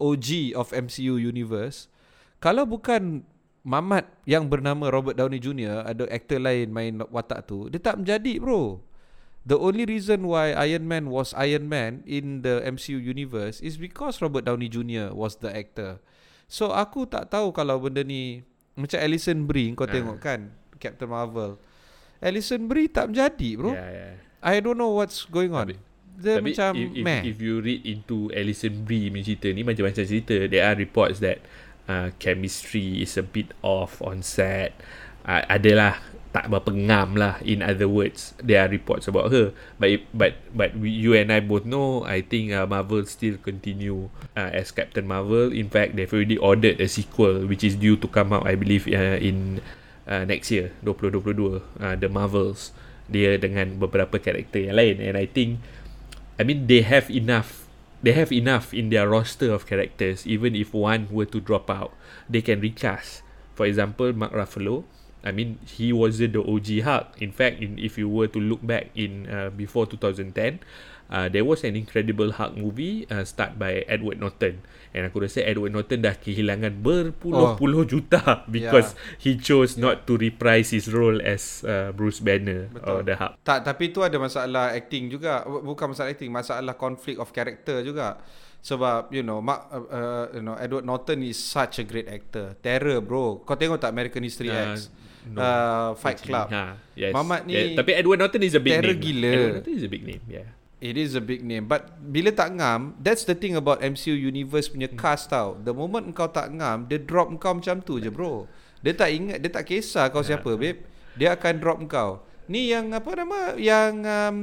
OG 0.02 0.58
of 0.58 0.74
MCU 0.74 1.20
universe, 1.22 1.86
kalau 2.42 2.66
bukan 2.66 3.28
Mamat 3.62 4.10
yang 4.26 4.50
bernama 4.50 4.90
Robert 4.90 5.14
Downey 5.14 5.38
Jr. 5.38 5.86
ada 5.86 6.10
aktor 6.10 6.42
lain 6.42 6.74
main 6.74 6.98
watak 7.14 7.46
tu, 7.46 7.70
dia 7.70 7.78
tak 7.78 8.02
menjadi 8.02 8.42
bro. 8.42 8.82
The 9.46 9.54
only 9.54 9.86
reason 9.86 10.26
why 10.26 10.58
Iron 10.66 10.90
Man 10.90 11.14
was 11.14 11.38
Iron 11.38 11.70
Man 11.70 12.02
in 12.10 12.42
the 12.42 12.66
MCU 12.66 12.98
universe 12.98 13.62
is 13.62 13.78
because 13.78 14.18
Robert 14.18 14.50
Downey 14.50 14.66
Jr. 14.66 15.14
was 15.14 15.38
the 15.38 15.54
actor. 15.54 16.02
So 16.50 16.74
aku 16.74 17.06
tak 17.06 17.30
tahu 17.30 17.54
kalau 17.54 17.78
benda 17.86 18.02
ni 18.02 18.42
macam 18.74 18.98
Alison 18.98 19.46
Brie 19.46 19.78
kau 19.78 19.86
Ah. 19.86 19.94
tengok 19.94 20.18
kan 20.18 20.50
Captain 20.82 21.06
Marvel. 21.06 21.62
Alison 22.18 22.66
Brie 22.66 22.90
tak 22.90 23.14
menjadi 23.14 23.50
bro. 23.54 23.72
Yeah, 23.78 23.90
yeah. 23.90 24.14
I 24.42 24.58
don't 24.58 24.78
know 24.78 24.98
what's 24.98 25.30
going 25.30 25.54
on. 25.54 25.70
Tapi- 25.70 25.90
dia 26.22 26.38
Tapi 26.38 26.54
macam 26.54 26.72
if, 26.78 26.90
if, 26.94 27.04
meh. 27.06 27.22
if 27.26 27.38
you 27.42 27.56
read 27.60 27.82
into 27.82 28.30
Alison 28.30 28.86
Brie 28.86 29.10
punya 29.10 29.26
cerita 29.26 29.48
ni 29.50 29.66
macam-macam 29.66 30.06
cerita 30.06 30.36
there 30.46 30.62
are 30.62 30.78
reports 30.78 31.18
that 31.18 31.42
uh, 31.90 32.14
chemistry 32.22 33.02
is 33.02 33.18
a 33.18 33.26
bit 33.26 33.58
off 33.66 33.98
on 34.06 34.22
set 34.22 34.78
uh, 35.26 35.42
adalah 35.50 35.98
tak 36.32 36.48
berapa 36.48 36.72
ngam 36.72 37.20
lah 37.20 37.42
in 37.44 37.60
other 37.60 37.90
words 37.92 38.32
there 38.40 38.62
are 38.64 38.70
reports 38.72 39.10
about 39.10 39.34
her 39.36 39.52
but 39.76 40.00
but 40.16 40.38
but 40.56 40.72
we, 40.80 40.88
you 40.88 41.12
and 41.12 41.28
I 41.28 41.44
both 41.44 41.68
know 41.68 42.08
I 42.08 42.24
think 42.24 42.56
uh, 42.56 42.64
Marvel 42.64 43.04
still 43.04 43.36
continue 43.36 44.08
uh, 44.38 44.48
as 44.54 44.72
Captain 44.72 45.04
Marvel 45.04 45.52
in 45.52 45.68
fact 45.68 46.00
they've 46.00 46.08
already 46.08 46.40
ordered 46.40 46.80
a 46.80 46.88
sequel 46.88 47.50
which 47.50 47.68
is 47.68 47.76
due 47.76 48.00
to 48.00 48.08
come 48.08 48.32
out 48.32 48.48
I 48.48 48.56
believe 48.56 48.88
uh, 48.88 49.20
in 49.20 49.60
uh, 50.12 50.28
next 50.28 50.52
year 50.52 50.76
2022 50.84 51.64
uh, 51.80 51.96
The 51.96 52.12
Marvels 52.12 52.76
dia 53.08 53.40
dengan 53.40 53.80
beberapa 53.80 54.20
karakter 54.20 54.68
yang 54.68 54.76
lain. 54.76 54.96
And 55.00 55.16
I 55.16 55.28
think 55.28 55.64
I 56.36 56.44
mean 56.44 56.68
they 56.68 56.84
have 56.84 57.08
enough 57.08 57.64
they 58.04 58.12
have 58.18 58.36
enough 58.36 58.76
in 58.76 58.92
their 58.92 59.08
roster 59.08 59.56
of 59.56 59.64
characters. 59.64 60.28
Even 60.28 60.52
if 60.52 60.76
one 60.76 61.08
were 61.08 61.28
to 61.32 61.40
drop 61.40 61.72
out 61.72 61.96
they 62.28 62.44
can 62.44 62.60
recast. 62.60 63.24
For 63.56 63.64
example 63.64 64.12
Mark 64.12 64.36
Ruffalo. 64.36 64.84
I 65.24 65.32
mean 65.32 65.62
he 65.64 65.96
wasn't 65.96 66.36
the 66.36 66.44
OG 66.44 66.84
Hulk. 66.84 67.08
In 67.24 67.32
fact 67.32 67.64
in, 67.64 67.80
if 67.80 67.96
you 67.96 68.12
were 68.12 68.28
to 68.28 68.40
look 68.42 68.60
back 68.66 68.92
in 68.98 69.30
uh, 69.32 69.54
before 69.54 69.88
2010 69.88 70.60
uh, 71.12 71.28
there 71.28 71.44
was 71.44 71.62
an 71.62 71.76
incredible 71.76 72.32
Hulk 72.32 72.56
movie 72.56 73.04
uh, 73.08 73.22
start 73.22 73.56
by 73.56 73.84
Edward 73.86 74.18
Norton 74.18 74.64
and 74.92 75.08
aku 75.08 75.24
rasa 75.24 75.40
Edward 75.44 75.72
Norton 75.72 76.02
dah 76.02 76.16
kehilangan 76.16 76.80
berpuluh-puluh 76.80 77.84
juta 77.86 78.20
because 78.52 78.92
he 79.18 79.36
chose 79.36 79.76
not 79.76 80.04
to 80.04 80.16
reprise 80.16 80.72
his 80.72 80.88
role 80.88 81.20
as 81.22 81.64
uh, 81.64 81.92
Bruce 81.92 82.20
Banner 82.20 82.68
or 82.84 83.00
Betul. 83.00 83.08
the 83.08 83.16
Hulk 83.16 83.34
Tak, 83.42 83.60
tapi 83.64 83.92
tu 83.92 84.02
ada 84.02 84.16
masalah 84.16 84.72
acting 84.72 85.08
juga. 85.08 85.44
Bu- 85.44 85.64
Bukan 85.64 85.92
masalah 85.92 86.12
acting, 86.12 86.28
masalah 86.28 86.76
conflict 86.76 87.18
of 87.18 87.32
character 87.32 87.80
juga. 87.82 88.20
Sebab 88.60 89.10
you 89.10 89.24
know, 89.24 89.40
Mark, 89.40 89.72
uh, 89.72 89.82
uh, 89.82 90.26
you 90.32 90.44
know, 90.44 90.54
Edward 90.54 90.84
Norton 90.84 91.24
is 91.24 91.34
such 91.36 91.80
a 91.80 91.86
great 91.88 92.06
actor. 92.06 92.54
Terror, 92.60 93.02
bro. 93.02 93.42
Kau 93.42 93.56
tengok 93.56 93.80
tak 93.80 93.90
American 93.90 94.22
History 94.22 94.52
Uh, 94.52 94.76
X? 94.76 94.92
no. 95.26 95.40
uh, 95.40 95.90
Fight 95.96 96.22
Club. 96.22 96.52
Ha, 96.52 96.78
yes. 96.94 97.10
Mamat 97.10 97.48
ni 97.48 97.54
yeah, 97.54 97.66
tapi 97.74 97.96
Edward 97.96 98.20
Norton 98.20 98.42
is 98.42 98.54
a 98.54 98.62
big 98.62 98.76
terror 98.76 98.94
name. 98.94 99.02
gila. 99.02 99.32
Edward 99.32 99.54
Norton 99.58 99.74
is 99.74 99.82
a 99.82 99.90
big 99.90 100.04
name. 100.04 100.24
Yeah. 100.28 100.48
It 100.82 100.98
is 100.98 101.14
a 101.14 101.22
big 101.22 101.46
name 101.46 101.70
But 101.70 101.94
bila 102.02 102.34
tak 102.34 102.58
ngam 102.58 102.98
That's 102.98 103.22
the 103.22 103.38
thing 103.38 103.54
about 103.54 103.80
MCU 103.80 104.18
Universe 104.18 104.66
punya 104.66 104.90
Hmm. 104.90 104.98
cast 104.98 105.30
tau 105.30 105.54
The 105.56 105.72
moment 105.72 106.10
kau 106.12 106.26
tak 106.26 106.50
ngam 106.50 106.90
Dia 106.90 106.98
drop 106.98 107.30
kau 107.38 107.54
macam 107.54 107.80
tu 107.80 108.02
je 108.02 108.10
bro 108.10 108.50
Dia 108.82 108.98
tak 108.98 109.14
ingat 109.14 109.38
Dia 109.38 109.54
tak 109.54 109.70
kisah 109.70 110.10
kau 110.10 110.26
siapa 110.26 110.58
babe 110.58 110.82
Dia 111.14 111.38
akan 111.38 111.54
drop 111.62 111.78
kau 111.86 112.26
Ni 112.50 112.74
yang 112.74 112.90
apa 112.92 113.14
nama 113.14 113.54
Yang 113.54 113.94
um, 114.02 114.36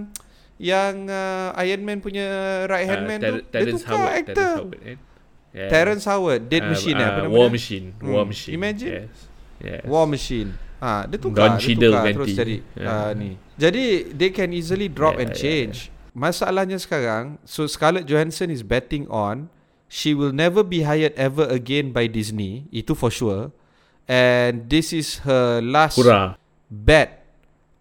Yang 0.56 0.94
uh, 1.10 1.58
Iron 1.58 1.82
Man 1.82 1.98
punya 1.98 2.26
Right 2.64 2.86
hand 2.86 3.02
man 3.04 3.18
Uh, 3.18 3.22
Ter- 3.22 3.34
tu 3.34 3.42
Dia 3.42 3.50
Terrence 3.52 3.82
tukar 3.82 3.98
Howard. 3.98 4.14
actor 4.14 4.34
Terrence 4.38 4.54
Howard. 4.54 4.78
Eh? 4.86 4.96
Yeah. 5.48 5.68
Terrence 5.68 6.04
Howard 6.06 6.42
Dead 6.46 6.62
Uh, 6.62 6.70
Machine 6.70 6.96
uh, 6.96 7.06
apa 7.08 7.18
nama 7.18 7.32
War 7.34 7.46
dia? 7.48 7.54
Machine. 7.58 7.86
Hmm. 7.98 8.08
War 8.08 8.22
Machine. 8.22 8.52
Imagine. 8.54 8.92
Yes. 8.94 9.16
Yes. 9.58 9.82
War 9.82 10.06
Machine 10.06 10.50
ha, 10.78 11.02
Dia 11.02 11.18
tukar 11.18 11.34
Don 11.34 11.52
Dia 11.58 11.62
Cheadle 11.66 11.90
tukar. 11.90 12.12
Terus 12.14 12.30
jadi 12.30 12.56
Yeah. 12.78 12.86
uh, 12.86 13.10
ni 13.10 13.30
Jadi 13.58 13.84
They 14.14 14.30
can 14.30 14.54
easily 14.54 14.86
drop 14.86 15.18
Yeah, 15.18 15.26
and 15.26 15.30
yeah, 15.34 15.42
change 15.42 15.90
Masalahnya 16.18 16.82
sekarang 16.82 17.38
So 17.46 17.70
Scarlett 17.70 18.10
Johansson 18.10 18.50
is 18.50 18.66
betting 18.66 19.06
on 19.06 19.54
She 19.86 20.12
will 20.18 20.34
never 20.34 20.66
be 20.66 20.82
hired 20.82 21.14
ever 21.14 21.46
again 21.46 21.94
by 21.94 22.10
Disney 22.10 22.66
Itu 22.74 22.98
for 22.98 23.08
sure 23.08 23.54
And 24.08 24.66
this 24.66 24.90
is 24.90 25.22
her 25.28 25.60
last 25.62 26.00
Hurrah. 26.00 26.34
bet 26.66 27.28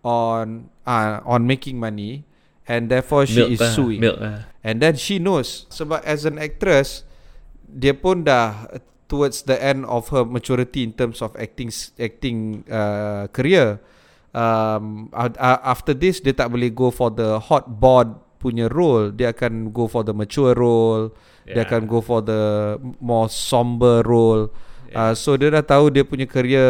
on 0.03 0.67
uh, 0.87 1.19
on 1.27 1.47
making 1.47 1.79
money 1.79 2.27
and 2.67 2.91
therefore 2.91 3.23
she 3.23 3.39
Milk 3.43 3.51
is 3.55 3.59
lah. 3.63 3.71
suing. 3.71 3.99
Milk 4.03 4.19
lah. 4.19 4.43
And 4.59 4.83
then 4.83 4.99
she 4.99 5.23
knows 5.23 5.67
sebab 5.71 6.03
as 6.03 6.27
an 6.27 6.35
actress 6.35 7.07
dia 7.63 7.95
pun 7.95 8.27
dah 8.27 8.67
towards 9.07 9.47
the 9.47 9.55
end 9.55 9.87
of 9.87 10.11
her 10.11 10.27
maturity 10.27 10.83
in 10.83 10.91
terms 10.91 11.23
of 11.23 11.31
acting 11.39 11.71
acting 11.95 12.67
uh, 12.67 13.31
career. 13.31 13.79
Um, 14.35 15.07
after 15.63 15.95
this 15.95 16.19
dia 16.19 16.35
tak 16.35 16.51
boleh 16.51 16.69
go 16.75 16.91
for 16.91 17.07
the 17.07 17.39
hot 17.39 17.79
board 17.79 18.19
punya 18.37 18.69
role. 18.71 19.11
Dia 19.11 19.33
akan 19.33 19.73
go 19.73 19.89
for 19.89 20.05
the 20.05 20.13
mature 20.13 20.53
role. 20.55 21.11
Dia 21.43 21.63
Yeah. 21.63 21.67
akan 21.67 21.81
go 21.87 21.99
for 22.03 22.21
the 22.21 22.75
more 23.01 23.31
somber 23.31 24.03
role. 24.03 24.51
Uh, 24.95 25.11
so 25.11 25.35
dia 25.35 25.51
dah 25.51 25.63
tahu 25.63 25.91
dia 25.91 26.07
punya 26.07 26.23
career 26.23 26.63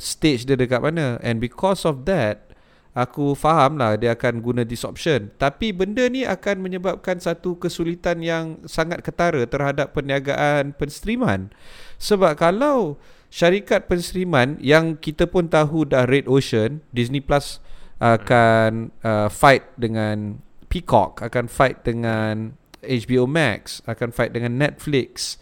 stage 0.00 0.48
dia 0.48 0.56
dekat 0.56 0.80
mana 0.80 1.20
and 1.20 1.44
because 1.44 1.84
of 1.84 2.08
that 2.08 2.56
aku 2.96 3.36
faham 3.36 3.76
lah 3.76 4.00
dia 4.00 4.16
akan 4.16 4.40
guna 4.40 4.62
this 4.64 4.80
option 4.86 5.28
tapi 5.36 5.74
benda 5.74 6.08
ni 6.08 6.24
akan 6.24 6.62
menyebabkan 6.64 7.20
satu 7.20 7.58
kesulitan 7.60 8.24
yang 8.24 8.64
sangat 8.64 9.04
ketara 9.04 9.44
terhadap 9.44 9.92
perniagaan 9.92 10.72
penstreaman 10.78 11.52
sebab 12.00 12.38
kalau 12.38 12.96
syarikat 13.28 13.90
penstreaman 13.90 14.56
yang 14.62 14.94
kita 14.96 15.26
pun 15.26 15.50
tahu 15.50 15.84
dah 15.84 16.06
Red 16.06 16.30
Ocean 16.30 16.80
Disney 16.94 17.20
Plus 17.20 17.58
akan 17.98 18.94
uh, 19.02 19.26
fight 19.26 19.66
dengan 19.74 20.38
Peacock 20.74 21.22
akan 21.22 21.46
fight 21.46 21.86
dengan 21.86 22.58
HBO 22.82 23.30
Max 23.30 23.78
akan 23.86 24.10
fight 24.10 24.34
dengan 24.34 24.58
Netflix 24.58 25.38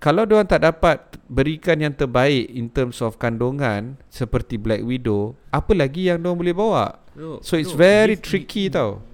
kalau 0.00 0.24
diorang 0.24 0.48
tak 0.48 0.64
dapat 0.64 1.20
berikan 1.28 1.76
yang 1.76 1.92
terbaik 1.92 2.48
in 2.48 2.72
terms 2.72 3.04
of 3.04 3.20
kandungan 3.20 4.00
seperti 4.08 4.56
Black 4.56 4.80
Widow, 4.80 5.36
apa 5.52 5.76
lagi 5.76 6.08
yang 6.08 6.24
diorang 6.24 6.40
boleh 6.40 6.56
bawa? 6.56 6.96
No, 7.12 7.36
So 7.44 7.60
it's 7.60 7.76
no, 7.76 7.84
very 7.84 8.16
give- 8.16 8.24
tricky 8.24 8.72
tau. 8.72 9.04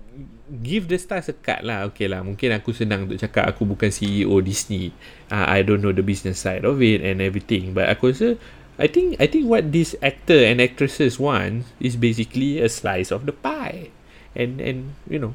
give 0.62 0.86
the 0.86 0.94
stars 0.94 1.26
a 1.26 1.34
cut 1.34 1.66
lah. 1.66 1.90
Okay 1.90 2.06
lah, 2.06 2.22
mungkin 2.22 2.54
aku 2.54 2.70
senang 2.70 3.10
untuk 3.10 3.18
cakap 3.18 3.50
aku 3.50 3.66
bukan 3.66 3.90
CEO 3.90 4.38
Disney. 4.38 4.94
Uh, 5.26 5.42
I 5.42 5.66
don't 5.66 5.82
know 5.82 5.90
the 5.90 6.06
business 6.06 6.38
side 6.38 6.62
of 6.62 6.78
it 6.78 7.02
and 7.02 7.18
everything. 7.18 7.74
But 7.74 7.90
aku 7.90 8.14
rasa, 8.14 8.38
I 8.78 8.86
think 8.86 9.18
I 9.18 9.26
think 9.26 9.50
what 9.50 9.74
this 9.74 9.98
actor 9.98 10.38
and 10.38 10.62
actresses 10.62 11.18
want 11.18 11.66
is 11.82 11.98
basically 11.98 12.62
a 12.62 12.70
slice 12.70 13.10
of 13.10 13.26
the 13.26 13.34
pie. 13.34 13.90
And 14.38 14.62
and 14.62 14.94
you 15.10 15.18
know, 15.18 15.34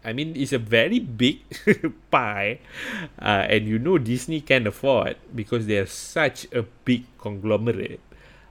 I 0.00 0.16
mean, 0.16 0.32
it's 0.32 0.56
a 0.56 0.62
very 0.62 0.96
big 0.96 1.44
pie, 2.12 2.64
uh, 3.20 3.44
and 3.52 3.68
you 3.68 3.76
know 3.76 4.00
Disney 4.00 4.40
can 4.40 4.64
afford 4.64 5.20
because 5.36 5.68
they're 5.68 5.88
such 5.88 6.48
a 6.56 6.64
big 6.64 7.04
conglomerate. 7.20 8.00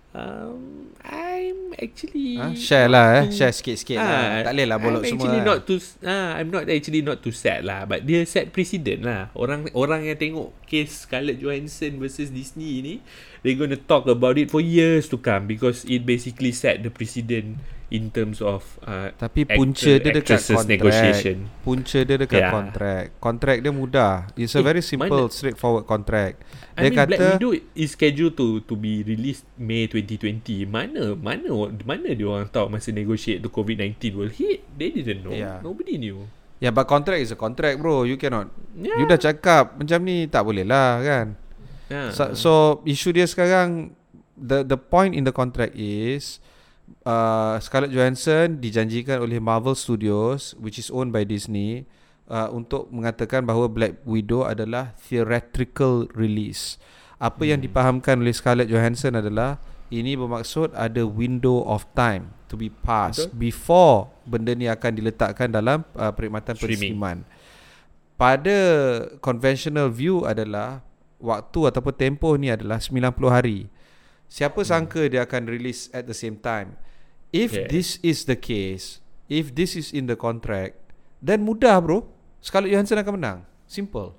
Um, 0.09 0.89
I'm 1.05 1.73
actually 1.77 2.41
ha? 2.41 2.53
share 2.57 2.89
lah 2.89 3.21
eh, 3.21 3.25
share 3.29 3.53
sikit-sikit 3.53 3.97
uh, 3.97 4.05
lah. 4.05 4.21
Tak 4.41 4.53
boleh 4.57 4.65
lah 4.65 4.77
bolok 4.81 5.03
I'm 5.05 5.09
semua. 5.09 5.21
Actually 5.25 5.41
lah. 5.41 5.49
not 5.49 5.57
too, 5.65 5.79
uh, 6.05 6.29
I'm 6.37 6.49
not 6.49 6.63
actually 6.65 7.01
not 7.05 7.17
too 7.21 7.33
sad 7.33 7.61
lah, 7.61 7.85
but 7.85 8.05
dia 8.05 8.25
set 8.25 8.49
precedent 8.49 9.05
lah. 9.05 9.29
Orang 9.37 9.69
orang 9.77 10.05
yang 10.05 10.17
tengok 10.17 10.49
case 10.69 11.09
Scarlett 11.09 11.41
Johansson 11.41 11.97
versus 11.97 12.29
Disney 12.29 12.85
ni, 12.85 12.95
they're 13.41 13.57
gonna 13.57 13.81
talk 13.81 14.05
about 14.05 14.37
it 14.37 14.53
for 14.53 14.61
years 14.61 15.09
to 15.09 15.17
come 15.17 15.49
because 15.49 15.81
it 15.89 16.05
basically 16.05 16.53
set 16.53 16.85
the 16.85 16.93
precedent 16.93 17.57
in 17.89 18.13
terms 18.13 18.37
of 18.39 18.61
uh, 18.85 19.09
tapi 19.17 19.49
punca 19.49 19.97
dia 19.97 20.13
dekat 20.13 20.37
kontrak 20.45 20.69
negotiation. 20.69 21.37
punca 21.65 21.99
dia 22.05 22.17
dekat 22.21 22.41
yeah. 22.45 22.53
kontrak 22.53 23.03
kontrak 23.17 23.57
dia 23.65 23.73
mudah 23.73 24.29
it's 24.37 24.53
a 24.53 24.61
eh, 24.61 24.65
very 24.65 24.81
simple 24.85 25.25
mana? 25.25 25.33
straightforward 25.33 25.89
contract 25.89 26.45
dia 26.77 26.85
I 26.85 26.93
mean, 26.93 26.97
kata 27.01 27.09
Black 27.09 27.25
Widow 27.41 27.51
is 27.73 27.89
scheduled 27.97 28.37
to 28.37 28.61
to 28.69 28.77
be 28.77 29.01
released 29.01 29.49
May 29.57 29.89
2020 29.89 30.69
mana 30.69 31.17
mana 31.17 31.49
mana 31.81 32.09
dia 32.13 32.29
orang 32.29 32.45
tahu 32.53 32.69
masa 32.69 32.93
negotiate 32.93 33.41
the 33.41 33.49
COVID-19 33.49 33.97
will 34.13 34.31
hit 34.31 34.61
they 34.77 34.93
didn't 34.93 35.25
know 35.25 35.33
yeah. 35.33 35.57
nobody 35.65 35.97
knew 35.97 36.29
Yeah, 36.59 36.75
but 36.75 36.91
contract 36.91 37.23
is 37.23 37.31
a 37.31 37.39
contract, 37.39 37.79
bro. 37.79 38.03
You 38.03 38.19
cannot. 38.19 38.51
Yeah. 38.75 38.99
You 38.99 39.07
dah 39.07 39.19
cakap 39.19 39.79
macam 39.79 39.99
ni 40.03 40.27
tak 40.27 40.43
boleh 40.43 40.67
lah, 40.67 40.99
kan? 40.99 41.39
Yeah. 41.87 42.11
So, 42.11 42.35
so 42.35 42.51
issue 42.83 43.15
dia 43.15 43.25
sekarang, 43.25 43.95
the 44.35 44.67
the 44.67 44.75
point 44.75 45.15
in 45.15 45.23
the 45.23 45.31
contract 45.31 45.73
is, 45.79 46.43
uh, 47.07 47.57
Scarlett 47.63 47.95
Johansson 47.95 48.59
dijanjikan 48.59 49.23
oleh 49.23 49.37
Marvel 49.39 49.73
Studios 49.77 50.57
which 50.57 50.77
is 50.81 50.89
owned 50.89 51.15
by 51.15 51.23
Disney 51.23 51.85
uh, 52.29 52.49
untuk 52.53 52.87
mengatakan 52.89 53.43
bahawa 53.45 53.69
Black 53.69 54.01
Widow 54.05 54.45
adalah 54.45 54.95
theatrical 54.97 56.07
release. 56.13 56.77
Apa 57.19 57.43
hmm. 57.43 57.49
yang 57.55 57.59
dipahamkan 57.63 58.15
oleh 58.21 58.31
Scarlett 58.31 58.71
Johansson 58.71 59.17
adalah 59.17 59.59
ini 59.89 60.13
bermaksud 60.13 60.71
ada 60.77 61.03
window 61.03 61.65
of 61.65 61.83
time 61.97 62.31
to 62.47 62.55
be 62.55 62.69
passed 62.69 63.33
Betul? 63.33 63.41
before 63.41 63.97
benda 64.29 64.53
ni 64.53 64.69
akan 64.69 64.91
diletakkan 64.93 65.49
dalam 65.49 65.81
uh, 65.97 66.13
perkhidmatan 66.13 66.53
penerimaan. 66.53 67.25
Pada 68.13 68.57
conventional 69.25 69.89
view 69.89 70.27
adalah 70.27 70.85
waktu 71.17 71.59
ataupun 71.73 71.93
tempoh 71.97 72.37
ni 72.37 72.53
adalah 72.53 72.77
90 72.77 73.09
hari. 73.27 73.67
Siapa 74.29 74.61
hmm. 74.61 74.69
sangka 74.69 75.01
dia 75.09 75.25
akan 75.25 75.49
release 75.49 75.89
at 75.89 76.05
the 76.05 76.13
same 76.13 76.37
time? 76.37 76.77
If 77.33 77.57
yeah. 77.57 77.65
this 77.65 77.97
is 78.05 78.29
the 78.29 78.37
case, 78.37 79.01
if 79.25 79.53
this 79.57 79.73
is 79.73 79.89
in 79.89 80.05
the 80.05 80.17
contract, 80.17 80.77
then 81.17 81.41
mudah 81.41 81.81
bro. 81.81 82.05
Scarlett 82.39 82.71
Johansson 82.71 83.01
akan 83.01 83.13
menang. 83.19 83.39
Simple. 83.65 84.15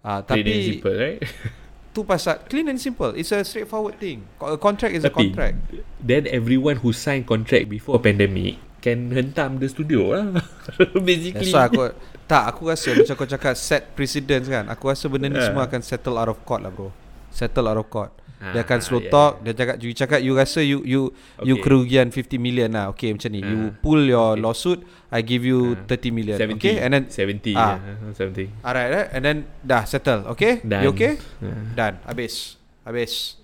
Ah, 0.00 0.18
uh, 0.18 0.20
tapi 0.24 0.42
clean 0.42 0.56
and 0.56 0.68
simple, 0.72 0.96
right? 0.96 1.20
tu 1.94 2.00
pasal 2.06 2.34
clean 2.46 2.66
and 2.70 2.80
simple. 2.80 3.12
It's 3.18 3.34
a 3.34 3.42
straightforward 3.42 3.98
thing. 3.98 4.24
A 4.40 4.56
contract 4.56 4.94
is 4.96 5.02
tapi, 5.02 5.10
a 5.10 5.16
contract. 5.34 5.56
Then 5.98 6.30
everyone 6.30 6.80
who 6.80 6.94
sign 6.94 7.26
contract 7.26 7.68
before 7.68 7.98
pandemic 7.98 8.69
can 8.80 9.12
hentam 9.12 9.60
the 9.60 9.68
studio 9.68 10.16
lah. 10.16 10.40
Basically. 11.08 11.52
So 11.52 11.60
aku 11.60 11.92
tak 12.24 12.48
aku 12.48 12.72
rasa 12.72 12.96
macam 12.96 13.14
kau 13.14 13.28
cakap 13.28 13.54
set 13.54 13.92
precedence 13.92 14.48
kan. 14.48 14.66
Aku 14.72 14.88
rasa 14.88 15.06
benda 15.06 15.28
ni 15.28 15.36
yeah. 15.36 15.52
semua 15.52 15.68
akan 15.68 15.80
settle 15.84 16.16
out 16.16 16.32
of 16.32 16.40
court 16.48 16.64
lah 16.64 16.72
bro. 16.72 16.88
Settle 17.30 17.68
out 17.68 17.78
of 17.78 17.86
court. 17.92 18.10
Ha, 18.40 18.56
dia 18.56 18.64
akan 18.64 18.80
slow 18.80 19.04
yeah. 19.04 19.12
talk 19.12 19.44
Dia 19.44 19.52
cakap 19.52 19.76
You 19.84 19.92
cakap 19.92 20.20
You 20.24 20.32
rasa 20.32 20.64
you 20.64 20.80
You 20.80 21.12
okay. 21.12 21.44
you 21.44 21.60
kerugian 21.60 22.08
50 22.08 22.40
million 22.40 22.72
lah 22.72 22.88
Okay 22.96 23.12
macam 23.12 23.28
ni 23.36 23.44
ha. 23.44 23.52
You 23.52 23.76
pull 23.84 24.00
your 24.08 24.32
okay. 24.32 24.40
lawsuit 24.40 24.80
I 25.12 25.20
give 25.20 25.44
you 25.44 25.76
ha. 25.76 25.84
30 25.84 26.08
million 26.08 26.40
70. 26.40 26.56
Okay 26.56 26.80
and 26.80 26.96
then 26.96 27.04
70 27.12 27.52
ah. 27.52 27.76
yeah. 27.76 28.16
70 28.16 28.64
Alright 28.64 28.88
right? 28.88 29.08
And 29.12 29.22
then 29.28 29.36
Dah 29.60 29.84
settle 29.84 30.24
Okay 30.32 30.64
Done. 30.64 30.88
You 30.88 30.96
okay 30.96 31.20
ha. 31.20 31.52
Done 31.76 32.00
Habis 32.08 32.56
Habis 32.88 33.36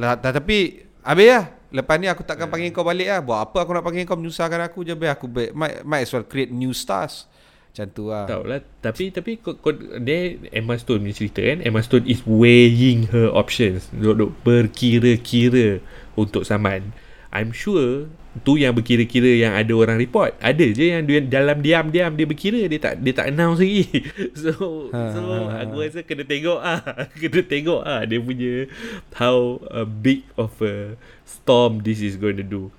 lah, 0.00 0.16
Tapi 0.16 0.80
Habis 1.04 1.28
lah 1.28 1.44
Lepas 1.72 1.96
ni 1.96 2.06
aku 2.06 2.20
takkan 2.22 2.46
ha. 2.46 2.52
panggil 2.52 2.68
kau 2.70 2.84
balik 2.84 3.08
lah. 3.08 3.20
Buat 3.24 3.40
apa 3.48 3.58
aku 3.64 3.72
nak 3.72 3.84
panggil 3.84 4.04
kau? 4.04 4.20
Menyusahkan 4.20 4.60
aku 4.60 4.84
je. 4.84 4.92
Biar 4.92 5.16
aku 5.16 5.26
might, 5.56 5.80
might 5.82 6.04
as 6.04 6.12
well 6.12 6.22
create 6.22 6.52
new 6.52 6.76
stars. 6.76 7.24
Macam 7.72 7.86
tu 7.96 8.04
lah. 8.12 8.28
Tahu 8.28 8.42
lah. 8.44 8.60
Tapi 8.84 9.08
tapi 9.08 9.40
kau, 9.40 9.56
kau, 9.56 9.72
Dia 10.04 10.36
Emma 10.52 10.76
Stone 10.76 11.08
ni 11.08 11.16
cerita 11.16 11.40
kan? 11.40 11.64
Emma 11.64 11.80
Stone 11.80 12.04
is 12.04 12.20
weighing 12.28 13.08
her 13.08 13.32
options. 13.32 13.88
Duk-duk 13.96 14.36
berkira-kira 14.44 15.80
Untuk 16.12 16.44
saman. 16.44 16.92
I'm 17.32 17.56
sure 17.56 18.12
Tu 18.40 18.64
yang 18.64 18.72
berkira-kira 18.72 19.28
Yang 19.28 19.54
ada 19.60 19.72
orang 19.76 19.98
report 20.00 20.32
Ada 20.40 20.72
je 20.72 20.88
yang 20.88 21.04
dia, 21.04 21.20
Dalam 21.20 21.60
diam-diam 21.60 22.16
Dia 22.16 22.24
berkira 22.24 22.64
Dia 22.64 22.80
tak 22.80 23.04
dia 23.04 23.12
tak 23.12 23.28
announce 23.28 23.60
lagi 23.60 23.84
So 24.40 24.88
ha, 24.88 25.12
So 25.12 25.20
ha, 25.28 25.36
ha. 25.52 25.56
Aku 25.68 25.84
rasa 25.84 26.00
kena 26.00 26.24
tengok 26.24 26.56
ah, 26.64 26.80
Kena 27.20 27.44
tengok 27.44 27.84
ah 27.84 28.08
Dia 28.08 28.24
punya 28.24 28.72
How 29.12 29.60
uh, 29.68 29.84
Big 29.84 30.24
of 30.40 30.56
a 30.64 30.96
Storm 31.28 31.84
This 31.84 32.00
is 32.00 32.16
going 32.16 32.40
to 32.40 32.46
do 32.46 32.72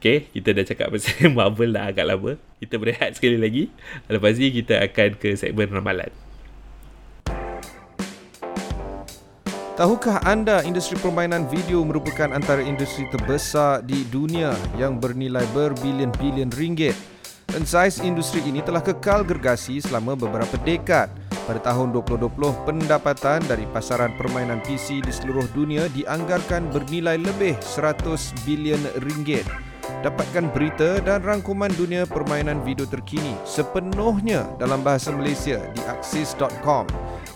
Okay, 0.00 0.32
kita 0.32 0.56
dah 0.56 0.64
cakap 0.64 0.88
pasal 0.96 1.28
Marvel 1.28 1.76
dah 1.76 1.92
agak 1.92 2.08
lama. 2.08 2.40
Kita 2.56 2.80
berehat 2.80 3.20
sekali 3.20 3.36
lagi. 3.36 3.68
Lepas 4.08 4.40
ni 4.40 4.48
kita 4.48 4.80
akan 4.80 5.20
ke 5.20 5.36
segmen 5.36 5.68
ramalan. 5.68 6.08
Tahukah 9.80 10.20
anda 10.28 10.60
industri 10.60 11.00
permainan 11.00 11.48
video 11.48 11.80
merupakan 11.80 12.28
antara 12.36 12.60
industri 12.60 13.08
terbesar 13.08 13.80
di 13.80 14.04
dunia 14.12 14.52
yang 14.76 15.00
bernilai 15.00 15.40
berbilion-bilion 15.56 16.52
ringgit? 16.52 16.92
Dan 17.48 17.64
saiz 17.64 17.96
industri 18.04 18.44
ini 18.44 18.60
telah 18.60 18.84
kekal 18.84 19.24
gergasi 19.24 19.80
selama 19.80 20.20
beberapa 20.20 20.52
dekad. 20.68 21.08
Pada 21.48 21.64
tahun 21.64 21.96
2020, 21.96 22.28
pendapatan 22.68 23.40
dari 23.48 23.64
pasaran 23.72 24.12
permainan 24.20 24.60
PC 24.60 25.00
di 25.00 25.08
seluruh 25.08 25.48
dunia 25.56 25.88
dianggarkan 25.96 26.68
bernilai 26.68 27.16
lebih 27.16 27.56
100 27.64 28.36
bilion 28.44 28.84
ringgit. 29.00 29.48
Dapatkan 30.00 30.48
berita 30.54 31.02
dan 31.02 31.20
rangkuman 31.20 31.68
dunia 31.74 32.08
permainan 32.08 32.64
video 32.64 32.88
terkini 32.88 33.36
sepenuhnya 33.42 34.46
dalam 34.56 34.80
bahasa 34.86 35.12
Malaysia 35.12 35.60
di 35.74 35.82
axis.com 35.84 36.88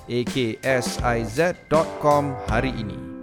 aksiz.com 0.09 2.25
hari 2.49 2.73
ini. 2.73 3.15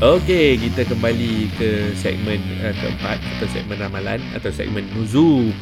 Okey, 0.00 0.56
kita 0.56 0.88
kembali 0.88 1.52
ke 1.60 1.92
segmen 1.92 2.40
uh, 2.64 2.72
keempat 2.72 3.20
atau 3.20 3.46
segmen 3.52 3.76
ramalan 3.76 4.16
atau 4.32 4.48
segmen 4.48 4.88
nuzu. 4.96 5.52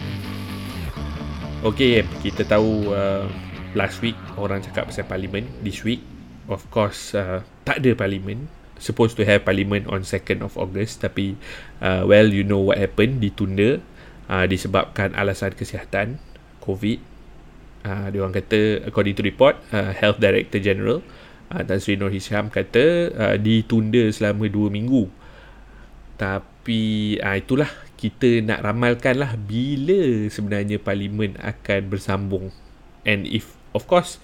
Okey, 1.66 2.06
kita 2.22 2.46
tahu 2.46 2.94
uh, 2.94 3.26
last 3.74 3.98
week 3.98 4.14
orang 4.38 4.62
cakap 4.62 4.86
pasal 4.88 5.04
parlimen. 5.10 5.42
This 5.66 5.82
week, 5.82 6.06
of 6.46 6.62
course, 6.70 7.18
uh, 7.18 7.42
tak 7.66 7.82
ada 7.82 7.98
parlimen 7.98 8.46
supposed 8.78 9.18
to 9.18 9.26
have 9.26 9.44
parliament 9.44 9.86
on 9.90 10.06
2nd 10.06 10.42
of 10.42 10.54
August 10.56 11.02
tapi 11.02 11.34
uh, 11.82 12.06
well 12.06 12.30
you 12.30 12.46
know 12.46 12.62
what 12.62 12.78
happened. 12.78 13.20
Ditunda 13.20 13.82
uh, 14.30 14.46
disebabkan 14.46 15.12
alasan 15.18 15.52
kesihatan 15.54 16.22
covid. 16.62 17.02
Uh, 17.86 18.10
dia 18.10 18.18
orang 18.22 18.34
kata 18.34 18.82
according 18.90 19.14
to 19.14 19.22
report 19.22 19.54
uh, 19.70 19.94
health 19.94 20.18
director 20.18 20.58
general 20.58 20.98
uh, 21.52 21.62
Tan 21.64 21.78
Sri 21.80 21.96
Nur 21.96 22.12
Hisham 22.12 22.52
kata 22.52 23.14
uh, 23.14 23.36
ditunda 23.38 24.08
selama 24.12 24.48
2 24.48 24.68
minggu. 24.72 25.08
Tapi 26.18 27.16
uh, 27.22 27.36
itulah 27.38 27.70
kita 27.98 28.42
nak 28.46 28.62
ramalkan 28.62 29.18
lah 29.18 29.34
bila 29.34 30.30
sebenarnya 30.30 30.78
parlimen 30.78 31.34
akan 31.38 31.80
bersambung. 31.90 32.54
And 33.06 33.24
if 33.26 33.58
of 33.72 33.88
course 33.88 34.20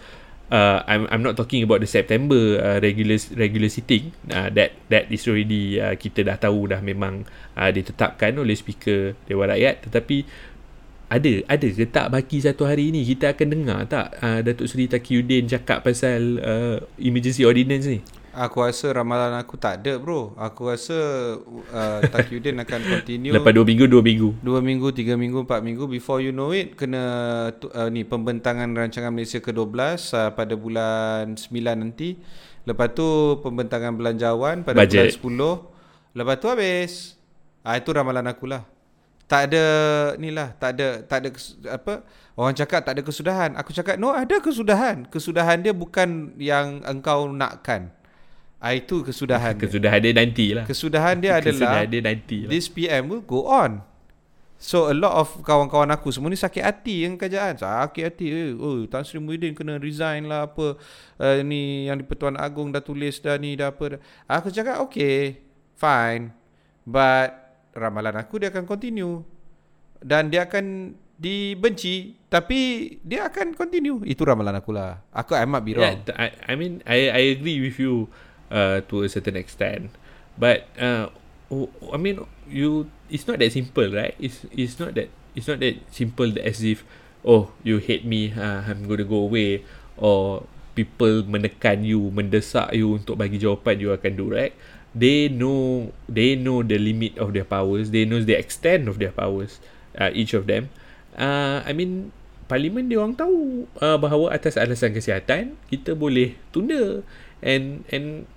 uh, 0.50 0.84
I'm 0.84 1.08
I'm 1.08 1.22
not 1.24 1.38
talking 1.38 1.64
about 1.64 1.80
the 1.80 1.88
September 1.88 2.60
uh, 2.60 2.78
regular 2.82 3.16
regular 3.36 3.70
sitting. 3.70 4.12
Uh, 4.28 4.50
that 4.52 4.76
that 4.90 5.08
is 5.08 5.24
already 5.24 5.78
uh, 5.80 5.94
kita 5.96 6.26
dah 6.26 6.36
tahu 6.36 6.72
dah 6.72 6.80
memang 6.84 7.24
uh, 7.56 7.70
ditetapkan 7.70 8.34
oleh 8.36 8.56
speaker 8.58 9.16
Dewan 9.28 9.52
Rakyat. 9.54 9.88
Tetapi 9.88 10.16
ada 11.12 11.32
ada 11.46 11.66
ke 11.68 11.84
tak 11.86 12.10
baki 12.10 12.42
satu 12.42 12.66
hari 12.66 12.90
ini? 12.90 13.06
Kita 13.06 13.36
akan 13.36 13.48
dengar 13.48 13.78
tak 13.86 14.18
uh, 14.18 14.40
Datuk 14.42 14.66
Seri 14.66 14.90
Takiuddin 14.90 15.46
cakap 15.46 15.86
pasal 15.86 16.40
uh, 16.42 16.76
emergency 16.98 17.46
ordinance 17.46 17.86
ni 17.86 18.00
Aku 18.34 18.66
rasa 18.66 18.90
ramalan 18.90 19.38
aku 19.38 19.54
tak 19.54 19.78
ada 19.78 19.94
bro. 19.94 20.34
Aku 20.34 20.66
rasa 20.66 20.98
uh, 21.70 22.00
Takyudin 22.02 22.58
akan 22.58 22.80
continue 22.98 23.30
Lepas 23.30 23.54
2 23.54 23.62
minggu 23.62 23.86
2 23.86 24.02
minggu. 24.02 24.28
2 24.42 24.58
minggu 24.58 24.88
3 24.90 25.14
minggu 25.14 25.38
4 25.46 25.62
minggu. 25.62 25.84
Before 25.86 26.18
you 26.18 26.34
know 26.34 26.50
it 26.50 26.74
Kena 26.74 27.02
uh, 27.54 27.88
ni 27.94 28.02
Pembentangan 28.02 28.66
rancangan 28.74 29.14
Malaysia 29.14 29.38
ke-12 29.38 29.70
uh, 30.18 30.30
Pada 30.34 30.54
bulan 30.58 31.38
9 31.38 31.46
nanti. 31.78 32.18
Lepas 32.66 32.98
tu 32.98 33.38
Pembentangan 33.38 33.94
belanjawan 33.94 34.66
Pada 34.66 34.82
Budget. 34.82 35.14
bulan 35.22 35.62
10 36.18 36.18
Lepas 36.18 36.34
tu 36.42 36.46
habis. 36.50 36.92
Uh, 37.62 37.78
Itu 37.78 37.94
ramalan 37.94 38.26
aku 38.26 38.50
lah. 38.50 38.66
Tak 39.24 39.50
ada 39.50 39.66
ni 40.20 40.28
lah 40.28 40.52
tak 40.60 40.76
ada 40.76 41.00
tak 41.00 41.24
ada 41.24 41.28
apa 41.72 42.04
orang 42.36 42.52
cakap 42.52 42.84
tak 42.84 42.98
ada 42.98 43.02
kesudahan. 43.02 43.50
Aku 43.56 43.72
cakap 43.72 43.96
no 43.96 44.12
ada 44.12 44.36
kesudahan. 44.42 45.08
Kesudahan 45.08 45.64
dia 45.64 45.72
bukan 45.72 46.36
yang 46.36 46.84
engkau 46.84 47.32
nakkan 47.32 47.94
ah, 48.64 48.72
itu 48.72 49.04
kesudahan 49.04 49.52
dia. 49.52 49.60
Kesudahan 49.60 50.00
dia 50.00 50.12
nanti 50.16 50.46
lah. 50.50 50.64
kesudahan 50.64 51.16
dia 51.20 51.32
adalah 51.38 51.52
Kesudahan 51.52 51.86
dia 51.86 52.00
nanti 52.00 52.38
lah. 52.44 52.50
this 52.50 52.66
PM 52.66 53.12
will 53.12 53.20
go 53.20 53.44
on 53.44 53.84
So 54.54 54.88
a 54.88 54.96
lot 54.96 55.12
of 55.12 55.28
kawan-kawan 55.44 55.92
aku 55.92 56.08
semua 56.08 56.32
ni 56.32 56.40
sakit 56.40 56.64
hati 56.64 57.04
yang 57.04 57.20
kerajaan. 57.20 57.60
Sakit 57.60 58.00
hati. 58.00 58.24
Eh, 58.32 58.56
oh, 58.56 58.88
Tan 58.88 59.04
Sri 59.04 59.20
Muhyiddin 59.20 59.52
kena 59.52 59.76
resign 59.76 60.24
lah 60.24 60.48
apa. 60.48 60.80
Uh, 61.20 61.44
ni 61.44 61.84
yang 61.84 62.00
di 62.00 62.06
Pertuan 62.06 62.32
Agong 62.40 62.72
dah 62.72 62.80
tulis 62.80 63.20
dah 63.20 63.36
ni 63.36 63.60
dah 63.60 63.68
apa. 63.68 63.98
Dah. 63.98 64.00
Aku 64.24 64.48
cakap 64.48 64.80
okay, 64.80 65.44
fine. 65.76 66.32
But 66.80 67.36
ramalan 67.76 68.16
aku 68.16 68.40
dia 68.40 68.48
akan 68.48 68.64
continue. 68.64 69.20
Dan 70.00 70.32
dia 70.32 70.48
akan 70.48 70.96
dibenci 71.20 72.16
tapi 72.32 72.60
dia 73.04 73.28
akan 73.28 73.52
continue. 73.52 74.00
Itu 74.08 74.24
ramalan 74.24 74.64
aku 74.64 74.72
lah. 74.72 75.04
Aku 75.12 75.36
I 75.36 75.44
might 75.44 75.60
be 75.60 75.76
Yeah, 75.76 75.92
wrong. 75.92 76.08
t- 76.08 76.16
I, 76.16 76.28
I 76.48 76.52
mean, 76.56 76.80
I, 76.88 77.12
I 77.12 77.22
agree 77.36 77.60
with 77.60 77.76
you 77.76 78.08
uh, 78.54 78.86
to 78.86 79.02
a 79.02 79.10
certain 79.10 79.34
extent. 79.34 79.90
But, 80.38 80.70
uh, 80.78 81.10
I 81.90 81.98
mean, 81.98 82.22
you, 82.46 82.86
it's 83.10 83.26
not 83.26 83.42
that 83.42 83.50
simple, 83.50 83.90
right? 83.90 84.14
It's, 84.22 84.46
it's 84.54 84.78
not 84.78 84.94
that, 84.94 85.10
it's 85.34 85.50
not 85.50 85.58
that 85.58 85.82
simple 85.90 86.30
as 86.38 86.62
if, 86.62 86.86
oh, 87.26 87.50
you 87.66 87.82
hate 87.82 88.06
me, 88.06 88.30
uh, 88.30 88.62
I'm 88.62 88.86
to 88.86 89.02
go 89.02 89.26
away. 89.26 89.66
Or 89.98 90.46
people 90.78 91.26
menekan 91.26 91.82
you, 91.82 92.14
mendesak 92.14 92.70
you 92.78 93.02
untuk 93.02 93.18
bagi 93.18 93.42
jawapan 93.42 93.82
you 93.82 93.90
akan 93.90 94.14
do, 94.14 94.30
right? 94.30 94.54
They 94.94 95.26
know, 95.26 95.90
they 96.06 96.38
know 96.38 96.62
the 96.62 96.78
limit 96.78 97.18
of 97.18 97.34
their 97.34 97.46
powers. 97.46 97.90
They 97.90 98.06
know 98.06 98.22
the 98.22 98.38
extent 98.38 98.86
of 98.86 99.02
their 99.02 99.10
powers, 99.10 99.58
uh, 99.98 100.14
each 100.14 100.34
of 100.38 100.46
them. 100.46 100.70
Uh, 101.18 101.62
I 101.66 101.74
mean, 101.74 102.14
parlimen 102.44 102.92
dia 102.92 103.00
orang 103.00 103.16
tahu 103.16 103.64
uh, 103.80 103.96
bahawa 103.96 104.36
atas 104.36 104.60
alasan 104.60 104.92
kesihatan 104.92 105.56
kita 105.72 105.96
boleh 105.96 106.36
tunda 106.52 107.00
and 107.40 107.82
and 107.88 108.28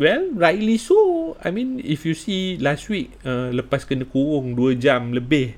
well 0.00 0.24
rightly 0.32 0.80
so. 0.80 1.36
I 1.44 1.52
mean 1.52 1.80
if 1.84 2.08
you 2.08 2.16
see 2.16 2.56
last 2.56 2.88
week 2.88 3.12
uh, 3.24 3.52
lepas 3.52 3.84
kena 3.84 4.08
kurung 4.08 4.56
2 4.56 4.80
jam 4.80 5.12
lebih 5.12 5.56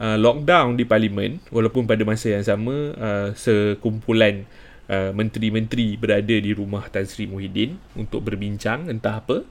uh, 0.00 0.16
lockdown 0.16 0.80
di 0.80 0.88
parlimen 0.88 1.40
walaupun 1.52 1.84
pada 1.84 2.02
masa 2.08 2.32
yang 2.32 2.44
sama 2.44 2.96
uh, 2.96 3.28
sekumpulan 3.36 4.48
uh, 4.88 5.12
menteri-menteri 5.12 6.00
berada 6.00 6.34
di 6.34 6.50
rumah 6.56 6.88
Tan 6.88 7.04
Sri 7.04 7.28
Muhyiddin 7.28 7.76
untuk 7.96 8.24
berbincang 8.24 8.88
entah 8.88 9.20
apa. 9.20 9.44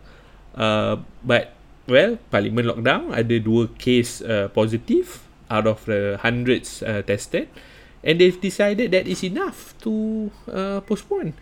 Uh, 0.53 1.01
but 1.25 1.53
well 1.89 2.21
parlimen 2.29 2.69
lockdown 2.69 3.09
ada 3.13 3.35
dua 3.41 3.69
case 3.77 4.21
uh, 4.21 4.49
positif 4.53 5.25
out 5.49 5.69
of 5.69 5.85
the 5.85 6.17
hundreds 6.21 6.81
uh, 6.81 7.05
tested. 7.05 7.49
And 8.03 8.19
they've 8.19 8.35
decided 8.35 8.91
that 8.91 9.07
is 9.07 9.23
enough 9.23 9.79
to 9.87 10.27
uh, 10.51 10.83
postpone. 10.83 11.39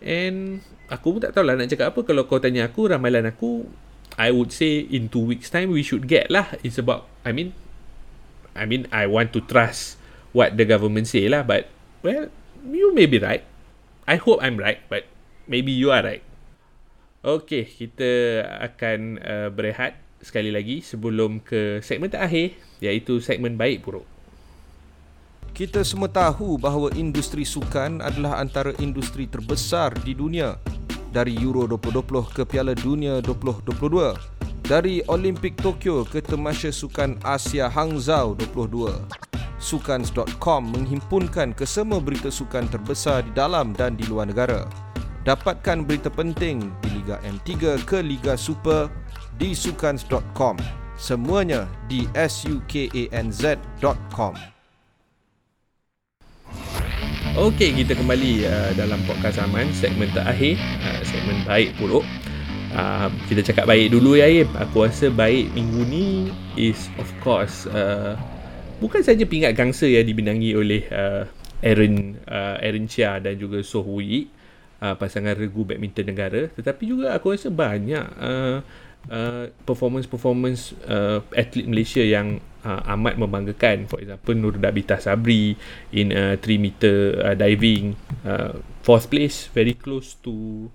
And 0.00 0.64
aku 0.88 1.16
pun 1.16 1.20
tak 1.22 1.36
tahu 1.36 1.44
lah 1.44 1.54
nak 1.54 1.68
cakap 1.68 1.92
apa. 1.92 2.00
Kalau 2.04 2.24
kau 2.24 2.40
tanya 2.40 2.66
aku 2.68 2.88
ramalan 2.88 3.28
aku 3.28 3.68
I 4.18 4.34
would 4.34 4.50
say 4.50 4.82
in 4.82 5.06
two 5.12 5.22
weeks 5.22 5.52
time 5.52 5.70
we 5.70 5.84
should 5.84 6.08
get 6.10 6.32
lah. 6.32 6.56
It's 6.64 6.80
about 6.80 7.06
I 7.22 7.30
mean 7.30 7.54
I 8.58 8.66
mean 8.66 8.90
I 8.90 9.06
want 9.06 9.30
to 9.36 9.40
trust 9.44 10.00
what 10.34 10.58
the 10.58 10.66
government 10.66 11.06
say 11.06 11.28
lah. 11.30 11.44
But 11.44 11.70
well 12.02 12.32
you 12.66 12.90
may 12.96 13.06
be 13.06 13.20
right. 13.20 13.44
I 14.08 14.16
hope 14.16 14.40
I'm 14.40 14.56
right 14.56 14.82
but 14.88 15.06
maybe 15.46 15.70
you 15.70 15.92
are 15.92 16.02
right. 16.02 16.24
Okay, 17.18 17.66
kita 17.66 18.40
akan 18.62 19.18
uh, 19.20 19.48
berehat 19.50 19.98
sekali 20.22 20.54
lagi 20.54 20.82
sebelum 20.82 21.42
ke 21.42 21.82
segmen 21.82 22.10
terakhir 22.10 22.54
iaitu 22.78 23.18
segmen 23.18 23.58
baik 23.58 23.82
buruk. 23.82 24.06
Kita 25.54 25.84
semua 25.84 26.08
tahu 26.08 26.56
bahawa 26.58 26.90
industri 26.96 27.44
sukan 27.44 28.00
adalah 28.00 28.40
antara 28.40 28.72
industri 28.80 29.28
terbesar 29.28 29.92
di 30.02 30.16
dunia. 30.16 30.56
Dari 31.08 31.36
Euro 31.40 31.64
2020 31.64 32.36
ke 32.36 32.42
Piala 32.44 32.76
Dunia 32.76 33.20
2022. 33.24 34.38
Dari 34.68 35.00
Olimpik 35.08 35.56
Tokyo 35.56 36.04
ke 36.04 36.20
Temasya 36.20 36.68
Sukan 36.68 37.16
Asia 37.24 37.72
Hangzhou 37.72 38.36
22. 38.36 38.92
Sukans.com 39.58 40.62
menghimpunkan 40.70 41.56
kesemua 41.56 41.98
berita 41.98 42.30
sukan 42.30 42.68
terbesar 42.70 43.26
di 43.26 43.32
dalam 43.34 43.74
dan 43.74 43.96
di 43.98 44.06
luar 44.06 44.30
negara. 44.30 44.68
Dapatkan 45.26 45.84
berita 45.84 46.08
penting 46.08 46.70
di 46.84 46.88
Liga 47.00 47.18
M3 47.26 47.80
ke 47.82 47.98
Liga 48.04 48.36
Super 48.38 48.88
di 49.36 49.56
sukans.com. 49.56 50.56
Semuanya 50.98 51.68
di 51.86 52.06
sukanz.com. 52.14 52.98
Okey, 57.38 57.70
kita 57.70 57.94
kembali 57.94 58.50
uh, 58.50 58.74
dalam 58.74 58.98
podcast 59.06 59.38
Aman 59.38 59.70
segmen 59.70 60.10
terakhir, 60.10 60.58
uh, 60.82 60.98
segmen 61.06 61.38
baik 61.46 61.70
buruk. 61.78 62.02
Uh, 62.74 63.06
kita 63.30 63.46
cakap 63.46 63.70
baik 63.70 63.94
dulu 63.94 64.18
ya 64.18 64.26
Aim. 64.26 64.50
Aku 64.58 64.82
rasa 64.82 65.06
baik 65.06 65.54
minggu 65.54 65.86
ni 65.86 66.06
is 66.58 66.90
of 66.98 67.06
course 67.22 67.70
uh, 67.70 68.18
bukan 68.82 69.06
saja 69.06 69.22
pingat 69.22 69.54
gangsa 69.54 69.86
yang 69.86 70.02
dibinangi 70.02 70.50
oleh 70.58 70.82
uh, 70.90 71.30
Aaron 71.62 72.18
uh, 72.26 72.58
Aaron 72.58 72.90
Chia 72.90 73.22
dan 73.22 73.38
juga 73.38 73.62
Soh 73.62 73.86
Yi, 74.02 74.26
uh, 74.82 74.98
pasangan 74.98 75.38
regu 75.38 75.62
badminton 75.62 76.10
negara 76.10 76.50
tetapi 76.50 76.90
juga 76.90 77.14
aku 77.14 77.38
rasa 77.38 77.54
banyak 77.54 78.02
uh, 78.18 78.58
uh, 79.14 79.46
performance-performance 79.62 80.74
uh, 80.90 81.22
atlet 81.38 81.70
Malaysia 81.70 82.02
yang 82.02 82.42
uh, 82.64 82.80
amat 82.94 83.18
membanggakan 83.18 83.86
for 83.86 84.02
example 84.02 84.34
Nur 84.34 84.56
Dabita 84.58 84.98
Sabri 84.98 85.54
in 85.94 86.10
uh, 86.14 86.34
3 86.40 86.58
meter 86.58 86.96
uh, 87.22 87.34
diving. 87.36 87.94
Uh, 88.24 88.58
fourth 88.82 89.12
place 89.12 89.52
very 89.52 89.76
close 89.76 90.16
to 90.24 90.66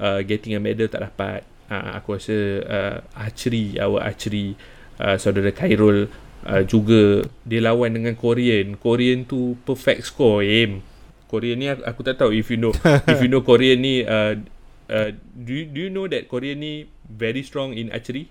uh, 0.00 0.24
getting 0.24 0.56
a 0.56 0.60
medal 0.62 0.88
tak 0.88 1.04
dapat. 1.04 1.44
Uh, 1.70 1.94
aku 1.94 2.18
rasa 2.18 2.38
uh, 2.66 2.96
archery 3.14 3.78
our 3.78 4.02
archery 4.02 4.58
uh, 4.98 5.14
saudara 5.14 5.54
Khairul 5.54 6.10
uh, 6.46 6.62
juga 6.66 7.28
dia 7.46 7.60
lawan 7.62 7.94
dengan 7.94 8.14
Korean. 8.18 8.74
Korean 8.80 9.22
tu 9.28 9.54
perfect 9.62 10.08
score 10.08 10.42
aim. 10.42 10.82
Korean 11.30 11.62
ni 11.62 11.70
aku, 11.70 11.82
aku 11.86 12.00
tak 12.02 12.18
tahu 12.18 12.34
if 12.34 12.50
you 12.50 12.58
know 12.58 12.74
if 13.06 13.22
you 13.22 13.30
know 13.30 13.44
Korean 13.48 13.78
ni 13.78 14.02
uh, 14.02 14.34
uh, 14.90 15.08
do 15.14 15.52
you, 15.54 15.64
do 15.70 15.78
you 15.86 15.90
know 15.92 16.10
that 16.10 16.26
Korean 16.26 16.58
ni 16.58 16.90
very 17.06 17.46
strong 17.46 17.70
in 17.70 17.94
archery 17.94 18.26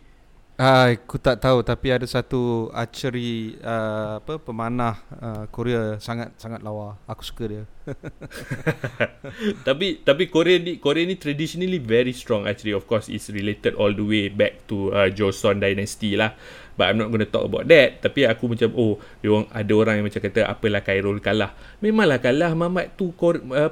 Ah, 0.60 0.92
aku 0.92 1.16
tak 1.16 1.40
tahu 1.40 1.64
tapi 1.64 1.88
ada 1.88 2.04
satu 2.04 2.68
archery 2.76 3.56
uh, 3.64 4.20
apa 4.20 4.44
pemanah 4.44 5.00
uh, 5.16 5.44
Korea 5.48 5.96
sangat 6.04 6.36
sangat 6.36 6.60
lawa. 6.60 7.00
Aku 7.08 7.24
suka 7.24 7.48
dia. 7.48 7.64
tapi 9.68 10.04
tapi 10.04 10.28
Korea 10.28 10.60
ni 10.60 10.76
Korea 10.84 11.08
ni 11.08 11.16
traditionally 11.16 11.80
very 11.80 12.12
strong 12.12 12.44
archery 12.44 12.76
of 12.76 12.84
course 12.92 13.08
is 13.08 13.32
related 13.32 13.72
all 13.80 13.96
the 13.96 14.04
way 14.04 14.28
back 14.28 14.68
to 14.68 14.92
uh, 14.92 15.08
Joseon 15.08 15.64
dynasty 15.64 16.20
lah 16.20 16.36
but 16.76 16.92
I'm 16.92 17.00
not 17.00 17.08
going 17.08 17.24
to 17.24 17.32
talk 17.32 17.48
about 17.48 17.72
that 17.72 18.04
tapi 18.04 18.28
aku 18.28 18.52
macam 18.52 18.76
oh 18.76 19.00
dia 19.24 19.32
orang 19.32 19.48
ada 19.56 19.74
orang 19.74 19.96
yang 20.04 20.06
macam 20.12 20.22
kata 20.28 20.44
apalah 20.44 20.84
Khairul 20.84 21.24
kalah 21.24 21.56
memanglah 21.80 22.20
kalah 22.20 22.52
Mamat 22.52 23.00
tu 23.00 23.16
Kor, 23.16 23.40
uh, 23.42 23.72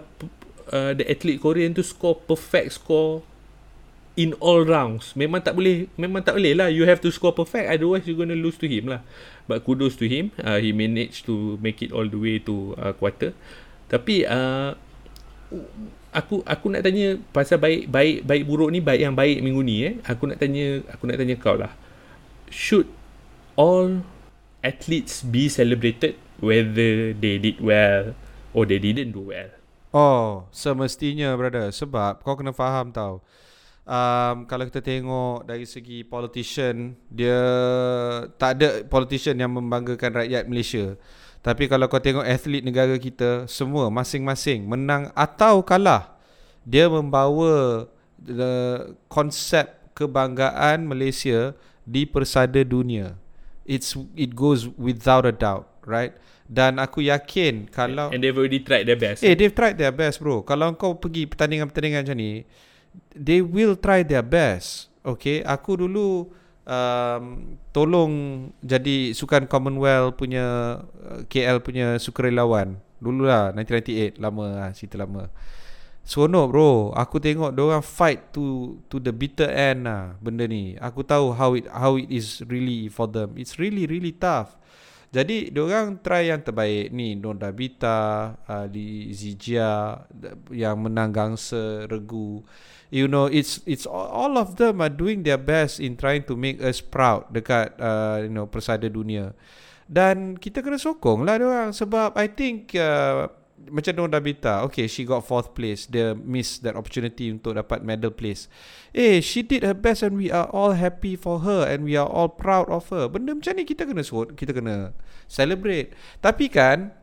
uh, 0.71 0.91
the 0.95 1.03
athlete 1.03 1.43
Korean 1.43 1.75
tu 1.75 1.83
score 1.83 2.15
perfect 2.15 2.79
score 2.79 3.27
in 4.17 4.33
all 4.41 4.65
rounds. 4.65 5.13
Memang 5.13 5.45
tak 5.45 5.53
boleh 5.53 5.85
memang 5.95 6.25
tak 6.25 6.35
boleh 6.35 6.57
lah. 6.57 6.67
You 6.73 6.89
have 6.89 6.99
to 7.05 7.13
score 7.13 7.31
perfect 7.31 7.69
otherwise 7.69 8.03
you're 8.09 8.17
going 8.17 8.33
to 8.33 8.35
lose 8.35 8.57
to 8.59 8.67
him 8.67 8.89
lah. 8.89 9.05
But 9.45 9.63
kudos 9.63 9.95
to 10.01 10.09
him. 10.09 10.33
Uh, 10.41 10.57
he 10.57 10.73
managed 10.73 11.29
to 11.29 11.55
make 11.61 11.79
it 11.85 11.93
all 11.93 12.09
the 12.09 12.17
way 12.17 12.41
to 12.43 12.73
uh, 12.81 12.91
quarter. 12.97 13.37
Tapi 13.87 14.25
uh, 14.27 14.75
aku 16.11 16.41
aku 16.43 16.65
nak 16.73 16.83
tanya 16.83 17.21
pasal 17.31 17.61
baik 17.61 17.87
baik 17.87 18.25
baik 18.25 18.43
buruk 18.43 18.73
ni 18.73 18.81
baik 18.81 19.05
yang 19.05 19.15
baik 19.15 19.39
minggu 19.39 19.61
ni 19.61 19.75
eh. 19.85 19.93
Aku 20.09 20.27
nak 20.27 20.41
tanya 20.41 20.81
aku 20.89 21.05
nak 21.05 21.21
tanya 21.21 21.37
kau 21.37 21.55
lah. 21.55 21.71
Should 22.49 22.89
all 23.53 24.01
athletes 24.65 25.21
be 25.21 25.45
celebrated 25.47 26.17
whether 26.41 27.13
they 27.13 27.37
did 27.37 27.61
well 27.61 28.17
or 28.51 28.65
they 28.65 28.81
didn't 28.81 29.13
do 29.13 29.29
well? 29.29 29.53
Oh, 29.93 30.49
semestinya 30.51 31.37
brother. 31.37 31.69
Sebab 31.69 32.25
kau 32.25 32.33
kena 32.33 32.51
faham 32.51 32.89
tau. 32.91 33.21
Um, 33.87 34.43
kalau 34.51 34.67
kita 34.67 34.83
tengok 34.83 35.47
dari 35.47 35.63
segi 35.63 36.03
politician 36.03 36.91
dia 37.07 37.39
tak 38.35 38.59
ada 38.59 38.83
politician 38.83 39.39
yang 39.39 39.55
membanggakan 39.55 40.11
rakyat 40.11 40.43
Malaysia. 40.43 40.99
Tapi 41.39 41.71
kalau 41.71 41.87
kau 41.87 42.03
tengok 42.03 42.27
atlet 42.27 42.59
negara 42.59 42.99
kita 42.99 43.47
semua 43.47 43.87
masing-masing 43.87 44.67
menang 44.67 45.07
atau 45.15 45.63
kalah 45.63 46.19
dia 46.67 46.91
membawa 46.91 47.87
the 48.19 48.51
konsep 49.07 49.71
kebanggaan 49.95 50.83
Malaysia 50.83 51.55
di 51.87 52.03
persada 52.03 52.67
dunia. 52.67 53.15
It's 53.63 53.95
it 54.19 54.35
goes 54.35 54.67
without 54.75 55.23
a 55.23 55.31
doubt, 55.31 55.71
right? 55.87 56.11
Dan 56.43 56.75
aku 56.75 57.07
yakin 57.07 57.71
kalau 57.71 58.11
and 58.11 58.19
they've 58.19 58.35
already 58.35 58.59
tried 58.59 58.83
their 58.83 58.99
best 58.99 59.23
Eh, 59.23 59.31
they've 59.31 59.55
tried 59.55 59.79
their 59.79 59.95
best, 59.95 60.19
bro. 60.19 60.43
Kalau 60.43 60.75
kau 60.75 60.99
pergi 60.99 61.23
pertandingan-pertandingan 61.23 62.03
macam 62.03 62.19
ni, 62.19 62.43
they 63.13 63.41
will 63.41 63.75
try 63.77 64.05
their 64.05 64.23
best. 64.23 64.91
Okay, 65.01 65.39
aku 65.41 65.87
dulu 65.87 66.27
um, 66.67 67.55
tolong 67.71 68.11
jadi 68.59 69.15
sukan 69.15 69.47
Commonwealth 69.47 70.19
punya 70.19 70.79
uh, 70.83 71.23
KL 71.31 71.63
punya 71.63 71.95
sukarelawan. 71.97 72.77
Dululah 72.97 73.53
1998 73.55 74.19
lama 74.19 74.45
lah 74.51 74.69
cerita 74.73 74.99
lama. 74.99 75.31
Seronok 76.07 76.45
bro 76.47 76.71
Aku 76.95 77.19
tengok 77.19 77.51
orang 77.51 77.83
fight 77.83 78.31
to 78.31 78.79
to 78.87 78.95
the 78.95 79.11
bitter 79.11 79.51
end 79.51 79.91
lah 79.91 80.15
Benda 80.23 80.47
ni 80.47 80.79
Aku 80.79 81.03
tahu 81.03 81.35
how 81.35 81.51
it 81.51 81.67
how 81.67 81.99
it 81.99 82.07
is 82.07 82.39
really 82.47 82.87
for 82.87 83.11
them 83.11 83.35
It's 83.35 83.59
really 83.59 83.83
really 83.83 84.15
tough 84.15 84.55
Jadi 85.11 85.51
orang 85.59 85.99
try 85.99 86.31
yang 86.31 86.39
terbaik 86.39 86.95
Ni 86.95 87.19
Nonda 87.19 87.51
Bita 87.51 88.39
uh, 88.39 88.65
Li 88.71 89.11
Zijia 89.11 89.99
Yang 90.47 90.77
menang 90.79 91.11
gangsa 91.11 91.83
Regu 91.91 92.39
You 92.87 93.11
know 93.11 93.27
it's 93.27 93.59
it's 93.67 93.83
all 93.83 94.39
of 94.39 94.55
them 94.55 94.79
are 94.79 94.91
doing 94.91 95.27
their 95.27 95.39
best 95.39 95.83
in 95.83 95.99
trying 95.99 96.23
to 96.31 96.39
make 96.39 96.63
us 96.63 96.79
proud 96.79 97.27
dekat 97.35 97.75
uh, 97.75 98.23
you 98.23 98.31
know 98.31 98.47
persada 98.47 98.87
dunia. 98.87 99.35
Dan 99.87 100.35
kita 100.35 100.59
kena 100.59 100.79
sokong 100.79 101.23
lah 101.23 101.39
orang 101.39 101.71
sebab 101.71 102.15
I 102.15 102.27
think 102.27 102.75
uh, 102.75 103.31
macam 103.71 103.93
Nora 103.97 104.19
Bita 104.21 104.63
Okay 104.69 104.85
she 104.87 105.03
got 105.03 105.25
fourth 105.25 105.55
place. 105.55 105.87
Dia 105.87 106.13
miss 106.13 106.59
that 106.63 106.75
opportunity 106.77 107.31
Untuk 107.31 107.57
dapat 107.57 107.83
medal 107.83 108.13
place. 108.13 108.47
Eh 108.93 109.19
she 109.19 109.43
did 109.43 109.63
her 109.63 109.75
best 109.75 110.03
And 110.03 110.15
we 110.15 110.29
are 110.31 110.47
all 110.51 110.77
happy 110.77 111.15
for 111.17 111.43
her 111.43 111.67
And 111.67 111.83
we 111.83 111.97
are 111.97 112.07
all 112.07 112.31
proud 112.31 112.69
of 112.71 112.87
her. 112.93 113.09
Benda 113.11 113.35
macam 113.35 113.53
ni 113.57 113.63
kita 113.67 113.83
kena 113.87 114.03
Kita 114.35 114.51
kena 114.53 114.91
Celebrate. 115.27 115.95
Tapi 116.23 116.47
kan 116.47 116.93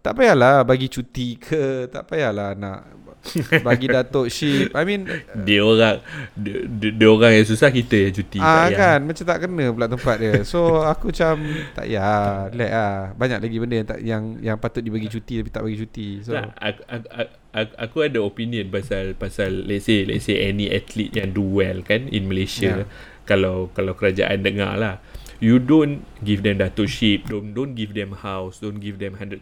Tak 0.00 0.16
payahlah 0.16 0.64
bagi 0.64 0.88
cuti 0.88 1.36
ke 1.36 1.86
Tak 1.92 2.08
payahlah 2.10 2.56
nak 2.56 2.99
bagi 3.66 3.86
Datuk 3.86 4.32
Syip 4.32 4.72
I 4.72 4.82
mean 4.88 5.04
Dia 5.44 5.60
orang 5.60 6.00
dia, 6.32 6.64
dia, 6.66 7.08
orang 7.08 7.36
yang 7.36 7.46
susah 7.46 7.68
Kita 7.68 8.08
yang 8.08 8.14
cuti 8.16 8.38
ah, 8.40 8.68
tak 8.72 8.78
kan? 8.80 8.98
Macam 9.04 9.24
tak 9.28 9.38
kena 9.44 9.64
pula 9.76 9.86
tempat 9.86 10.16
dia. 10.16 10.34
So 10.42 10.80
aku 10.80 11.12
macam 11.12 11.34
Tak 11.76 11.86
ya 11.86 12.08
Let 12.50 12.70
lah. 12.72 12.94
Banyak 13.14 13.38
lagi 13.44 13.56
benda 13.60 13.74
yang, 13.76 13.88
tak, 13.88 14.00
yang 14.00 14.22
yang 14.40 14.56
patut 14.56 14.80
dibagi 14.80 15.12
cuti 15.12 15.44
Tapi 15.44 15.50
tak 15.52 15.62
bagi 15.62 15.78
cuti. 15.84 16.08
So 16.24 16.32
tak, 16.32 16.48
aku, 16.56 16.80
aku, 16.88 17.06
aku, 17.52 17.72
aku 17.76 17.96
ada 18.00 18.18
opinion 18.24 18.64
Pasal 18.72 19.12
Pasal 19.14 19.50
let's 19.68 19.84
say 19.86 20.08
Let's 20.08 20.24
say 20.24 20.40
any 20.40 20.72
athlete 20.72 21.12
Yang 21.12 21.28
do 21.36 21.44
well 21.44 21.84
kan 21.84 22.08
In 22.08 22.24
Malaysia. 22.26 22.84
Yeah. 22.84 22.88
Kalau 23.28 23.68
Kalau 23.76 23.92
kerajaan 23.94 24.42
dengar 24.42 24.80
lah. 24.80 24.98
You 25.40 25.60
don't 25.60 26.04
give 26.24 26.40
them 26.40 26.60
Datuk 26.60 26.88
Syip 26.88 27.28
Don't 27.28 27.52
don't 27.52 27.76
give 27.76 27.92
them 27.92 28.16
house 28.16 28.60
Don't 28.60 28.80
give 28.80 29.00
them 29.00 29.16
100,000 29.16 29.40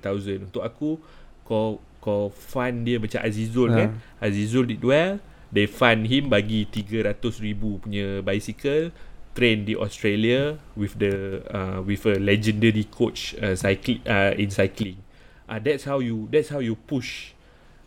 Untuk 0.51 0.63
aku 0.63 0.99
Kau 1.47 1.83
kau 2.09 2.33
fund 2.33 2.89
dia 2.89 2.97
macam 2.97 3.21
Azizul 3.21 3.69
ha. 3.69 3.77
kan 3.77 3.89
Azizul 4.25 4.65
did 4.65 4.81
well 4.81 5.21
they 5.53 5.69
fund 5.69 6.09
him 6.09 6.33
bagi 6.33 6.65
300 6.65 7.21
ribu 7.45 7.77
punya 7.85 8.25
bicycle 8.25 8.89
train 9.37 9.69
di 9.69 9.77
Australia 9.77 10.57
with 10.75 10.97
the 10.97 11.45
uh, 11.53 11.79
with 11.85 12.03
a 12.09 12.17
legendary 12.19 12.89
coach 12.89 13.37
uh, 13.39 13.53
cycling 13.55 14.01
uh, 14.09 14.33
in 14.35 14.49
cycling 14.49 14.99
uh, 15.47 15.61
that's 15.61 15.85
how 15.85 16.01
you 16.01 16.27
that's 16.33 16.51
how 16.51 16.59
you 16.59 16.75
push 16.75 17.37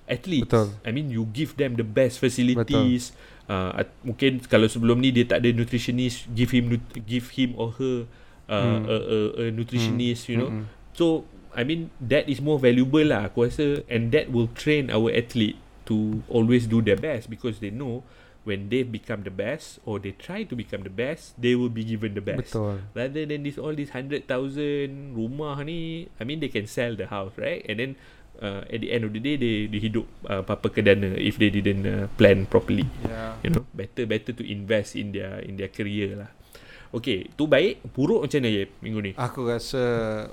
athletes 0.07 0.47
Betul. 0.47 0.71
I 0.87 0.95
mean 0.95 1.11
you 1.11 1.27
give 1.27 1.59
them 1.59 1.75
the 1.75 1.83
best 1.83 2.23
facilities 2.23 3.11
uh, 3.51 3.83
mungkin 4.05 4.39
kalau 4.47 4.71
sebelum 4.71 5.03
ni 5.03 5.11
dia 5.11 5.27
tak 5.27 5.43
ada 5.43 5.51
nutritionist 5.51 6.31
give 6.31 6.55
him 6.55 6.79
give 7.03 7.27
him 7.35 7.51
or 7.59 7.75
her 7.75 8.07
uh, 8.47 8.79
hmm. 8.79 8.83
a, 8.87 8.95
a, 8.95 9.17
a 9.35 9.43
nutritionist 9.51 10.27
hmm. 10.27 10.31
you 10.31 10.37
know 10.39 10.49
hmm. 10.49 10.63
so 10.95 11.27
I 11.55 11.63
mean 11.63 11.91
that 11.99 12.27
is 12.27 12.39
more 12.39 12.57
valuable 12.57 13.03
lah 13.03 13.29
aku 13.31 13.47
rasa. 13.47 13.83
And 13.91 14.11
that 14.15 14.31
will 14.31 14.49
train 14.53 14.89
our 14.89 15.11
athlete 15.11 15.59
to 15.89 16.23
always 16.31 16.69
do 16.69 16.79
their 16.79 16.97
best 16.97 17.27
because 17.27 17.59
they 17.59 17.73
know 17.73 18.05
when 18.41 18.73
they 18.73 18.81
become 18.81 19.21
the 19.21 19.33
best 19.33 19.77
or 19.85 20.01
they 20.01 20.17
try 20.17 20.41
to 20.41 20.57
become 20.57 20.81
the 20.81 20.93
best 20.93 21.37
they 21.37 21.53
will 21.53 21.69
be 21.69 21.85
given 21.85 22.17
the 22.17 22.23
best. 22.23 22.53
Betul. 22.53 22.81
rather 22.97 23.21
than 23.25 23.45
this 23.45 23.61
all 23.61 23.73
this 23.73 23.93
100,000 23.93 24.25
rumah 25.13 25.61
ni 25.61 26.09
I 26.17 26.25
mean 26.25 26.41
they 26.41 26.49
can 26.49 26.65
sell 26.65 26.97
the 26.97 27.05
house 27.05 27.37
right? 27.37 27.61
And 27.69 27.77
then 27.77 27.91
uh, 28.41 28.65
at 28.65 28.81
the 28.81 28.89
end 28.89 29.05
of 29.05 29.13
the 29.13 29.21
day 29.21 29.37
they 29.37 29.69
they 29.69 29.77
hidup 29.77 30.09
uh, 30.25 30.41
apa-apa 30.41 30.73
kedana 30.73 31.13
if 31.21 31.37
they 31.37 31.53
didn't 31.53 31.85
uh, 31.85 32.09
plan 32.17 32.49
properly. 32.49 32.89
Yeah. 33.05 33.37
you 33.43 33.49
know 33.53 33.65
better 33.73 34.05
better 34.05 34.33
to 34.33 34.43
invest 34.45 34.97
in 34.97 35.13
their 35.13 35.41
in 35.41 35.57
their 35.57 35.69
career 35.69 36.25
lah 36.25 36.29
Okey, 36.91 37.31
tu 37.39 37.47
baik. 37.47 37.87
Buruk 37.95 38.27
macam 38.27 38.43
mana 38.43 38.49
ya 38.51 38.63
minggu 38.83 38.99
ni? 38.99 39.11
Aku 39.15 39.47
rasa 39.47 39.83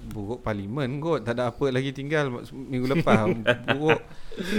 buruk 0.03 0.43
parlimen 0.43 0.99
kot. 0.99 1.23
Tak 1.23 1.39
ada 1.39 1.55
apa 1.55 1.71
lagi 1.71 1.95
tinggal 1.95 2.35
minggu 2.51 2.99
lepas. 2.99 3.31
buruk. 3.79 4.03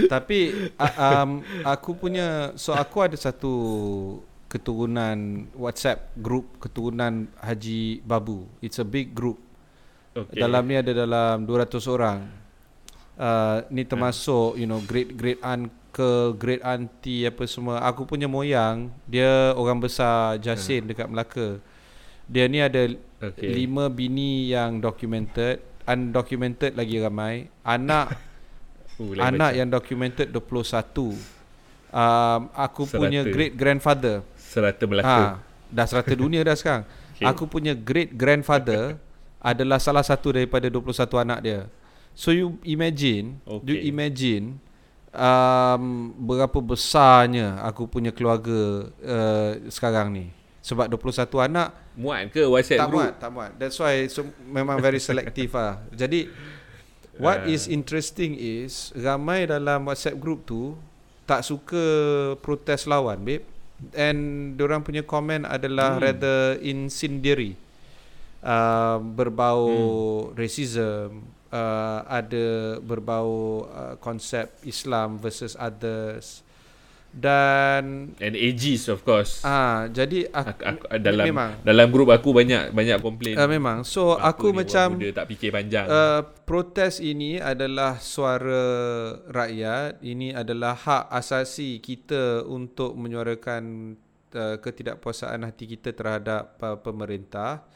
Tapi 0.08 0.72
um, 0.80 1.44
aku 1.60 1.92
punya 1.92 2.56
so 2.56 2.72
aku 2.72 3.04
ada 3.04 3.20
satu 3.20 3.52
keturunan 4.48 5.46
WhatsApp 5.52 6.16
group 6.16 6.56
keturunan 6.56 7.28
Haji 7.36 8.00
Babu. 8.00 8.48
It's 8.64 8.80
a 8.80 8.86
big 8.88 9.12
group. 9.12 9.36
Okay. 10.16 10.40
Dalam 10.40 10.64
ni 10.64 10.80
ada 10.80 10.96
dalam 10.96 11.44
200 11.44 11.84
orang. 11.84 12.20
Uh, 13.20 13.60
ni 13.68 13.84
termasuk 13.84 14.56
you 14.56 14.64
know 14.64 14.80
great 14.88 15.12
great 15.12 15.36
uncle, 15.44 16.32
great 16.32 16.64
auntie 16.64 17.28
apa 17.28 17.44
semua. 17.44 17.84
Aku 17.84 18.08
punya 18.08 18.24
moyang 18.24 18.88
dia 19.04 19.52
orang 19.52 19.76
besar 19.76 20.40
Jasin 20.40 20.88
hmm. 20.88 20.96
dekat 20.96 21.06
Melaka. 21.12 21.60
Dia 22.30 22.46
ni 22.46 22.62
ada 22.62 22.86
okay. 23.18 23.50
lima 23.50 23.90
bini 23.90 24.54
yang 24.54 24.78
documented, 24.78 25.58
undocumented 25.82 26.78
lagi 26.78 27.02
ramai. 27.02 27.50
Anak 27.66 28.14
uh, 29.02 29.18
anak 29.18 29.50
macam. 29.50 29.58
yang 29.58 29.68
documented 29.68 30.28
21. 30.30 31.18
Um, 31.90 32.40
aku 32.54 32.86
serata. 32.86 33.02
punya 33.02 33.20
great 33.26 33.58
grandfather. 33.58 34.22
Serata 34.38 34.86
Melaka. 34.86 35.10
Ha, 35.10 35.42
dah 35.74 35.86
serata 35.90 36.14
dunia 36.14 36.46
dah 36.46 36.54
sekarang. 36.54 36.86
Okay. 37.20 37.28
Aku 37.36 37.44
punya 37.44 37.76
great 37.76 38.16
grandfather 38.16 38.96
adalah 39.52 39.76
salah 39.76 40.00
satu 40.00 40.32
daripada 40.32 40.72
21 40.72 41.04
anak 41.20 41.38
dia. 41.44 41.60
So 42.16 42.32
you 42.32 42.56
imagine, 42.64 43.44
okay. 43.44 43.68
you 43.68 43.92
imagine 43.92 44.56
um, 45.12 46.16
berapa 46.16 46.56
besarnya 46.64 47.60
aku 47.60 47.84
punya 47.92 48.08
keluarga 48.08 48.88
uh, 49.04 49.52
sekarang 49.68 50.16
ni. 50.16 50.26
Sebab 50.60 50.92
21 50.92 51.24
anak 51.40 51.72
Muat 51.96 52.28
ke 52.36 52.44
WhatsApp 52.44 52.80
tak 52.84 52.88
group? 52.92 53.00
Muat, 53.00 53.14
tak 53.16 53.30
muat 53.32 53.50
That's 53.56 53.76
why 53.80 54.04
so, 54.12 54.28
Memang 54.44 54.76
very 54.76 55.00
selective 55.00 55.56
lah 55.56 55.80
Jadi 55.88 56.28
What 57.16 57.48
uh. 57.48 57.52
is 57.52 57.64
interesting 57.64 58.36
is 58.36 58.92
Ramai 58.92 59.48
dalam 59.48 59.88
WhatsApp 59.88 60.20
group 60.20 60.44
tu 60.44 60.76
Tak 61.24 61.48
suka 61.48 61.84
Protes 62.44 62.84
lawan 62.84 63.24
babe 63.24 63.44
And 63.96 64.52
Diorang 64.60 64.84
punya 64.84 65.00
komen 65.00 65.48
adalah 65.48 65.96
hmm. 65.96 66.02
Rather 66.04 66.40
incendiary 66.60 67.56
uh, 68.44 69.00
Berbau 69.00 69.64
hmm. 69.64 70.36
Racism 70.36 71.24
uh, 71.48 72.04
Ada 72.04 72.76
Berbau 72.84 73.64
uh, 73.64 73.94
Konsep 73.96 74.60
Islam 74.68 75.16
Versus 75.16 75.56
others 75.56 76.44
dan 77.10 78.14
and 78.22 78.34
ages 78.38 78.86
of 78.86 79.02
course. 79.02 79.42
Ah, 79.42 79.90
jadi 79.90 80.30
aku, 80.30 80.62
aku, 80.62 80.84
aku 80.86 81.02
dalam 81.02 81.26
memang. 81.26 81.50
dalam 81.66 81.86
grup 81.90 82.14
aku 82.14 82.30
banyak 82.30 82.70
banyak 82.70 83.02
komplain. 83.02 83.34
Uh, 83.34 83.50
memang. 83.50 83.82
So 83.82 84.14
aku, 84.14 84.54
aku 84.54 84.62
macam 84.62 84.98
dia 85.02 85.10
tak 85.10 85.26
fikir 85.26 85.50
panjang. 85.50 85.90
Uh, 85.90 86.22
protes 86.46 87.02
ini 87.02 87.42
adalah 87.42 87.98
suara 87.98 88.62
rakyat. 89.26 89.98
Ini 90.00 90.38
adalah 90.38 90.78
hak 90.78 91.10
asasi 91.10 91.82
kita 91.82 92.46
untuk 92.46 92.94
menyuarakan 92.94 93.94
uh, 94.38 94.56
ketidakpuasaan 94.62 95.42
hati 95.42 95.66
kita 95.66 95.90
terhadap 95.90 96.62
uh, 96.62 96.78
pemerintah 96.78 97.66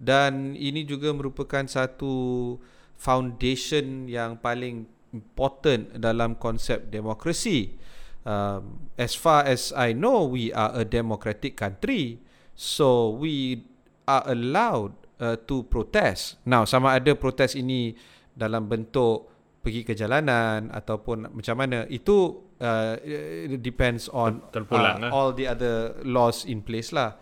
dan 0.00 0.56
ini 0.56 0.88
juga 0.88 1.12
merupakan 1.12 1.60
satu 1.68 2.56
foundation 2.96 4.08
yang 4.08 4.40
paling 4.40 4.88
important 5.12 5.92
dalam 6.00 6.32
konsep 6.40 6.88
demokrasi 6.88 7.76
um, 8.24 8.90
as 8.96 9.16
far 9.16 9.44
as 9.44 9.72
I 9.72 9.92
know, 9.92 10.24
we 10.24 10.52
are 10.52 10.72
a 10.74 10.84
democratic 10.84 11.56
country, 11.56 12.20
so 12.56 13.10
we 13.10 13.64
are 14.08 14.24
allowed 14.26 14.96
uh, 15.20 15.36
to 15.46 15.64
protest. 15.68 16.40
Now, 16.44 16.64
sama 16.64 16.96
ada 16.96 17.14
protes 17.14 17.54
ini 17.54 17.94
dalam 18.32 18.66
bentuk 18.66 19.28
pergi 19.60 19.84
ke 19.84 19.92
jalanan 19.92 20.72
ataupun 20.72 21.36
macam 21.36 21.56
mana, 21.56 21.84
itu 21.92 22.40
uh, 22.60 22.96
it 23.04 23.60
depends 23.60 24.08
on 24.12 24.40
uh, 24.52 24.60
lah. 24.72 25.12
all 25.12 25.36
the 25.36 25.44
other 25.44 26.00
laws 26.04 26.48
in 26.48 26.64
place 26.64 26.92
lah. 26.92 27.16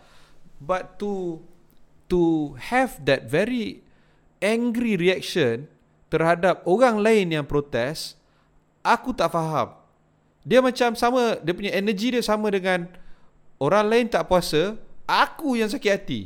But 0.59 0.99
to 0.99 1.43
to 2.11 2.55
have 2.59 2.99
that 3.07 3.31
very 3.31 3.83
angry 4.43 4.99
reaction 4.99 5.71
terhadap 6.09 6.65
orang 6.65 6.99
lain 6.99 7.31
yang 7.31 7.45
protes, 7.45 8.19
aku 8.83 9.15
tak 9.15 9.31
faham. 9.31 9.78
Dia 10.49 10.65
macam 10.65 10.97
sama 10.97 11.37
Dia 11.45 11.53
punya 11.53 11.69
energi 11.77 12.09
dia 12.09 12.25
sama 12.25 12.49
dengan 12.49 12.89
Orang 13.61 13.85
lain 13.85 14.09
tak 14.09 14.25
puasa 14.25 14.73
Aku 15.05 15.53
yang 15.53 15.69
sakit 15.69 15.91
hati 15.93 16.21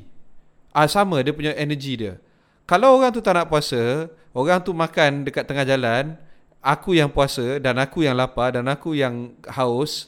ah, 0.71 0.87
Sama 0.87 1.19
dia 1.19 1.35
punya 1.35 1.51
energi 1.59 1.99
dia 1.99 2.15
Kalau 2.63 2.95
orang 2.95 3.11
tu 3.11 3.19
tak 3.19 3.35
nak 3.35 3.51
puasa 3.51 4.07
Orang 4.31 4.63
tu 4.63 4.71
makan 4.71 5.27
dekat 5.27 5.43
tengah 5.43 5.67
jalan 5.67 6.15
Aku 6.63 6.95
yang 6.95 7.11
puasa 7.11 7.59
Dan 7.59 7.75
aku 7.83 8.07
yang 8.07 8.15
lapar 8.15 8.55
Dan 8.55 8.71
aku 8.71 8.95
yang 8.95 9.35
haus 9.43 10.07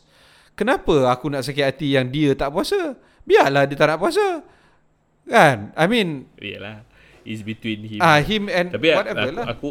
Kenapa 0.55 1.11
aku 1.11 1.27
nak 1.27 1.43
sakit 1.43 1.75
hati 1.75 1.99
Yang 1.99 2.07
dia 2.15 2.29
tak 2.39 2.55
puasa 2.55 2.95
Biarlah 3.27 3.67
dia 3.67 3.75
tak 3.75 3.91
nak 3.91 3.99
puasa 3.99 4.39
Kan? 5.27 5.75
I 5.75 5.85
mean, 5.91 6.29
Yalah. 6.39 6.87
It's 7.25 7.41
between 7.41 7.89
him. 7.89 7.99
ah 8.05 8.21
him 8.21 8.45
and 8.53 8.69
Tapi 8.69 8.93
whatever 8.93 9.25
aku, 9.25 9.33
lah. 9.33 9.45
aku 9.49 9.69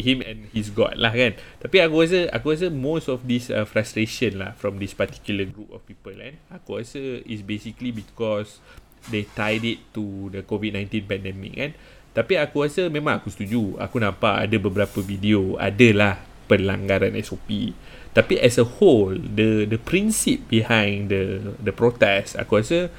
him 0.00 0.22
and 0.22 0.50
his 0.54 0.70
god 0.70 0.94
lah 0.96 1.10
kan. 1.12 1.34
Tapi 1.62 1.76
aku 1.82 2.06
rasa 2.06 2.30
aku 2.30 2.54
rasa 2.54 2.66
most 2.70 3.06
of 3.10 3.26
this 3.26 3.50
uh, 3.50 3.66
frustration 3.66 4.38
lah 4.38 4.54
from 4.54 4.78
this 4.78 4.94
particular 4.94 5.44
group 5.46 5.70
of 5.74 5.82
people 5.84 6.14
kan. 6.14 6.38
Aku 6.54 6.80
rasa 6.80 7.22
is 7.26 7.42
basically 7.42 7.90
because 7.90 8.62
they 9.10 9.26
tied 9.36 9.62
it 9.62 9.82
to 9.94 10.32
the 10.34 10.42
COVID-19 10.42 11.06
pandemic 11.06 11.52
kan. 11.54 11.70
Tapi 12.16 12.34
aku 12.34 12.66
rasa 12.66 12.90
memang 12.90 13.22
aku 13.22 13.30
setuju. 13.30 13.78
Aku 13.78 14.02
nampak 14.02 14.48
ada 14.48 14.56
beberapa 14.58 14.98
video 15.02 15.54
adalah 15.60 16.18
pelanggaran 16.48 17.14
SOP. 17.20 17.76
Tapi 18.16 18.34
as 18.40 18.58
a 18.58 18.66
whole 18.66 19.14
the 19.14 19.68
the 19.68 19.78
principle 19.78 20.42
behind 20.48 21.12
the 21.12 21.54
the 21.60 21.70
protest 21.70 22.34
aku 22.34 22.58
rasa 22.58 22.90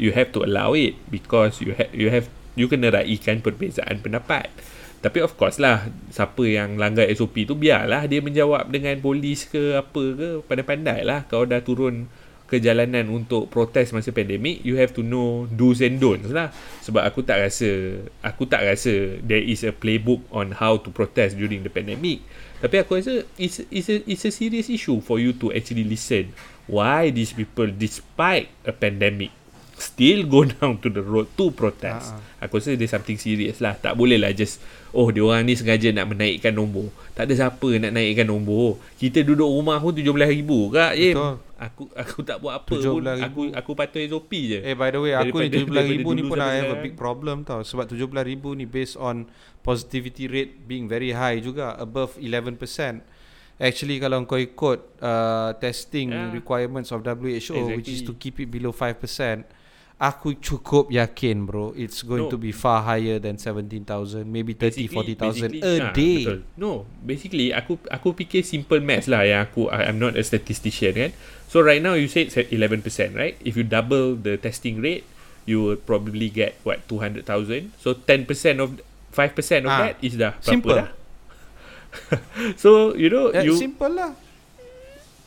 you 0.00 0.10
have 0.10 0.34
to 0.34 0.42
allow 0.42 0.74
it 0.74 0.98
because 1.06 1.62
you 1.62 1.76
have 1.76 1.92
you 1.94 2.10
have 2.10 2.26
you 2.58 2.66
kena 2.66 2.90
raikan 2.90 3.42
perbezaan 3.42 4.02
pendapat. 4.02 4.50
Tapi 5.04 5.20
of 5.20 5.36
course 5.36 5.60
lah 5.60 5.84
siapa 6.08 6.48
yang 6.48 6.80
langgar 6.80 7.04
SOP 7.12 7.44
tu 7.44 7.52
biarlah 7.52 8.08
dia 8.08 8.24
menjawab 8.24 8.72
dengan 8.72 8.96
polis 9.04 9.44
ke 9.44 9.76
apa 9.76 10.00
ke 10.16 10.28
pandai-pandai 10.48 11.04
lah 11.04 11.28
kau 11.28 11.44
dah 11.44 11.60
turun 11.60 12.08
ke 12.48 12.56
jalanan 12.56 13.12
untuk 13.12 13.52
protes 13.52 13.92
masa 13.92 14.16
pandemik 14.16 14.64
you 14.64 14.80
have 14.80 14.96
to 14.96 15.04
know 15.04 15.44
do's 15.52 15.84
and 15.84 16.00
don'ts 16.00 16.32
lah 16.32 16.52
sebab 16.80 17.04
aku 17.04 17.20
tak 17.20 17.40
rasa 17.40 18.00
aku 18.24 18.48
tak 18.48 18.64
rasa 18.64 19.20
there 19.20 19.44
is 19.44 19.60
a 19.64 19.72
playbook 19.76 20.24
on 20.32 20.56
how 20.56 20.80
to 20.80 20.88
protest 20.88 21.36
during 21.36 21.60
the 21.60 21.72
pandemic 21.72 22.24
tapi 22.64 22.80
aku 22.80 22.96
rasa 23.00 23.28
it's, 23.36 23.60
it's, 23.68 23.92
a, 23.92 24.00
it's 24.08 24.24
a 24.24 24.32
serious 24.32 24.72
issue 24.72 25.04
for 25.04 25.20
you 25.20 25.36
to 25.36 25.52
actually 25.52 25.84
listen 25.84 26.32
why 26.64 27.12
these 27.12 27.36
people 27.36 27.68
despite 27.68 28.48
a 28.64 28.72
pandemic 28.72 29.32
still 29.76 30.24
go 30.24 30.44
down 30.60 30.78
to 30.78 30.88
the 30.88 31.02
road 31.02 31.26
to 31.34 31.50
protest. 31.50 32.14
Uh-huh. 32.14 32.46
Aku 32.46 32.62
rasa 32.62 32.78
there's 32.78 32.94
something 32.94 33.18
serious 33.18 33.58
lah. 33.58 33.74
Tak 33.74 33.98
boleh 33.98 34.16
lah 34.22 34.30
just 34.30 34.62
oh 34.94 35.10
dia 35.10 35.20
orang 35.20 35.42
ni 35.42 35.52
sengaja 35.52 35.90
nak 35.90 36.08
menaikkan 36.08 36.50
nombor. 36.50 36.88
Tak 37.12 37.26
ada 37.26 37.34
siapa 37.34 37.68
nak 37.76 37.92
naikkan 37.92 38.24
nombor. 38.24 38.78
Kita 38.94 39.20
duduk 39.20 39.46
rumah 39.46 39.76
pun 39.76 39.90
17,000 39.90 40.14
kak. 40.70 40.92
Betul. 40.94 41.34
Aku 41.54 41.82
aku 41.92 42.18
tak 42.22 42.38
buat 42.38 42.54
apa 42.56 42.70
pun. 42.70 43.00
17,000. 43.02 43.24
Aku 43.24 43.40
aku 43.52 43.70
patuh 43.72 44.00
SOP 44.00 44.32
je. 44.32 44.58
Eh 44.60 44.72
by 44.72 44.88
the 44.88 44.98
way 44.98 45.12
aku 45.12 45.36
ni 45.38 45.48
Daripada- 45.48 45.82
17,000 45.82 45.90
daripada 45.90 46.14
ni 46.14 46.22
pun 46.24 46.38
I 46.38 46.52
have 46.56 46.72
a 46.72 46.80
big 46.80 46.94
problem 46.94 47.36
tau 47.42 47.60
sebab 47.60 47.84
17,000 47.86 48.24
ni 48.54 48.64
based 48.64 48.94
on 48.96 49.26
positivity 49.60 50.26
rate 50.26 50.62
being 50.62 50.86
very 50.86 51.10
high 51.10 51.38
juga 51.38 51.74
above 51.74 52.14
11%. 52.16 52.58
Actually 53.54 54.02
kalau 54.02 54.18
kau 54.24 54.34
ikut 54.34 54.98
uh, 54.98 55.54
testing 55.56 56.10
Yeah. 56.10 56.34
requirements 56.34 56.90
of 56.90 57.00
WHO 57.00 57.70
which 57.72 57.86
is 57.86 58.02
Exactly. 58.02 58.06
to 58.08 58.12
keep 58.18 58.36
it 58.38 58.50
below 58.50 58.74
5%, 58.74 59.46
aku 59.94 60.34
cukup 60.42 60.90
yakin 60.90 61.46
bro 61.46 61.70
it's 61.78 62.02
going 62.02 62.26
No. 62.26 62.32
to 62.32 62.36
be 62.36 62.50
far 62.50 62.82
higher 62.82 63.22
than 63.22 63.38
17,000 63.38 64.26
maybe 64.26 64.52
30 64.52 64.90
Basically- 64.90 65.14
40,000 65.16 65.50
basically- 65.54 65.62
a 65.62 65.72
ah, 65.78 65.92
day. 65.94 66.18
Betul. 66.26 66.40
No, 66.58 66.70
basically 67.00 67.46
aku 67.54 67.78
aku 67.86 68.08
fikir 68.12 68.42
simple 68.42 68.82
maths 68.82 69.06
lah 69.06 69.22
yang 69.22 69.46
aku 69.46 69.70
I- 69.70 69.86
I'm 69.86 70.02
not 70.02 70.18
a 70.18 70.22
statistician 70.26 70.92
kan. 70.98 71.10
So 71.46 71.62
right 71.62 71.78
now 71.78 71.94
you 71.94 72.10
said 72.10 72.34
11%, 72.34 73.14
right? 73.14 73.38
If 73.46 73.54
you 73.54 73.62
double 73.62 74.18
the 74.18 74.34
testing 74.34 74.82
rate, 74.82 75.06
you 75.46 75.62
will 75.62 75.78
probably 75.78 76.26
get 76.26 76.58
what 76.66 76.82
200,000. 76.90 77.70
So 77.78 77.94
10% 77.94 78.58
of 78.58 78.82
5% 79.14 79.62
of 79.62 79.70
Ah, 79.70 79.78
that 79.78 79.94
is 80.02 80.18
dah 80.18 80.34
berapa 80.42 80.50
simple. 80.50 80.74
dah? 80.74 80.88
so 82.62 82.90
you 82.98 83.06
know 83.06 83.30
That 83.30 83.46
you 83.46 83.54
simple 83.54 83.94
lah. 83.94 84.18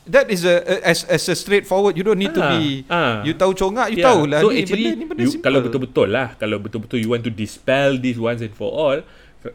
That 0.08 0.32
is 0.32 0.42
a, 0.42 0.64
a 0.64 0.74
as 0.88 1.04
as 1.04 1.28
a 1.28 1.36
straightforward. 1.36 1.94
You 1.94 2.02
don't 2.02 2.16
need 2.16 2.32
to 2.32 2.40
Ah, 2.40 2.50
be. 2.56 2.82
ah. 2.88 3.20
You 3.22 3.36
tahu 3.36 3.52
congak, 3.52 3.92
you 3.92 4.00
Yeah. 4.00 4.08
tahu 4.08 4.20
lah. 4.24 4.40
So 4.40 4.48
ni 4.48 4.64
actually, 4.64 4.88
benda 4.88 4.96
ni 4.96 5.04
benda 5.04 5.20
you, 5.22 5.30
simple. 5.36 5.44
kalau 5.44 5.60
betul-betul 5.60 6.08
lah, 6.08 6.28
kalau 6.40 6.56
betul-betul 6.56 6.98
you 6.98 7.12
want 7.12 7.22
to 7.22 7.32
dispel 7.32 8.00
this 8.00 8.16
once 8.16 8.40
and 8.40 8.56
for 8.56 8.72
all, 8.72 9.04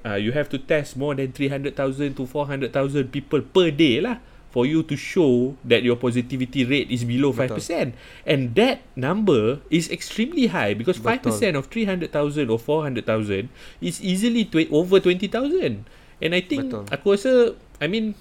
uh, 0.06 0.16
you 0.16 0.30
have 0.32 0.47
to 0.47 0.62
test 0.62 0.93
more 0.93 1.18
than 1.18 1.34
300,000 1.34 2.14
to 2.14 2.24
400,000 2.30 2.70
people 3.10 3.41
per 3.41 3.74
day 3.74 3.97
lah 3.97 4.22
for 4.54 4.70
you 4.70 4.86
to 4.86 4.93
show 4.93 5.58
that 5.66 5.82
your 5.82 5.97
positivity 5.97 6.62
rate 6.62 6.86
is 6.93 7.01
below 7.01 7.34
Betul. 7.34 7.58
5%. 7.58 7.97
And 8.30 8.54
that 8.54 8.86
number 8.93 9.66
is 9.74 9.89
extremely 9.89 10.54
high 10.54 10.78
because 10.78 11.01
5% 11.01 11.58
of 11.58 11.74
300,000 11.74 12.54
or 12.54 12.62
400,000 12.62 13.49
is 13.82 13.97
easily 13.97 14.45
tw- 14.45 14.70
over 14.70 15.01
20,000. 15.01 15.89
And 16.22 16.32
I 16.32 16.45
think 16.45 16.70
Betul. 16.70 16.86
aku 16.93 17.18
rasa 17.18 17.32
I 17.82 17.89
mean 17.89 18.14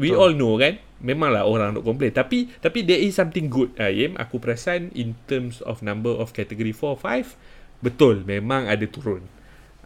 we 0.00 0.10
Betul. 0.10 0.18
all 0.18 0.32
know 0.34 0.54
kan? 0.56 0.78
Memanglah 1.00 1.44
orang 1.44 1.76
nak 1.76 1.84
complain. 1.84 2.12
Tapi 2.14 2.48
tapi 2.58 2.82
there 2.82 2.98
is 2.98 3.14
something 3.14 3.46
good 3.52 3.74
uh, 3.76 3.92
Yem 3.92 4.16
aku 4.16 4.40
perasan 4.40 4.90
in 4.96 5.14
terms 5.28 5.60
of 5.62 5.84
number 5.84 6.10
of 6.10 6.32
category 6.32 6.72
4 6.72 6.98
5 6.98 7.84
betul 7.84 8.24
memang 8.24 8.66
ada 8.66 8.84
turun. 8.88 9.22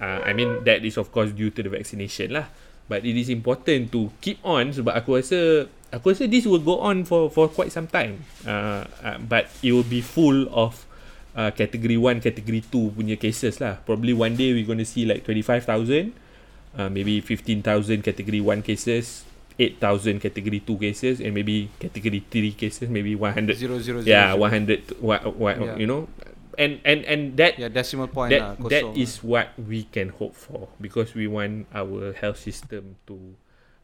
Uh, 0.00 0.22
I 0.24 0.32
mean 0.32 0.64
that 0.64 0.80
is 0.86 0.96
of 0.96 1.12
course 1.12 1.34
due 1.34 1.50
to 1.52 1.60
the 1.60 1.70
vaccination 1.72 2.32
lah. 2.32 2.48
But 2.90 3.06
it 3.06 3.14
is 3.14 3.30
important 3.30 3.94
to 3.94 4.10
keep 4.18 4.42
on 4.42 4.74
sebab 4.74 4.94
aku 4.94 5.18
rasa 5.22 5.70
aku 5.94 6.14
rasa 6.14 6.26
this 6.26 6.46
will 6.46 6.62
go 6.62 6.82
on 6.82 7.06
for 7.06 7.30
for 7.30 7.50
quite 7.50 7.74
some 7.74 7.90
time. 7.90 8.22
Uh, 8.46 8.86
uh, 9.02 9.18
but 9.20 9.50
it 9.62 9.74
will 9.74 9.86
be 9.86 10.02
full 10.02 10.46
of 10.50 10.86
uh, 11.34 11.50
category 11.54 11.98
1 11.98 12.22
category 12.22 12.62
2 12.62 12.96
punya 12.96 13.14
cases 13.18 13.58
lah. 13.58 13.78
Probably 13.82 14.14
one 14.14 14.34
day 14.34 14.54
we're 14.54 14.66
going 14.66 14.82
to 14.82 14.88
see 14.88 15.06
like 15.06 15.22
25,000 15.26 16.30
uh, 16.78 16.88
maybe 16.90 17.20
15,000 17.20 18.02
category 18.02 18.40
1 18.40 18.62
cases 18.62 19.26
8,000 19.61 20.24
category 20.24 20.64
2 20.64 20.80
cases 20.80 21.20
and 21.20 21.36
maybe 21.36 21.68
category 21.76 22.24
3 22.24 22.56
cases 22.56 22.88
maybe 22.88 23.12
100 23.12 23.61
zero 23.61 23.76
zero 23.76 24.00
zero. 24.00 24.08
yeah 24.08 24.32
zero. 24.32 24.48
100 24.48 24.88
to- 24.88 24.96
what, 25.04 25.20
what, 25.36 25.54
Yeah. 25.61 25.76
you 25.76 25.84
know 25.84 26.08
and 26.56 26.80
and 26.82 27.04
and 27.04 27.20
that 27.36 27.61
Yeah, 27.61 27.68
decimal 27.68 28.08
point 28.08 28.32
that 28.32 28.56
lah. 28.56 28.68
that 28.72 28.84
is 28.96 29.20
what 29.20 29.52
we 29.61 29.84
can 29.84 30.08
hope 30.11 30.32
for 30.32 30.72
because 30.80 31.12
we 31.12 31.28
want 31.28 31.68
our 31.70 32.16
health 32.16 32.40
system 32.40 32.96
to 33.04 33.36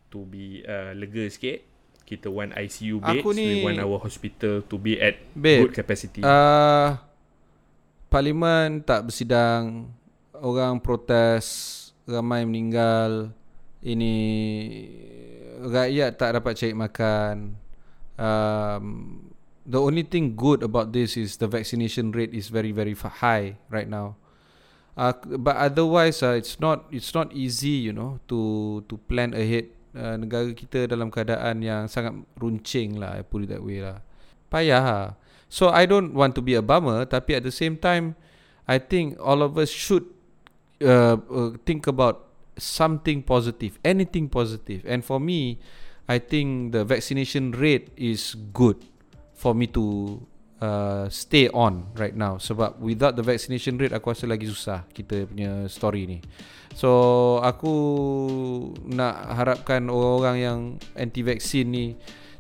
to 0.09 0.25
be 0.25 0.65
uh, 0.65 0.97
lega 0.97 1.29
sikit 1.29 1.63
kita 2.07 2.31
want 2.31 2.55
ICU 2.55 3.03
beds 3.03 3.19
Aku 3.21 3.35
ni- 3.35 3.61
we 3.61 3.67
want 3.67 3.79
our 3.83 3.99
hospital 3.99 4.63
to 4.63 4.77
be 4.79 4.97
at 4.97 5.19
Babe, 5.35 5.67
good 5.69 5.75
capacity 5.75 6.23
Uh, 6.23 6.95
Parlimen 8.07 8.81
tak 8.87 9.11
bersidang 9.11 9.91
Orang 10.33 10.79
protes 10.79 11.75
Ramai 12.07 12.47
meninggal 12.47 13.35
Ini 13.87 14.15
Rakyat 15.57 16.19
tak 16.19 16.37
dapat 16.37 16.53
cari 16.59 16.75
makan. 16.75 17.55
Um, 18.19 18.87
The 19.67 19.83
only 19.83 20.07
thing 20.07 20.39
good 20.39 20.63
about 20.63 20.95
this 20.95 21.19
Is 21.19 21.39
the 21.39 21.51
vaccination 21.51 22.15
rate 22.15 22.31
Is 22.35 22.51
very 22.51 22.71
very 22.71 22.95
high 22.95 23.59
Right 23.71 23.87
now. 23.87 24.19
Uh, 24.95 25.15
But 25.39 25.59
otherwise 25.59 26.23
uh, 26.23 26.39
It's 26.39 26.59
not 26.59 26.87
It's 26.91 27.15
not 27.15 27.31
easy 27.35 27.87
You 27.87 27.95
know 27.95 28.19
To 28.31 28.83
to 28.91 28.99
plan 29.07 29.35
ahead. 29.35 29.71
Uh, 29.95 30.19
Negara 30.19 30.51
kita 30.55 30.91
dalam 30.91 31.11
keadaan 31.11 31.63
Yang 31.63 31.95
sangat 31.95 32.15
runcing 32.39 32.99
lah 32.99 33.19
I 33.19 33.23
put 33.23 33.47
it 33.47 33.55
that 33.55 33.63
way 33.63 33.83
lah. 33.83 34.03
Payah 34.51 34.83
lah 34.83 35.09
So 35.47 35.71
I 35.71 35.87
don't 35.87 36.15
want 36.15 36.35
to 36.39 36.43
be 36.43 36.59
a 36.59 36.63
bummer 36.63 37.07
Tapi 37.07 37.39
at 37.39 37.43
the 37.47 37.55
same 37.55 37.79
time 37.79 38.19
I 38.67 38.83
think 38.83 39.15
all 39.23 39.47
of 39.47 39.55
us 39.59 39.71
should 39.71 40.11
uh, 40.83 41.19
uh, 41.19 41.55
Think 41.63 41.87
about 41.87 42.26
Something 42.57 43.23
positive 43.23 43.79
Anything 43.85 44.29
positive. 44.33 44.83
And 44.89 45.05
for 45.05 45.21
me 45.21 45.61
I 46.09 46.19
think 46.19 46.73
the 46.73 46.85
vaccination 46.85 47.53
rate 47.53 47.93
is 47.97 48.35
good 48.53 48.81
For 49.37 49.55
me 49.55 49.69
to 49.77 50.19
uh, 50.61 51.07
Stay 51.13 51.53
on 51.53 51.93
right 51.95 52.17
now. 52.17 52.41
Sebab 52.41 52.81
without 52.81 53.15
the 53.15 53.25
vaccination 53.25 53.77
rate 53.77 53.93
Aku 53.93 54.11
rasa 54.11 54.25
lagi 54.25 54.49
susah 54.49 54.89
Kita 54.91 55.29
punya 55.29 55.69
story 55.69 56.09
ni. 56.09 56.19
So 56.77 57.41
aku 57.41 57.73
nak 58.85 59.33
harapkan 59.33 59.89
orang-orang 59.89 60.37
yang 60.37 60.59
anti-vaksin 60.93 61.67
ni 61.73 61.97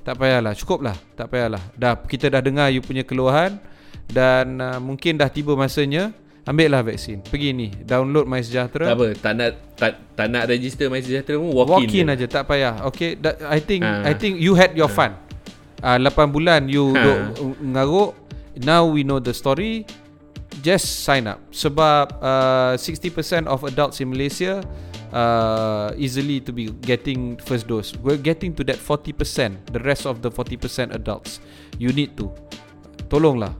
tak 0.06 0.22
payahlah, 0.22 0.54
cukup 0.54 0.86
lah, 0.86 0.96
tak 1.18 1.34
payahlah. 1.34 1.58
Dah 1.74 1.98
kita 1.98 2.30
dah 2.30 2.38
dengar 2.38 2.70
you 2.70 2.78
punya 2.78 3.02
keluhan 3.02 3.58
dan 4.06 4.62
uh, 4.62 4.78
mungkin 4.78 5.18
dah 5.18 5.26
tiba 5.26 5.58
masanya 5.58 6.14
ambil 6.46 6.68
lah 6.72 6.80
vaksin. 6.86 7.20
Pergi 7.26 7.50
ni, 7.50 7.68
download 7.82 8.24
My 8.24 8.38
Sejahtera. 8.38 8.86
tak 8.86 8.96
apa 8.96 9.06
tak 9.18 9.32
nak 9.34 9.50
tak, 9.74 9.90
tak 10.14 10.26
nak 10.30 10.44
register 10.46 10.86
My 10.86 11.02
Sejahtera 11.02 11.36
pun 11.36 11.50
walk, 11.50 11.66
Walk 11.68 11.82
in 11.90 12.06
in, 12.06 12.14
aja, 12.14 12.26
tak 12.30 12.46
payah. 12.46 12.86
Okay, 12.86 13.18
that, 13.18 13.42
I 13.44 13.58
think 13.58 13.82
Ah. 13.82 14.06
I 14.06 14.14
think 14.14 14.38
you 14.38 14.54
had 14.54 14.72
your 14.78 14.88
fun. 14.88 15.18
Ah 15.82 15.98
uh, 15.98 16.10
8 16.10 16.30
bulan 16.32 16.70
you 16.70 16.94
Ha. 16.94 17.02
duk 17.34 17.58
ngaruk. 17.60 18.10
Now 18.56 18.88
we 18.88 19.04
know 19.04 19.20
the 19.20 19.36
story. 19.36 19.84
Just 20.64 21.04
sign 21.04 21.28
up 21.28 21.42
sebab 21.52 22.16
uh, 22.24 22.74
60% 22.80 23.44
of 23.44 23.60
adults 23.68 24.00
in 24.00 24.08
Malaysia 24.08 24.64
uh, 25.12 25.92
easily 26.00 26.40
to 26.40 26.48
be 26.50 26.72
getting 26.80 27.36
first 27.44 27.68
dose. 27.68 27.92
We're 28.00 28.16
getting 28.16 28.56
to 28.56 28.64
that 28.72 28.80
40%. 28.80 29.12
The 29.68 29.82
rest 29.84 30.08
of 30.08 30.24
the 30.24 30.32
40% 30.32 30.96
adults. 30.96 31.44
You 31.76 31.92
need 31.92 32.16
to 32.16 32.32
tolonglah. 33.12 33.52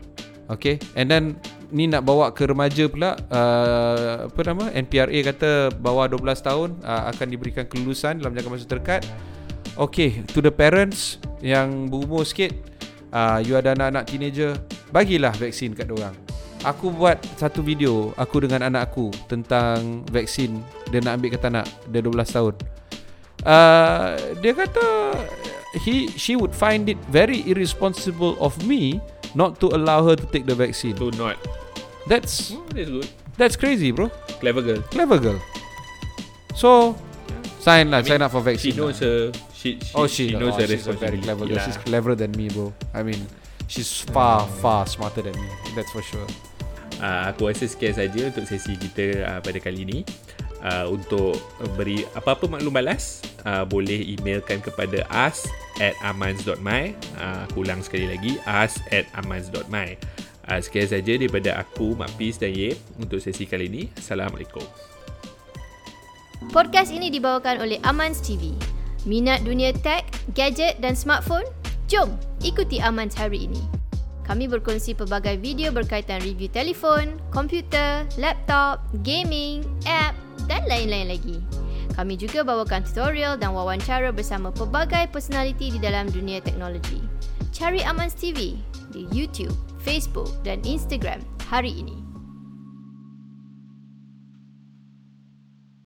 Okay 0.49 0.78
And 0.97 1.11
then 1.11 1.37
Ni 1.75 1.91
nak 1.91 2.07
bawa 2.07 2.31
ke 2.31 2.47
remaja 2.47 2.87
pula 2.87 3.19
uh, 3.27 4.31
Apa 4.31 4.41
nama 4.47 4.71
NPRA 4.71 5.19
kata 5.35 5.75
Bawah 5.75 6.07
12 6.07 6.23
tahun 6.39 6.71
uh, 6.87 7.11
Akan 7.11 7.27
diberikan 7.27 7.67
kelulusan 7.67 8.23
Dalam 8.23 8.39
jangka 8.39 8.51
masa 8.51 8.67
terdekat. 8.71 9.03
Okay 9.75 10.23
To 10.31 10.39
the 10.39 10.55
parents 10.55 11.19
Yang 11.43 11.91
berumur 11.91 12.23
sikit 12.23 12.55
uh, 13.11 13.43
You 13.43 13.59
ada 13.59 13.75
anak-anak 13.75 14.05
teenager 14.07 14.55
Bagilah 14.95 15.35
vaksin 15.35 15.75
kat 15.75 15.91
orang. 15.91 16.14
Aku 16.62 16.95
buat 16.95 17.19
satu 17.35 17.67
video 17.67 18.14
Aku 18.14 18.39
dengan 18.39 18.62
anak 18.71 18.95
aku 18.95 19.11
Tentang 19.27 20.07
vaksin 20.14 20.62
Dia 20.95 21.03
nak 21.03 21.19
ambil 21.19 21.35
kata 21.35 21.49
nak 21.51 21.67
Dia 21.91 21.99
12 21.99 22.14
tahun. 22.31 22.55
Uh, 23.43 24.11
Dia 24.39 24.53
kata 24.55 24.87
he 25.83 26.14
She 26.14 26.39
would 26.39 26.55
find 26.55 26.87
it 26.87 26.99
Very 27.11 27.43
irresponsible 27.51 28.39
of 28.39 28.55
me 28.62 29.03
Not 29.37 29.61
to 29.61 29.68
allow 29.76 30.01
her 30.09 30.16
to 30.16 30.24
take 30.32 30.49
the 30.49 30.57
vaccine. 30.57 30.97
So 30.97 31.12
not. 31.12 31.37
That's 32.09 32.57
oh, 32.57 32.64
That's 32.72 32.89
good. 32.89 33.09
That's 33.37 33.57
crazy 33.61 33.93
bro. 33.93 34.09
Clever 34.41 34.64
girl. 34.64 34.80
Clever 34.89 35.18
girl. 35.20 35.39
So 36.57 36.97
Sign 37.61 37.93
lah 37.93 38.01
I 38.01 38.03
mean, 38.03 38.16
Sign 38.16 38.22
up 38.24 38.32
for 38.32 38.41
vaccine 38.41 38.72
She 38.72 38.80
knows 38.80 38.97
lah. 39.05 39.09
her 39.09 39.20
she, 39.53 39.76
she, 39.76 39.93
Oh 39.93 40.07
she, 40.09 40.32
she 40.32 40.34
knows 40.41 40.57
oh, 40.57 40.64
her 40.64 40.66
she's 40.66 40.89
a 40.89 40.97
very 40.97 41.20
clever 41.20 41.45
girl. 41.45 41.61
Lah. 41.61 41.68
She's 41.68 41.76
cleverer 41.76 42.16
than 42.16 42.32
me 42.32 42.49
bro. 42.49 42.72
I 42.97 43.05
mean 43.05 43.20
She's 43.68 44.01
far 44.09 44.49
far 44.64 44.89
smarter 44.89 45.20
than 45.20 45.37
me. 45.37 45.49
That's 45.76 45.93
for 45.93 46.01
sure. 46.01 46.24
Uh, 46.97 47.28
Aku 47.28 47.53
rasa 47.53 47.68
sekian 47.68 47.93
saja 47.93 48.32
Untuk 48.32 48.49
sesi 48.49 48.72
kita 48.72 49.05
uh, 49.20 49.39
Pada 49.45 49.61
kali 49.61 49.84
ini 49.84 50.01
uh, 50.63 50.87
Untuk 50.89 51.37
beri 51.75 52.07
Apa-apa 52.17 52.47
maklum 52.47 52.73
balas 52.73 53.25
uh, 53.45 53.65
Boleh 53.67 54.01
emailkan 54.17 54.61
kepada 54.61 55.05
us 55.13 55.49
At 55.83 55.97
amans.my 56.05 56.97
uh, 57.21 57.45
ulang 57.59 57.85
sekali 57.85 58.09
lagi 58.09 58.41
Us 58.45 58.81
at 58.93 59.05
amans.my 59.21 59.89
uh, 60.49 60.59
Sekian 60.61 60.89
saja 60.89 61.13
daripada 61.17 61.61
aku 61.61 61.97
Mak 61.97 62.17
Pis 62.17 62.41
dan 62.41 62.55
Ye 62.55 62.77
Untuk 62.97 63.21
sesi 63.21 63.45
kali 63.45 63.69
ini 63.69 63.83
Assalamualaikum 63.97 64.65
Podcast 66.53 66.93
ini 66.93 67.09
dibawakan 67.09 67.65
oleh 67.65 67.81
Amans 67.83 68.21
TV. 68.21 68.53
Minat 69.09 69.43
dunia 69.43 69.73
tech, 69.73 70.05
gadget 70.37 70.79
dan 70.85 70.93
smartphone? 70.93 71.49
Jom 71.89 72.13
ikuti 72.45 72.83
Amans 72.83 73.17
hari 73.17 73.49
ini. 73.49 73.86
Kami 74.27 74.51
berkongsi 74.51 74.99
pelbagai 74.99 75.39
video 75.39 75.70
berkaitan 75.70 76.18
review 76.27 76.51
telefon, 76.51 77.14
komputer, 77.31 78.03
laptop, 78.18 78.83
gaming, 79.07 79.62
app 79.87 80.18
dan 80.51 80.66
lain-lain 80.66 81.14
lagi. 81.14 81.39
Kami 81.95 82.18
juga 82.18 82.43
bawakan 82.43 82.83
tutorial 82.85 83.39
dan 83.39 83.55
wawancara 83.55 84.11
bersama 84.11 84.51
pelbagai 84.51 85.09
personaliti 85.14 85.72
di 85.72 85.79
dalam 85.79 86.11
dunia 86.11 86.43
teknologi. 86.43 87.01
Cari 87.55 87.81
Amans 87.87 88.12
TV 88.12 88.59
di 88.93 89.09
YouTube, 89.14 89.55
Facebook 89.81 90.29
dan 90.45 90.61
Instagram 90.66 91.22
hari 91.49 91.72
ini. 91.72 92.06